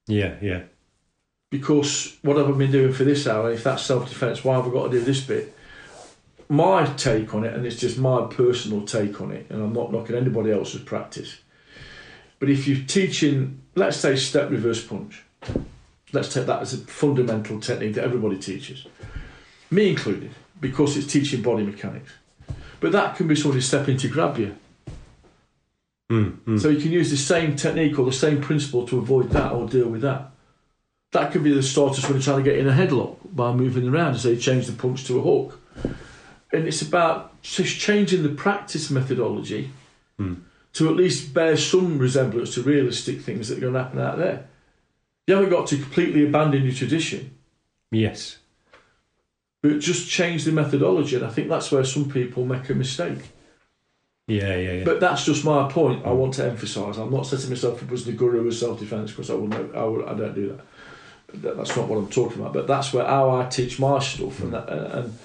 Yeah, 0.06 0.37
yeah. 0.40 0.62
because 1.50 2.16
what 2.22 2.37
have 2.37 2.48
I 2.48 2.52
been 2.52 2.72
doing 2.72 2.92
for 2.92 3.04
this 3.04 3.26
hour? 3.26 3.50
If 3.52 3.64
that's 3.64 3.82
self 3.85 4.08
defence, 4.08 4.44
why 4.44 4.56
have 4.56 4.66
I 4.66 4.70
got 4.70 4.85
to 4.90 4.98
do 4.98 5.00
this 5.04 5.20
bit? 5.20 5.54
My 6.48 6.85
take 6.96 7.35
on 7.35 7.44
it, 7.44 7.54
and 7.54 7.64
it's 7.64 7.76
just 7.80 7.98
my 7.98 8.26
personal 8.26 8.85
take 8.85 9.20
on 9.20 9.30
it, 9.32 9.46
and 9.50 9.62
I'm 9.62 9.72
not 9.72 9.92
knocking 9.92 10.16
anybody 10.16 10.50
else's 10.52 10.82
practice. 10.82 11.38
But 12.38 12.50
if 12.50 12.66
you're 12.66 12.85
teaching, 12.87 13.62
let's 13.74 13.96
say 13.96 14.16
step 14.16 14.50
reverse 14.50 14.85
punch, 14.85 15.22
let's 16.12 16.32
take 16.35 16.46
that 16.46 16.61
as 16.61 16.74
a 16.74 16.78
fundamental 16.78 17.61
technique 17.61 17.94
that 17.94 18.04
everybody 18.04 18.37
teaches, 18.37 18.87
me 19.70 19.90
included, 19.90 20.32
because 20.61 20.96
it's 20.96 21.11
teaching 21.11 21.40
body 21.40 21.64
mechanics. 21.64 22.12
But 22.80 22.92
that 22.92 23.16
can 23.16 23.28
be 23.28 23.37
somebody 23.37 23.61
stepping 23.62 23.96
to 23.98 24.08
grab 24.08 24.38
you. 24.38 24.56
Mm-hmm. 26.12 26.59
So 26.59 26.68
you 26.68 26.81
can 26.81 26.92
use 26.92 27.11
the 27.11 27.16
same 27.16 27.57
technique 27.57 27.98
or 27.98 28.05
the 28.05 28.12
same 28.12 28.40
principle 28.40 28.87
to 28.88 28.98
avoid 28.98 29.31
that 29.31 29.53
or 29.53 29.66
deal 29.68 29.88
with 29.88 30.03
that. 30.03 30.31
That 31.12 31.33
could 31.33 31.42
be 31.42 31.53
the 31.55 31.62
starters 31.62 32.05
when 32.05 32.14
you're 32.14 32.22
trying 32.22 32.42
to 32.44 32.51
get 32.51 32.59
in 32.59 32.68
a 32.68 32.72
headlock 32.72 33.16
by 33.35 33.53
moving 33.53 33.88
around. 33.88 34.16
So 34.18 34.31
you 34.31 34.37
change 34.37 34.66
the 34.66 34.72
punch 34.72 35.05
to 35.07 35.18
a 35.18 35.22
hook. 35.22 35.61
And 36.53 36.66
it's 36.66 36.83
about 36.83 37.40
just 37.42 37.79
changing 37.79 38.22
the 38.22 38.29
practice 38.31 38.90
methodology 38.90 39.70
Hmm. 40.18 40.35
to 40.75 40.88
at 40.90 40.96
least 40.96 41.33
bear 41.33 41.57
some 41.57 41.98
resemblance 41.98 42.55
to 42.55 42.62
realistic 42.62 43.22
things 43.22 43.48
that 43.48 43.59
are 43.59 43.61
going 43.62 43.72
to 43.72 43.83
happen 43.83 43.98
out 44.01 44.18
there. 44.18 44.46
You 45.27 45.35
haven't 45.37 45.51
got 45.51 45.66
to 45.68 45.77
completely 45.77 46.27
abandon 46.27 46.64
your 46.64 46.75
tradition, 46.75 47.31
Yes. 47.90 48.38
but 49.62 49.79
just 49.81 50.11
change 50.11 50.44
the 50.44 50.53
methodology. 50.53 51.16
And 51.16 51.25
I 51.25 51.31
think 51.31 51.48
that's 51.48 51.70
where 51.72 51.85
some 51.85 52.11
people 52.11 52.44
make 52.44 52.68
a 52.68 52.75
mistake. 52.75 53.31
Yeah, 54.28 54.56
yeah, 54.56 54.72
yeah. 54.72 54.85
But 54.85 55.00
that's 55.00 55.24
just 55.24 55.44
my 55.44 55.68
point. 55.68 56.06
I 56.06 56.12
want 56.12 56.35
to 56.35 56.44
emphasise. 56.46 56.96
I'm 56.96 57.11
not 57.11 57.26
setting 57.26 57.50
myself 57.50 57.82
up 57.82 57.90
as 57.90 58.04
the 58.04 58.12
guru 58.12 58.46
of 58.46 58.54
self-defence 58.54 59.11
because 59.11 59.30
I 59.30 59.35
will 59.35 59.48
know. 59.48 59.70
I, 59.74 59.85
will, 59.85 60.08
I 60.08 60.14
don't 60.14 60.35
do 60.35 60.48
that. 60.48 61.42
that. 61.42 61.56
That's 61.56 61.76
not 61.76 61.88
what 61.88 61.98
I'm 61.98 62.08
talking 62.08 62.40
about. 62.40 62.52
But 62.52 62.66
that's 62.66 62.92
where 62.92 63.04
how 63.04 63.40
I 63.40 63.46
teach 63.46 63.80
my 63.80 63.98
stuff, 63.98 64.40
and 64.40 64.52
that, 64.52 64.68
and 64.68 65.18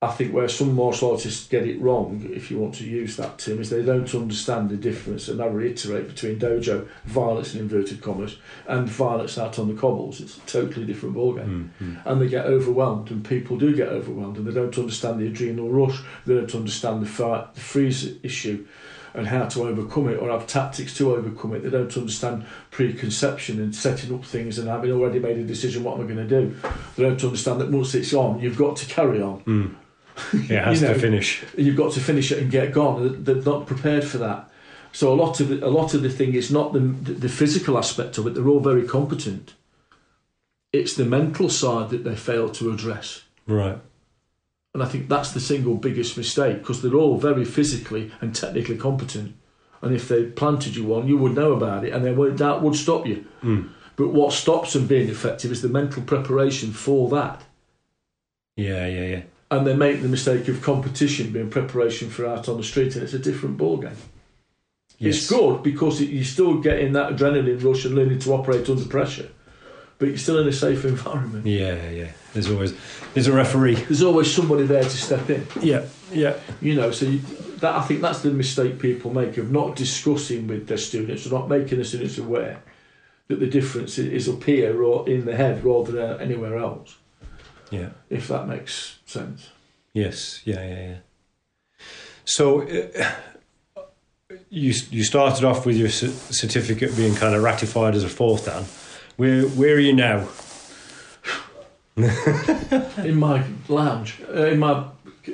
I 0.00 0.12
think 0.12 0.32
where 0.32 0.48
some 0.48 0.76
martial 0.76 1.10
artists 1.10 1.48
get 1.48 1.66
it 1.66 1.80
wrong, 1.80 2.24
if 2.32 2.52
you 2.52 2.58
want 2.60 2.76
to 2.76 2.84
use 2.84 3.16
that 3.16 3.40
term, 3.40 3.60
is 3.60 3.68
they 3.68 3.82
don't 3.82 4.14
understand 4.14 4.70
the 4.70 4.76
difference. 4.76 5.26
And 5.26 5.42
I 5.42 5.46
reiterate 5.46 6.06
between 6.06 6.38
dojo 6.38 6.86
violence 7.04 7.54
in 7.54 7.62
inverted 7.62 8.00
commas 8.00 8.36
and 8.68 8.88
violence 8.88 9.36
out 9.38 9.58
on 9.58 9.66
the 9.66 9.74
cobbles. 9.74 10.20
It's 10.20 10.36
a 10.36 10.40
totally 10.42 10.86
different 10.86 11.16
ballgame 11.16 11.48
Mm-hmm. 11.48 11.96
and 12.04 12.20
they 12.20 12.28
get 12.28 12.46
overwhelmed, 12.46 13.10
and 13.10 13.24
people 13.24 13.56
do 13.56 13.74
get 13.74 13.88
overwhelmed, 13.88 14.36
and 14.36 14.46
they 14.46 14.52
don't 14.52 14.76
understand 14.78 15.18
the 15.18 15.26
adrenal 15.26 15.68
rush, 15.68 16.00
they 16.26 16.34
don't 16.34 16.54
understand 16.54 17.02
the, 17.02 17.06
fight, 17.06 17.54
the 17.54 17.60
freeze 17.60 18.14
issue, 18.22 18.66
and 19.14 19.26
how 19.26 19.46
to 19.46 19.64
overcome 19.64 20.08
it, 20.08 20.16
or 20.16 20.30
have 20.30 20.46
tactics 20.46 20.96
to 20.98 21.12
overcome 21.14 21.54
it. 21.54 21.64
They 21.64 21.70
don't 21.70 21.96
understand 21.96 22.46
preconception 22.70 23.60
and 23.60 23.74
setting 23.74 24.14
up 24.14 24.24
things 24.24 24.58
and 24.60 24.68
having 24.68 24.92
already 24.92 25.18
made 25.18 25.38
a 25.38 25.44
decision 25.44 25.82
what 25.82 25.98
am 25.98 26.04
I 26.04 26.12
going 26.12 26.28
to 26.28 26.40
do. 26.40 26.56
They 26.96 27.02
don't 27.02 27.24
understand 27.24 27.60
that 27.60 27.70
once 27.70 27.94
it's 27.96 28.14
on, 28.14 28.38
you've 28.38 28.58
got 28.58 28.76
to 28.76 28.86
carry 28.86 29.20
on. 29.20 29.40
Mm. 29.42 29.74
It 30.32 30.62
has 30.62 30.80
You 30.80 30.88
know, 30.88 30.94
to 30.94 31.00
finish. 31.00 31.44
You've 31.56 31.76
got 31.76 31.92
to 31.92 32.00
finish 32.00 32.32
it 32.32 32.38
and 32.38 32.50
get 32.50 32.72
gone. 32.72 33.24
They're 33.24 33.36
not 33.36 33.66
prepared 33.66 34.04
for 34.04 34.18
that. 34.18 34.50
So 34.92 35.12
a 35.12 35.14
lot 35.14 35.40
of 35.40 35.48
the, 35.48 35.66
a 35.66 35.68
lot 35.68 35.94
of 35.94 36.02
the 36.02 36.10
thing 36.10 36.34
is 36.34 36.50
not 36.50 36.72
the 36.72 36.80
the 36.80 37.28
physical 37.28 37.76
aspect 37.76 38.18
of 38.18 38.26
it. 38.26 38.34
They're 38.34 38.48
all 38.48 38.60
very 38.60 38.86
competent. 38.86 39.54
It's 40.72 40.94
the 40.94 41.04
mental 41.04 41.48
side 41.48 41.90
that 41.90 42.04
they 42.04 42.16
fail 42.16 42.48
to 42.50 42.70
address. 42.70 43.22
Right. 43.46 43.78
And 44.74 44.82
I 44.82 44.86
think 44.86 45.08
that's 45.08 45.32
the 45.32 45.40
single 45.40 45.76
biggest 45.76 46.16
mistake 46.16 46.58
because 46.58 46.82
they're 46.82 46.94
all 46.94 47.18
very 47.18 47.44
physically 47.44 48.12
and 48.20 48.34
technically 48.34 48.76
competent. 48.76 49.34
And 49.80 49.94
if 49.94 50.08
they 50.08 50.24
planted 50.24 50.76
you 50.76 50.84
one, 50.84 51.08
you 51.08 51.16
would 51.16 51.34
know 51.34 51.52
about 51.52 51.84
it 51.84 51.92
and 51.92 52.04
they 52.04 52.12
would, 52.12 52.38
that 52.38 52.62
would 52.62 52.76
stop 52.76 53.06
you. 53.06 53.24
Mm. 53.42 53.70
But 53.96 54.08
what 54.08 54.32
stops 54.32 54.74
them 54.74 54.86
being 54.86 55.08
effective 55.08 55.50
is 55.50 55.62
the 55.62 55.68
mental 55.68 56.02
preparation 56.02 56.72
for 56.72 57.08
that. 57.10 57.42
Yeah, 58.56 58.86
yeah, 58.86 59.06
yeah. 59.06 59.22
And 59.50 59.66
they 59.66 59.74
make 59.74 60.02
the 60.02 60.08
mistake 60.08 60.46
of 60.48 60.62
competition 60.62 61.32
being 61.32 61.48
preparation 61.48 62.10
for 62.10 62.26
out 62.26 62.48
on 62.48 62.58
the 62.58 62.62
street, 62.62 62.94
and 62.94 63.02
it's 63.02 63.14
a 63.14 63.18
different 63.18 63.56
ballgame. 63.56 63.96
Yes. 64.98 65.16
It's 65.16 65.30
good 65.30 65.62
because 65.62 66.00
it, 66.00 66.10
you're 66.10 66.24
still 66.24 66.58
getting 66.58 66.92
that 66.94 67.14
adrenaline 67.14 67.62
rush 67.62 67.84
and 67.84 67.94
learning 67.94 68.18
to 68.20 68.32
operate 68.32 68.68
under 68.68 68.84
pressure, 68.84 69.30
but 69.98 70.08
you're 70.08 70.18
still 70.18 70.38
in 70.40 70.48
a 70.48 70.52
safe 70.52 70.84
environment. 70.84 71.46
Yeah, 71.46 71.88
yeah. 71.88 72.10
There's 72.34 72.50
always 72.50 72.74
there's 73.14 73.28
a 73.28 73.32
referee. 73.32 73.76
There's 73.76 74.02
always 74.02 74.32
somebody 74.32 74.64
there 74.64 74.82
to 74.82 74.90
step 74.90 75.30
in. 75.30 75.46
Yeah, 75.62 75.86
yeah. 76.12 76.34
You 76.60 76.74
know, 76.74 76.90
so 76.90 77.06
you, 77.06 77.20
that 77.60 77.74
I 77.74 77.82
think 77.82 78.02
that's 78.02 78.22
the 78.22 78.30
mistake 78.30 78.80
people 78.80 79.12
make 79.12 79.36
of 79.38 79.50
not 79.50 79.76
discussing 79.76 80.46
with 80.46 80.66
their 80.66 80.76
students 80.76 81.26
or 81.26 81.30
not 81.30 81.48
making 81.48 81.78
the 81.78 81.84
students 81.84 82.18
aware 82.18 82.60
that 83.28 83.40
the 83.40 83.46
difference 83.46 83.98
is 83.98 84.28
up 84.28 84.42
here 84.44 84.82
or 84.82 85.08
in 85.08 85.26
the 85.26 85.36
head 85.36 85.64
rather 85.64 85.92
than 85.92 86.20
anywhere 86.20 86.58
else. 86.58 86.96
Yeah. 87.70 87.90
If 88.10 88.28
that 88.28 88.48
makes 88.48 88.97
sense. 89.10 89.48
Yes. 89.92 90.40
Yeah, 90.44 90.64
yeah, 90.64 90.88
yeah. 90.88 90.96
So 92.24 92.62
uh, 92.62 93.04
you 94.50 94.74
you 94.90 95.04
started 95.04 95.44
off 95.44 95.64
with 95.64 95.76
your 95.76 95.88
c- 95.88 96.08
certificate 96.08 96.96
being 96.96 97.14
kind 97.14 97.34
of 97.34 97.42
ratified 97.42 97.94
as 97.94 98.04
a 98.04 98.08
fourth 98.08 98.44
dan. 98.46 98.64
Where 99.16 99.42
where 99.42 99.74
are 99.76 99.80
you 99.80 99.94
now? 99.94 100.28
in 101.98 103.16
my 103.16 103.42
lounge, 103.68 104.20
uh, 104.28 104.46
in 104.46 104.58
my 104.60 104.84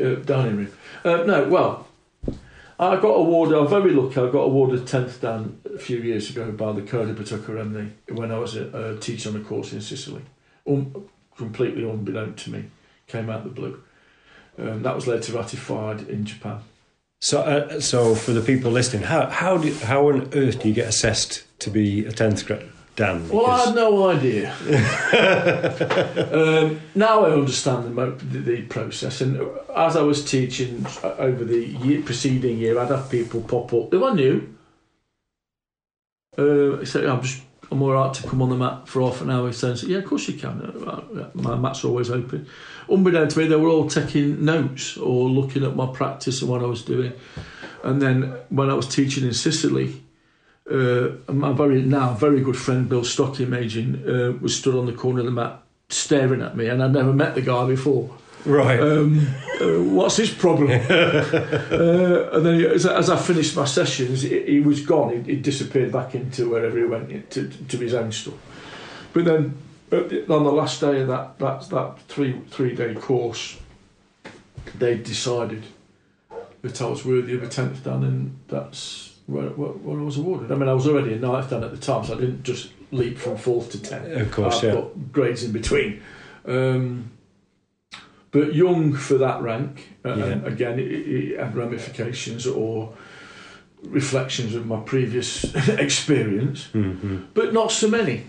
uh, 0.01 0.15
dining 0.25 0.57
room. 0.57 0.73
Uh, 1.05 1.17
no, 1.25 1.49
well, 1.49 1.87
I 2.79 2.97
got 2.97 3.09
awarded. 3.09 3.59
I'm 3.59 3.69
very 3.69 3.93
lucky. 3.93 4.21
I 4.21 4.31
got 4.31 4.45
awarded 4.45 4.87
tenth 4.87 5.21
dan 5.21 5.61
a 5.75 5.79
few 5.79 5.99
years 5.99 6.31
ago 6.31 6.51
by 6.53 6.73
the 6.73 6.83
Code 6.83 7.11
of 7.11 7.17
Patukaremni 7.17 7.91
when 8.09 8.33
I 8.33 8.39
was 8.39 8.57
a, 8.57 8.95
a 8.95 8.99
teacher 8.99 9.29
on 9.29 9.37
a 9.37 9.41
course 9.41 9.73
in 9.73 9.81
Sicily. 9.81 10.23
Um, 10.67 11.09
completely 11.37 11.89
unbeknownst 11.89 12.45
to 12.45 12.51
me, 12.51 12.65
came 13.07 13.31
out 13.31 13.39
of 13.39 13.45
the 13.45 13.51
blue. 13.51 13.83
Um, 14.59 14.83
that 14.83 14.95
was 14.95 15.07
later 15.07 15.33
ratified 15.33 16.09
in 16.09 16.25
Japan. 16.25 16.61
So 17.21 17.41
uh, 17.41 17.81
so 17.81 18.15
for 18.15 18.33
the 18.33 18.41
people 18.43 18.71
listening, 18.71 19.03
how 19.05 19.27
how 19.27 19.57
do 19.57 19.73
how 19.75 20.09
on 20.09 20.29
earth 20.35 20.61
do 20.63 20.69
you 20.69 20.75
get 20.75 20.89
assessed 20.89 21.45
to 21.61 21.71
be 21.71 22.05
a 22.05 22.13
tenth 22.13 22.45
grade 22.47 22.69
dan? 22.97 23.29
Well, 23.29 23.47
I 23.47 23.65
had 23.65 23.75
no 23.75 24.11
idea. 24.11 24.55
um, 26.33 26.81
now 26.95 27.25
I 27.25 27.31
understand 27.33 27.85
the, 27.87 27.91
mo- 27.91 28.11
the, 28.17 28.39
the 28.39 28.63
process, 28.63 29.21
and 29.21 29.41
as 29.75 29.97
I 29.97 30.03
was 30.03 30.25
teaching 30.25 30.87
uh, 31.03 31.15
over 31.19 31.45
the 31.45 31.67
year, 31.67 32.03
preceding 32.03 32.59
year, 32.59 32.79
I'd 32.79 32.91
have 32.91 33.11
people 33.11 33.41
pop 33.41 33.73
up 33.73 33.91
who 33.91 34.05
I 34.07 34.13
knew. 34.15 34.55
Uh, 36.37 36.85
said, 36.85 37.07
"I'm 37.07 37.23
just, 37.23 37.43
I'm 37.71 37.81
all 37.83 37.93
right 37.93 38.13
to 38.13 38.29
come 38.29 38.43
on 38.43 38.51
the 38.51 38.57
mat 38.57 38.87
for 38.87 39.03
half 39.03 39.21
an 39.23 39.31
hour." 39.31 39.51
So 39.53 39.73
"Yeah, 39.87 39.99
of 39.99 40.05
course 40.05 40.29
you 40.29 40.35
can. 40.35 40.61
Uh, 40.61 41.31
My 41.35 41.57
mat's 41.57 41.85
always 41.85 42.11
open." 42.11 42.47
Unbeknownst 42.89 43.35
to 43.35 43.41
me, 43.43 43.47
they 43.49 43.57
were 43.57 43.69
all 43.69 43.89
taking 43.89 44.45
notes 44.45 44.97
or 44.97 45.29
looking 45.29 45.65
at 45.65 45.75
my 45.77 45.87
practice 45.87 46.43
and 46.43 46.51
what 46.51 46.63
I 46.63 46.67
was 46.67 46.83
doing. 46.85 47.13
And 47.83 48.01
then 48.01 48.33
when 48.49 48.71
I 48.71 48.75
was 48.75 48.89
teaching 48.89 49.25
in 49.25 49.33
Sicily, 49.35 50.03
uh, 50.71 51.09
my 51.33 51.53
very 51.53 51.83
now 51.83 52.15
very 52.15 52.41
good 52.41 52.57
friend 52.57 52.89
Bill 52.89 53.05
Stocking 53.05 53.51
Magin 53.51 54.03
uh, 54.09 54.33
was 54.41 54.57
stood 54.57 54.75
on 54.75 54.87
the 54.87 54.93
corner 54.93 55.21
of 55.21 55.27
the 55.27 55.33
mat 55.33 55.61
staring 55.91 56.41
at 56.41 56.57
me, 56.57 56.67
and 56.69 56.83
I'd 56.83 56.93
never 56.93 57.13
met 57.13 57.35
the 57.35 57.43
guy 57.43 57.67
before. 57.67 58.11
Right. 58.47 58.81
Um, 58.81 59.27
uh, 59.61 59.83
what's 59.83 60.17
his 60.17 60.31
problem? 60.31 60.71
uh, 60.91 62.29
and 62.33 62.45
then 62.47 62.55
he, 62.59 62.67
as, 62.67 62.87
I- 62.87 62.99
as 62.99 63.09
I 63.11 63.17
finished 63.17 63.57
my 63.57 63.65
sessions, 63.65 64.23
he, 64.23 64.43
he 64.45 64.61
was 64.61 64.85
gone. 64.85 65.25
He, 65.25 65.35
he 65.35 65.41
disappeared 65.41 65.93
back 65.93 66.15
into 66.15 66.51
wherever 66.51 66.79
he 66.79 66.85
went 66.85 67.31
to, 67.31 67.49
to 67.49 67.77
his 67.79 67.95
own 67.95 68.13
stuff. 68.13 68.35
But 69.13 69.25
then 69.25 69.57
on 69.95 70.45
the 70.45 70.53
last 70.53 70.81
day 70.81 71.01
of 71.01 71.09
that 71.09 71.39
that, 71.39 71.69
that 71.71 72.01
three 72.09 72.41
three 72.49 72.75
day 72.75 72.95
course, 72.95 73.59
they 74.79 74.97
decided 74.97 75.65
that 76.63 76.81
I 76.81 76.87
was 76.87 77.05
worthy 77.05 77.35
of 77.35 77.43
a 77.43 77.49
tenth 77.49 77.85
dan, 77.85 78.03
and 78.03 78.39
that's 78.49 79.15
where, 79.27 79.51
where, 79.51 79.71
where 79.71 80.01
I 80.01 80.03
was 80.03 80.17
awarded. 80.17 80.51
I 80.51 80.55
mean, 80.55 80.69
I 80.69 80.73
was 80.73 80.87
already 80.87 81.13
a 81.13 81.19
ninth 81.19 81.51
dan 81.51 81.63
at 81.63 81.71
the 81.71 81.77
time, 81.77 82.05
so 82.05 82.17
I 82.17 82.21
didn't 82.21 82.43
just 82.43 82.71
leap 82.91 83.19
from 83.19 83.37
fourth 83.37 83.71
to 83.73 83.83
tenth. 83.83 84.09
Of 84.09 84.33
course, 84.33 84.59
I've 84.59 84.65
yeah. 84.65 84.73
got 84.73 85.13
grades 85.13 85.45
in 85.45 85.53
between. 85.53 86.03
Um, 86.47 87.11
but 88.31 88.55
young 88.55 88.95
for 88.95 89.19
that 89.19 89.43
rank, 89.43 89.91
uh, 90.05 90.11
and 90.11 90.47
again, 90.47 90.79
it, 90.79 90.91
it 90.91 91.39
had 91.39 91.55
ramifications 91.55 92.47
or 92.47 92.95
reflections 93.83 94.55
of 94.55 94.67
my 94.67 94.81
previous 94.81 95.55
experience, 95.69 96.65
hmm 96.67 97.19
but 97.35 97.53
not 97.53 97.71
so 97.71 97.89
many 97.89 98.25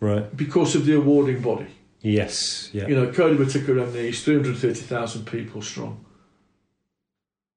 Right. 0.00 0.36
because 0.36 0.74
of 0.74 0.84
the 0.86 0.96
awarding 0.96 1.40
body. 1.40 1.66
Yes. 2.02 2.70
Yeah. 2.72 2.86
You 2.86 2.94
know, 2.96 3.12
Cody 3.12 3.36
Matika 3.36 3.94
is 3.96 4.22
330,000 4.22 5.24
people 5.26 5.62
strong 5.62 6.04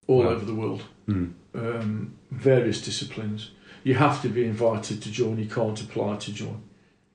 all 0.07 0.19
Wow. 0.23 0.29
over 0.29 0.45
the 0.45 0.55
world, 0.55 0.83
Mm. 1.07 1.33
um, 1.53 2.13
various 2.31 2.81
disciplines. 2.81 3.51
You 3.83 3.95
have 3.95 4.21
to 4.21 4.29
be 4.29 4.43
invited 4.45 5.01
to 5.03 5.11
join, 5.11 5.37
you 5.37 5.45
can't 5.49 5.79
apply 5.81 6.15
to 6.17 6.33
join. 6.33 6.61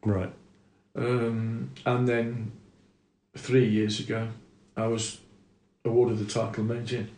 Right. 0.05 0.33
Um, 0.95 1.71
and 1.85 2.07
then 2.09 2.53
three 3.37 3.69
years 3.69 3.99
ago, 4.01 4.29
I 4.77 4.87
was 4.87 5.21
awarded 5.85 6.19
the 6.19 6.25
title 6.25 6.63
of 6.65 6.71
Main 6.71 7.09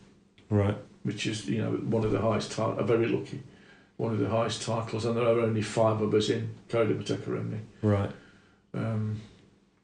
Right. 0.48 0.76
which 1.02 1.26
is, 1.26 1.46
you 1.48 1.58
know, 1.58 1.72
one 1.72 2.04
of 2.04 2.10
the 2.12 2.20
highest 2.20 2.52
titles, 2.52 2.78
I'm 2.80 2.86
very 2.86 3.06
lucky, 3.06 3.42
one 3.96 4.12
of 4.12 4.18
the 4.18 4.28
highest 4.28 4.62
titles, 4.62 5.04
and 5.04 5.16
there 5.16 5.24
are 5.24 5.40
only 5.40 5.62
five 5.62 6.00
of 6.02 6.12
us 6.14 6.28
in 6.28 6.50
Cody 6.68 6.94
Mateka 6.94 7.26
Remney, 7.28 7.60
Right. 7.82 8.10
um, 8.74 9.20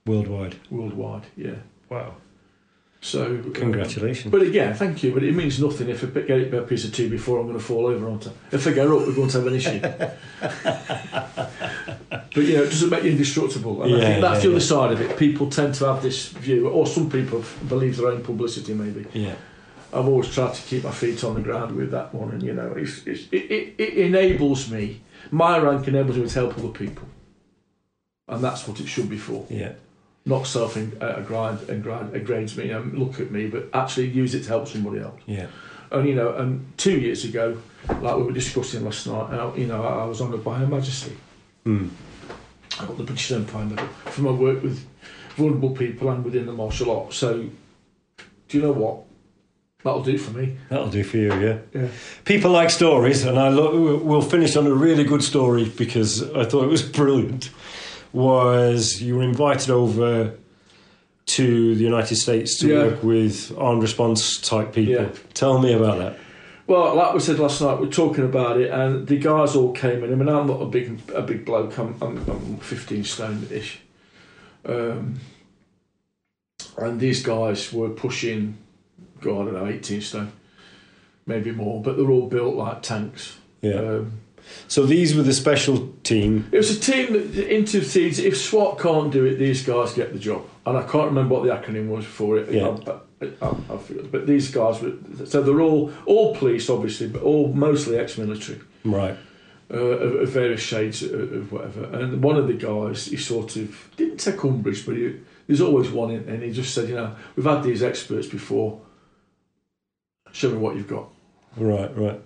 Worldwide. 0.06 0.56
worldwide, 0.70 1.26
yeah. 1.36 1.54
Wow. 1.88 2.14
So, 3.00 3.24
um, 3.26 3.52
Congratulations. 3.52 4.30
But 4.30 4.42
again, 4.42 4.74
thank 4.74 5.02
you. 5.02 5.12
But 5.12 5.24
it 5.24 5.34
means 5.34 5.58
nothing 5.60 5.88
if 5.88 6.04
I 6.04 6.06
pick- 6.06 6.28
get 6.28 6.54
a 6.54 6.62
piece 6.62 6.84
of 6.84 6.94
tea 6.94 7.08
before 7.08 7.40
I'm 7.40 7.46
going 7.46 7.58
to 7.58 7.64
fall 7.64 7.86
over, 7.86 8.08
aren't 8.08 8.28
I? 8.28 8.30
If 8.52 8.64
I 8.66 8.72
go 8.72 8.96
up, 9.00 9.06
we're 9.08 9.14
going 9.14 9.28
to 9.28 9.38
have 9.38 9.46
an 9.48 9.54
issue. 9.54 9.80
but 12.32 12.36
you 12.36 12.56
know, 12.56 12.62
it 12.62 12.70
doesn't 12.70 12.90
make 12.90 13.02
you 13.04 13.10
indestructible. 13.10 13.82
And 13.82 13.94
I 13.94 13.98
Yeah, 13.98 14.04
think 14.06 14.20
that's 14.20 14.34
yeah, 14.44 14.50
the 14.50 14.56
other 14.56 14.64
yeah. 14.64 14.68
side 14.68 14.92
of 14.92 15.00
it. 15.00 15.16
People 15.18 15.50
tend 15.50 15.74
to 15.76 15.86
have 15.86 16.02
this 16.02 16.28
view, 16.28 16.68
or 16.68 16.86
some 16.86 17.10
people 17.10 17.44
believe 17.68 17.96
their 17.96 18.08
own 18.08 18.22
publicity. 18.22 18.72
Maybe 18.74 19.04
yeah. 19.12 19.34
I've 19.92 20.08
always 20.08 20.32
tried 20.32 20.54
to 20.54 20.62
keep 20.62 20.84
my 20.84 20.90
feet 20.90 21.22
on 21.24 21.34
the 21.34 21.40
ground 21.40 21.76
with 21.76 21.90
that 21.90 22.14
one, 22.14 22.30
and 22.30 22.42
you 22.42 22.54
know, 22.54 22.72
it's, 22.76 23.06
it's, 23.06 23.24
it, 23.30 23.50
it, 23.50 23.74
it 23.78 23.98
enables 23.98 24.70
me. 24.70 25.02
My 25.30 25.58
rank 25.58 25.86
enables 25.88 26.16
me 26.16 26.26
to 26.26 26.34
help 26.34 26.58
other 26.58 26.68
people, 26.68 27.06
and 28.28 28.42
that's 28.42 28.66
what 28.66 28.80
it 28.80 28.86
should 28.86 29.08
be 29.10 29.18
for 29.18 29.46
Yeah. 29.50 29.72
not 30.24 30.46
self 30.46 30.76
uh, 30.76 31.20
grind 31.20 31.68
and 31.68 31.82
grind 31.82 32.14
a 32.14 32.20
grades 32.20 32.56
me 32.56 32.70
and 32.70 32.98
look 32.98 33.20
at 33.20 33.30
me, 33.30 33.48
but 33.48 33.68
actually 33.74 34.08
use 34.08 34.34
it 34.34 34.42
to 34.44 34.48
help 34.48 34.68
somebody 34.68 35.00
else. 35.00 35.20
Yeah. 35.26 35.46
And 35.90 36.08
you 36.08 36.14
know, 36.14 36.34
and 36.36 36.72
two 36.78 36.98
years 36.98 37.24
ago, 37.24 37.58
like 38.00 38.16
we 38.16 38.22
were 38.22 38.32
discussing 38.32 38.84
last 38.84 39.06
night, 39.06 39.30
I, 39.30 39.54
you 39.56 39.66
know, 39.66 39.82
I, 39.84 40.02
I 40.02 40.04
was 40.06 40.20
honoured 40.22 40.42
by 40.44 40.58
Her 40.58 40.66
Majesty. 40.66 41.16
Mm. 41.66 41.90
I 42.80 42.86
got 42.86 42.96
the 42.96 43.04
British 43.04 43.30
Empire 43.32 43.66
Medal 43.66 43.86
for 43.86 44.22
my 44.22 44.30
work 44.30 44.62
with 44.62 44.86
vulnerable 45.36 45.70
people 45.76 46.08
and 46.10 46.24
within 46.24 46.46
the 46.46 46.52
martial 46.52 46.90
arts. 46.98 47.16
So, 47.16 47.42
do 48.48 48.56
you 48.58 48.62
know 48.62 48.72
what? 48.72 49.02
That'll 49.84 50.02
do 50.02 50.16
for 50.16 50.30
me. 50.38 50.56
That'll 50.68 50.90
do 50.90 51.02
for 51.02 51.16
you. 51.16 51.32
Yeah. 51.34 51.58
Yeah. 51.74 51.88
People 52.24 52.52
like 52.52 52.70
stories, 52.70 53.24
and 53.24 53.38
I 53.38 53.48
lo- 53.48 53.96
we'll 53.98 54.22
finish 54.22 54.56
on 54.56 54.66
a 54.66 54.72
really 54.74 55.02
good 55.04 55.22
story 55.24 55.64
because 55.76 56.22
I 56.34 56.44
thought 56.44 56.64
it 56.64 56.68
was 56.70 56.82
brilliant. 57.00 57.50
Was 58.12 59.02
you 59.02 59.16
were 59.16 59.22
invited 59.24 59.70
over 59.70 60.34
to 61.24 61.74
the 61.74 61.82
United 61.82 62.16
States 62.16 62.58
to 62.60 62.68
Yeah. 62.68 62.78
work 62.84 63.02
with 63.02 63.52
armed 63.58 63.82
response 63.82 64.38
type 64.40 64.72
people? 64.72 64.94
Yeah. 65.04 65.08
Tell 65.34 65.58
me 65.58 65.72
about 65.72 65.98
that. 65.98 66.18
Well, 66.68 66.94
like 66.94 67.12
we 67.14 67.20
said 67.20 67.40
last 67.40 67.60
night, 67.60 67.80
we're 67.80 67.88
talking 67.88 68.24
about 68.24 68.60
it, 68.60 68.70
and 68.70 69.06
the 69.08 69.18
guys 69.18 69.56
all 69.56 69.72
came 69.72 70.04
in. 70.04 70.12
I 70.12 70.14
mean, 70.14 70.28
I'm 70.28 70.46
not 70.46 70.62
a 70.62 70.66
big 70.66 71.00
a 71.12 71.22
big 71.22 71.44
bloke. 71.44 71.76
I'm 71.76 71.96
I'm, 72.00 72.18
I'm 72.30 72.56
15 72.58 73.02
stone 73.04 73.46
ish, 73.50 73.80
um, 74.64 75.18
and 76.78 77.00
these 77.00 77.22
guys 77.22 77.72
were 77.72 77.88
pushing, 77.90 78.56
God, 79.22 79.48
I 79.48 79.50
don't 79.50 79.54
know, 79.54 79.66
18 79.66 80.00
stone, 80.00 80.32
maybe 81.26 81.50
more. 81.52 81.82
But 81.82 81.96
they're 81.96 82.10
all 82.10 82.28
built 82.28 82.54
like 82.56 82.82
tanks. 82.82 83.36
Yeah. 83.60 83.74
Um, 83.74 84.12
so 84.66 84.84
these 84.86 85.14
were 85.14 85.22
the 85.22 85.32
special 85.32 85.94
team. 86.02 86.48
it 86.52 86.56
was 86.58 86.76
a 86.76 86.80
team 86.80 87.12
that 87.12 87.54
into 87.54 87.80
teams. 87.80 88.18
If 88.18 88.36
SWAT 88.36 88.78
can't 88.80 89.12
do 89.12 89.24
it, 89.24 89.36
these 89.36 89.64
guys 89.64 89.94
get 89.94 90.12
the 90.12 90.18
job. 90.18 90.44
And 90.66 90.76
I 90.76 90.82
can't 90.82 91.06
remember 91.06 91.34
what 91.36 91.44
the 91.44 91.50
acronym 91.50 91.88
was 91.88 92.04
for 92.04 92.38
it. 92.38 92.50
Yeah. 92.50 92.76
I, 92.86 93.24
I, 93.24 93.28
I, 93.40 93.54
I 93.74 93.76
feel- 93.78 94.04
but 94.10 94.26
these 94.26 94.50
guys 94.50 94.82
were 94.82 94.94
so 95.26 95.42
they're 95.42 95.60
all 95.60 95.92
all 96.06 96.34
police, 96.34 96.68
obviously, 96.68 97.06
but 97.08 97.22
all 97.22 97.52
mostly 97.52 97.96
ex-military. 97.98 98.60
Right. 98.84 99.16
uh, 99.72 99.76
of, 99.76 100.14
of 100.22 100.28
various 100.28 100.60
shades 100.60 101.04
of, 101.04 101.32
of 101.32 101.52
whatever. 101.52 101.84
And 101.84 102.20
one 102.20 102.36
of 102.36 102.48
the 102.48 102.54
guys, 102.54 103.06
he 103.06 103.16
sort 103.16 103.54
of 103.56 103.88
didn't 103.96 104.18
take 104.18 104.42
umbrage, 104.42 104.84
but 104.84 104.96
he, 104.96 105.20
there's 105.46 105.60
always 105.60 105.88
one, 105.90 106.10
in, 106.10 106.28
and 106.28 106.42
he 106.42 106.50
just 106.52 106.74
said, 106.74 106.88
you 106.88 106.96
know, 106.96 107.14
we've 107.36 107.46
had 107.46 107.62
these 107.62 107.82
experts 107.84 108.26
before. 108.26 108.80
Show 110.32 110.50
me 110.50 110.56
what 110.58 110.76
you've 110.76 110.88
got. 110.88 111.08
Right. 111.56 111.96
Right. 111.96 112.20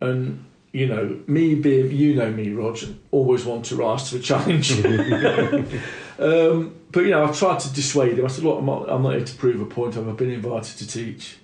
And 0.00 0.44
you 0.72 0.86
know, 0.86 1.20
me 1.28 1.54
being, 1.54 1.92
you 1.92 2.14
know 2.16 2.30
me, 2.32 2.50
Roger, 2.52 2.88
always 3.12 3.44
want 3.44 3.64
to 3.66 3.76
rise 3.76 4.08
to 4.10 4.18
the 4.18 4.22
challenge. 4.24 4.72
um, 6.18 6.74
but 6.90 7.04
you 7.04 7.10
know, 7.10 7.24
I 7.24 7.30
tried 7.32 7.60
to 7.60 7.72
dissuade 7.72 8.18
him. 8.18 8.24
I 8.24 8.28
said, 8.28 8.44
look, 8.44 8.58
I'm 8.58 8.66
not, 8.66 8.88
I'm 8.90 9.02
not 9.02 9.14
here 9.14 9.24
to 9.24 9.34
prove 9.36 9.60
a 9.60 9.66
point. 9.66 9.96
I've 9.96 10.16
been 10.16 10.30
invited 10.30 10.76
to 10.78 10.86
teach 10.86 11.36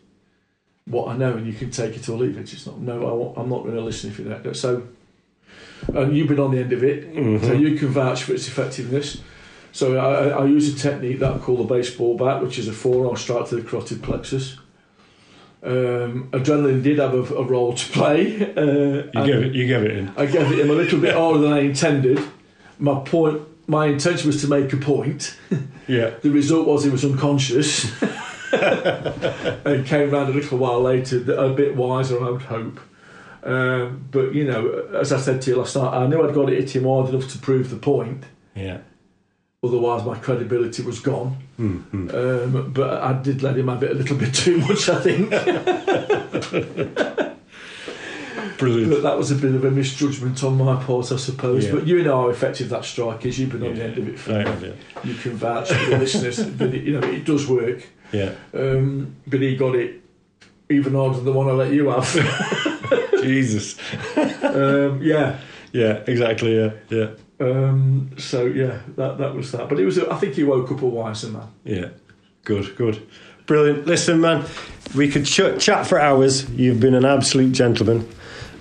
what 0.87 1.09
I 1.09 1.17
know, 1.17 1.35
and 1.37 1.47
you 1.47 1.53
can 1.53 1.71
take 1.71 1.97
it 1.97 2.09
or 2.09 2.17
leave 2.19 2.37
it. 2.39 2.53
It's 2.53 2.67
not, 2.67 2.81
no, 2.81 3.35
I 3.37 3.41
I'm 3.41 3.49
not 3.49 3.63
going 3.63 3.75
to 3.77 3.81
listen 3.83 4.11
if 4.11 4.19
you 4.19 4.25
don't. 4.25 4.57
So, 4.57 4.83
and 5.95 6.17
you've 6.17 6.29
been 6.29 6.41
on 6.41 6.51
the 6.51 6.59
end 6.59 6.73
of 6.73 6.83
it, 6.83 7.05
so 7.15 7.21
Mhm. 7.21 7.61
you 7.61 7.77
can 7.79 7.89
vouch 7.89 8.25
for 8.25 8.33
its 8.35 8.49
effectiveness. 8.49 9.21
So 9.73 9.97
I, 9.97 10.29
I 10.31 10.43
I 10.43 10.45
use 10.47 10.75
a 10.75 10.77
technique 10.77 11.21
that 11.21 11.33
I 11.35 11.39
call 11.39 11.57
the 11.57 11.63
baseball 11.65 12.17
bat, 12.17 12.43
which 12.43 12.59
is 12.59 12.67
a 12.67 12.73
forearm 12.73 13.17
strike 13.17 13.47
to 13.51 13.57
the 13.57 13.63
carotid 13.63 14.03
plexus. 14.03 14.59
Um, 15.63 16.29
adrenaline 16.33 16.83
did 16.83 16.99
have 16.99 17.13
a, 17.13 17.35
a 17.35 17.43
role 17.45 17.75
to 17.75 17.93
play. 17.93 18.37
Uh, 18.57 19.11
You 19.13 19.27
gave 19.27 19.43
it. 19.45 19.55
You 19.55 19.67
gave 19.67 19.83
it 19.83 19.91
in. 19.99 20.09
I 20.17 20.27
gave 20.27 20.51
it 20.53 20.59
him 20.59 20.71
a 20.71 20.75
little 20.75 20.99
bit 21.01 21.15
harder 21.21 21.39
than 21.41 21.53
I 21.53 21.61
intended. 21.61 22.19
My 22.79 23.01
point, 23.01 23.43
my 23.67 23.87
intention 23.87 24.27
was 24.29 24.41
to 24.43 24.49
make 24.49 24.73
a 24.73 24.77
point. 24.79 25.37
Yeah. 25.89 26.11
The 26.23 26.31
result 26.31 26.69
was 26.69 26.85
he 26.85 26.91
was 26.91 27.05
unconscious, 27.05 28.01
and 28.53 29.85
came 29.87 30.11
round 30.11 30.29
a 30.29 30.33
little 30.33 30.57
while 30.59 30.81
later, 30.81 31.17
a 31.35 31.51
bit 31.53 31.75
wiser, 31.75 32.25
I 32.25 32.31
would 32.31 32.43
hope. 32.43 32.79
Um, 33.43 34.05
but 34.13 34.33
you 34.33 34.45
know, 34.45 34.69
as 34.95 35.13
I 35.13 35.19
said 35.19 35.43
to 35.43 35.51
you 35.51 35.57
last 35.57 35.75
night, 35.75 35.93
I 35.93 36.07
knew 36.07 36.23
I'd 36.23 36.33
got 36.33 36.47
to 36.47 36.55
hit 36.55 36.77
him 36.77 36.85
hard 36.85 37.09
enough 37.09 37.29
to 37.33 37.39
prove 37.39 37.71
the 37.71 37.77
point. 37.77 38.23
Yeah. 38.55 38.79
Otherwise, 39.63 40.07
my 40.07 40.19
credibility 40.19 40.83
was 40.83 41.01
gone. 41.01 41.37
Mm-hmm. 41.59 42.15
Um, 42.15 42.73
but 42.73 43.03
I 43.03 43.13
did 43.13 43.43
let 43.43 43.59
him 43.59 43.69
have 43.69 43.83
it 43.83 43.91
a 43.91 43.95
little 43.95 44.17
bit 44.17 44.33
too 44.33 44.57
much, 44.59 44.89
I 44.89 44.99
think. 45.01 45.29
Brilliant. 48.59 48.91
But 48.91 49.03
that 49.03 49.19
was 49.19 49.31
a 49.31 49.35
bit 49.35 49.55
of 49.55 49.63
a 49.65 49.71
misjudgment 49.71 50.43
on 50.45 50.57
my 50.57 50.83
part, 50.83 51.13
I 51.13 51.17
suppose. 51.17 51.67
Yeah. 51.67 51.73
But 51.73 51.87
you 51.87 52.03
know 52.03 52.23
how 52.23 52.31
effective 52.31 52.71
that 52.71 52.87
strike 52.87 53.27
is. 53.27 53.39
You've 53.39 53.51
been 53.51 53.67
on 53.67 53.75
the 53.75 53.85
end 53.85 53.99
of 53.99 54.09
it 54.09 54.19
for 54.19 54.33
I 54.33 54.49
have, 54.49 54.63
yeah. 54.63 54.73
you 55.05 55.15
can 55.15 55.33
vouch 55.33 55.71
for 55.71 55.91
the 55.91 55.99
listeners 55.99 56.39
that 56.39 56.75
it, 56.75 56.85
you 56.85 56.99
know 56.99 57.07
it 57.07 57.27
does 57.27 57.47
work. 57.47 57.87
Yeah. 58.13 58.33
Um, 58.55 59.17
but 59.27 59.41
he 59.41 59.57
got 59.57 59.77
it 59.77 60.01
even 60.71 60.95
harder 60.95 61.17
than 61.17 61.27
the 61.27 61.33
one 61.33 61.49
I 61.49 61.53
let 61.53 61.73
you 61.73 61.89
have. 61.89 62.11
Jesus. 63.23 63.79
um, 64.17 65.03
yeah. 65.03 65.39
Yeah. 65.73 66.03
Exactly. 66.07 66.59
Yeah. 66.59 66.71
Yeah. 66.89 67.11
Um, 67.41 68.11
so 68.19 68.45
yeah, 68.47 68.81
that 68.97 69.19
that 69.19 69.35
was 69.35 69.53
that. 69.53 69.69
But 69.69 69.79
it 69.81 69.85
was. 69.85 69.99
I 69.99 70.17
think 70.19 70.35
he 70.35 70.45
woke 70.45 70.71
up 70.71 70.83
a 70.83 70.87
wiser 70.87 71.29
man. 71.29 71.49
Yeah. 71.65 71.89
Good. 72.45 72.77
Good. 72.77 73.07
Brilliant. 73.47 73.87
Listen, 73.87 74.21
man, 74.21 74.45
we 74.95 75.09
could 75.11 75.25
ch- 75.27 75.59
chat 75.59 75.87
for 75.87 75.99
hours. 75.99 76.49
You've 76.51 76.81
been 76.81 76.95
an 76.95 77.05
absolute 77.05 77.53
gentleman. 77.53 78.09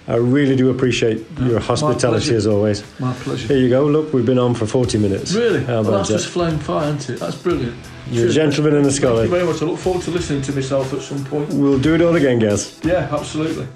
I 0.07 0.15
really 0.15 0.55
do 0.55 0.71
appreciate 0.71 1.23
your 1.41 1.59
hospitality 1.59 2.33
as 2.33 2.47
always. 2.47 2.83
My 2.99 3.13
pleasure. 3.13 3.47
Here 3.47 3.57
you 3.59 3.69
go. 3.69 3.85
Look, 3.85 4.11
we've 4.11 4.25
been 4.25 4.39
on 4.39 4.55
for 4.55 4.65
40 4.65 4.97
minutes. 4.97 5.33
Really? 5.33 5.63
How 5.63 5.83
Well, 5.83 5.91
that's 5.91 6.09
that? 6.09 6.15
just 6.15 6.29
flame 6.29 6.57
fire, 6.57 6.95
isn't 6.95 7.13
it? 7.15 7.19
That's 7.19 7.35
brilliant. 7.35 7.75
You're 8.09 8.23
a 8.23 8.33
Cheers. 8.33 8.35
gentleman 8.35 8.75
and 8.77 8.85
a 8.87 8.89
Thank 8.91 9.03
you 9.03 9.27
very 9.27 9.45
much. 9.45 9.61
I 9.61 9.65
look 9.65 9.77
forward 9.77 10.01
to 10.05 10.11
listening 10.11 10.41
to 10.43 10.51
myself 10.53 10.91
at 10.93 11.01
some 11.03 11.23
point. 11.25 11.53
We'll 11.53 11.77
do 11.77 11.93
it 11.93 12.01
all 12.01 12.15
again, 12.15 12.39
guys. 12.39 12.79
Yeah, 12.83 13.07
absolutely. 13.11 13.67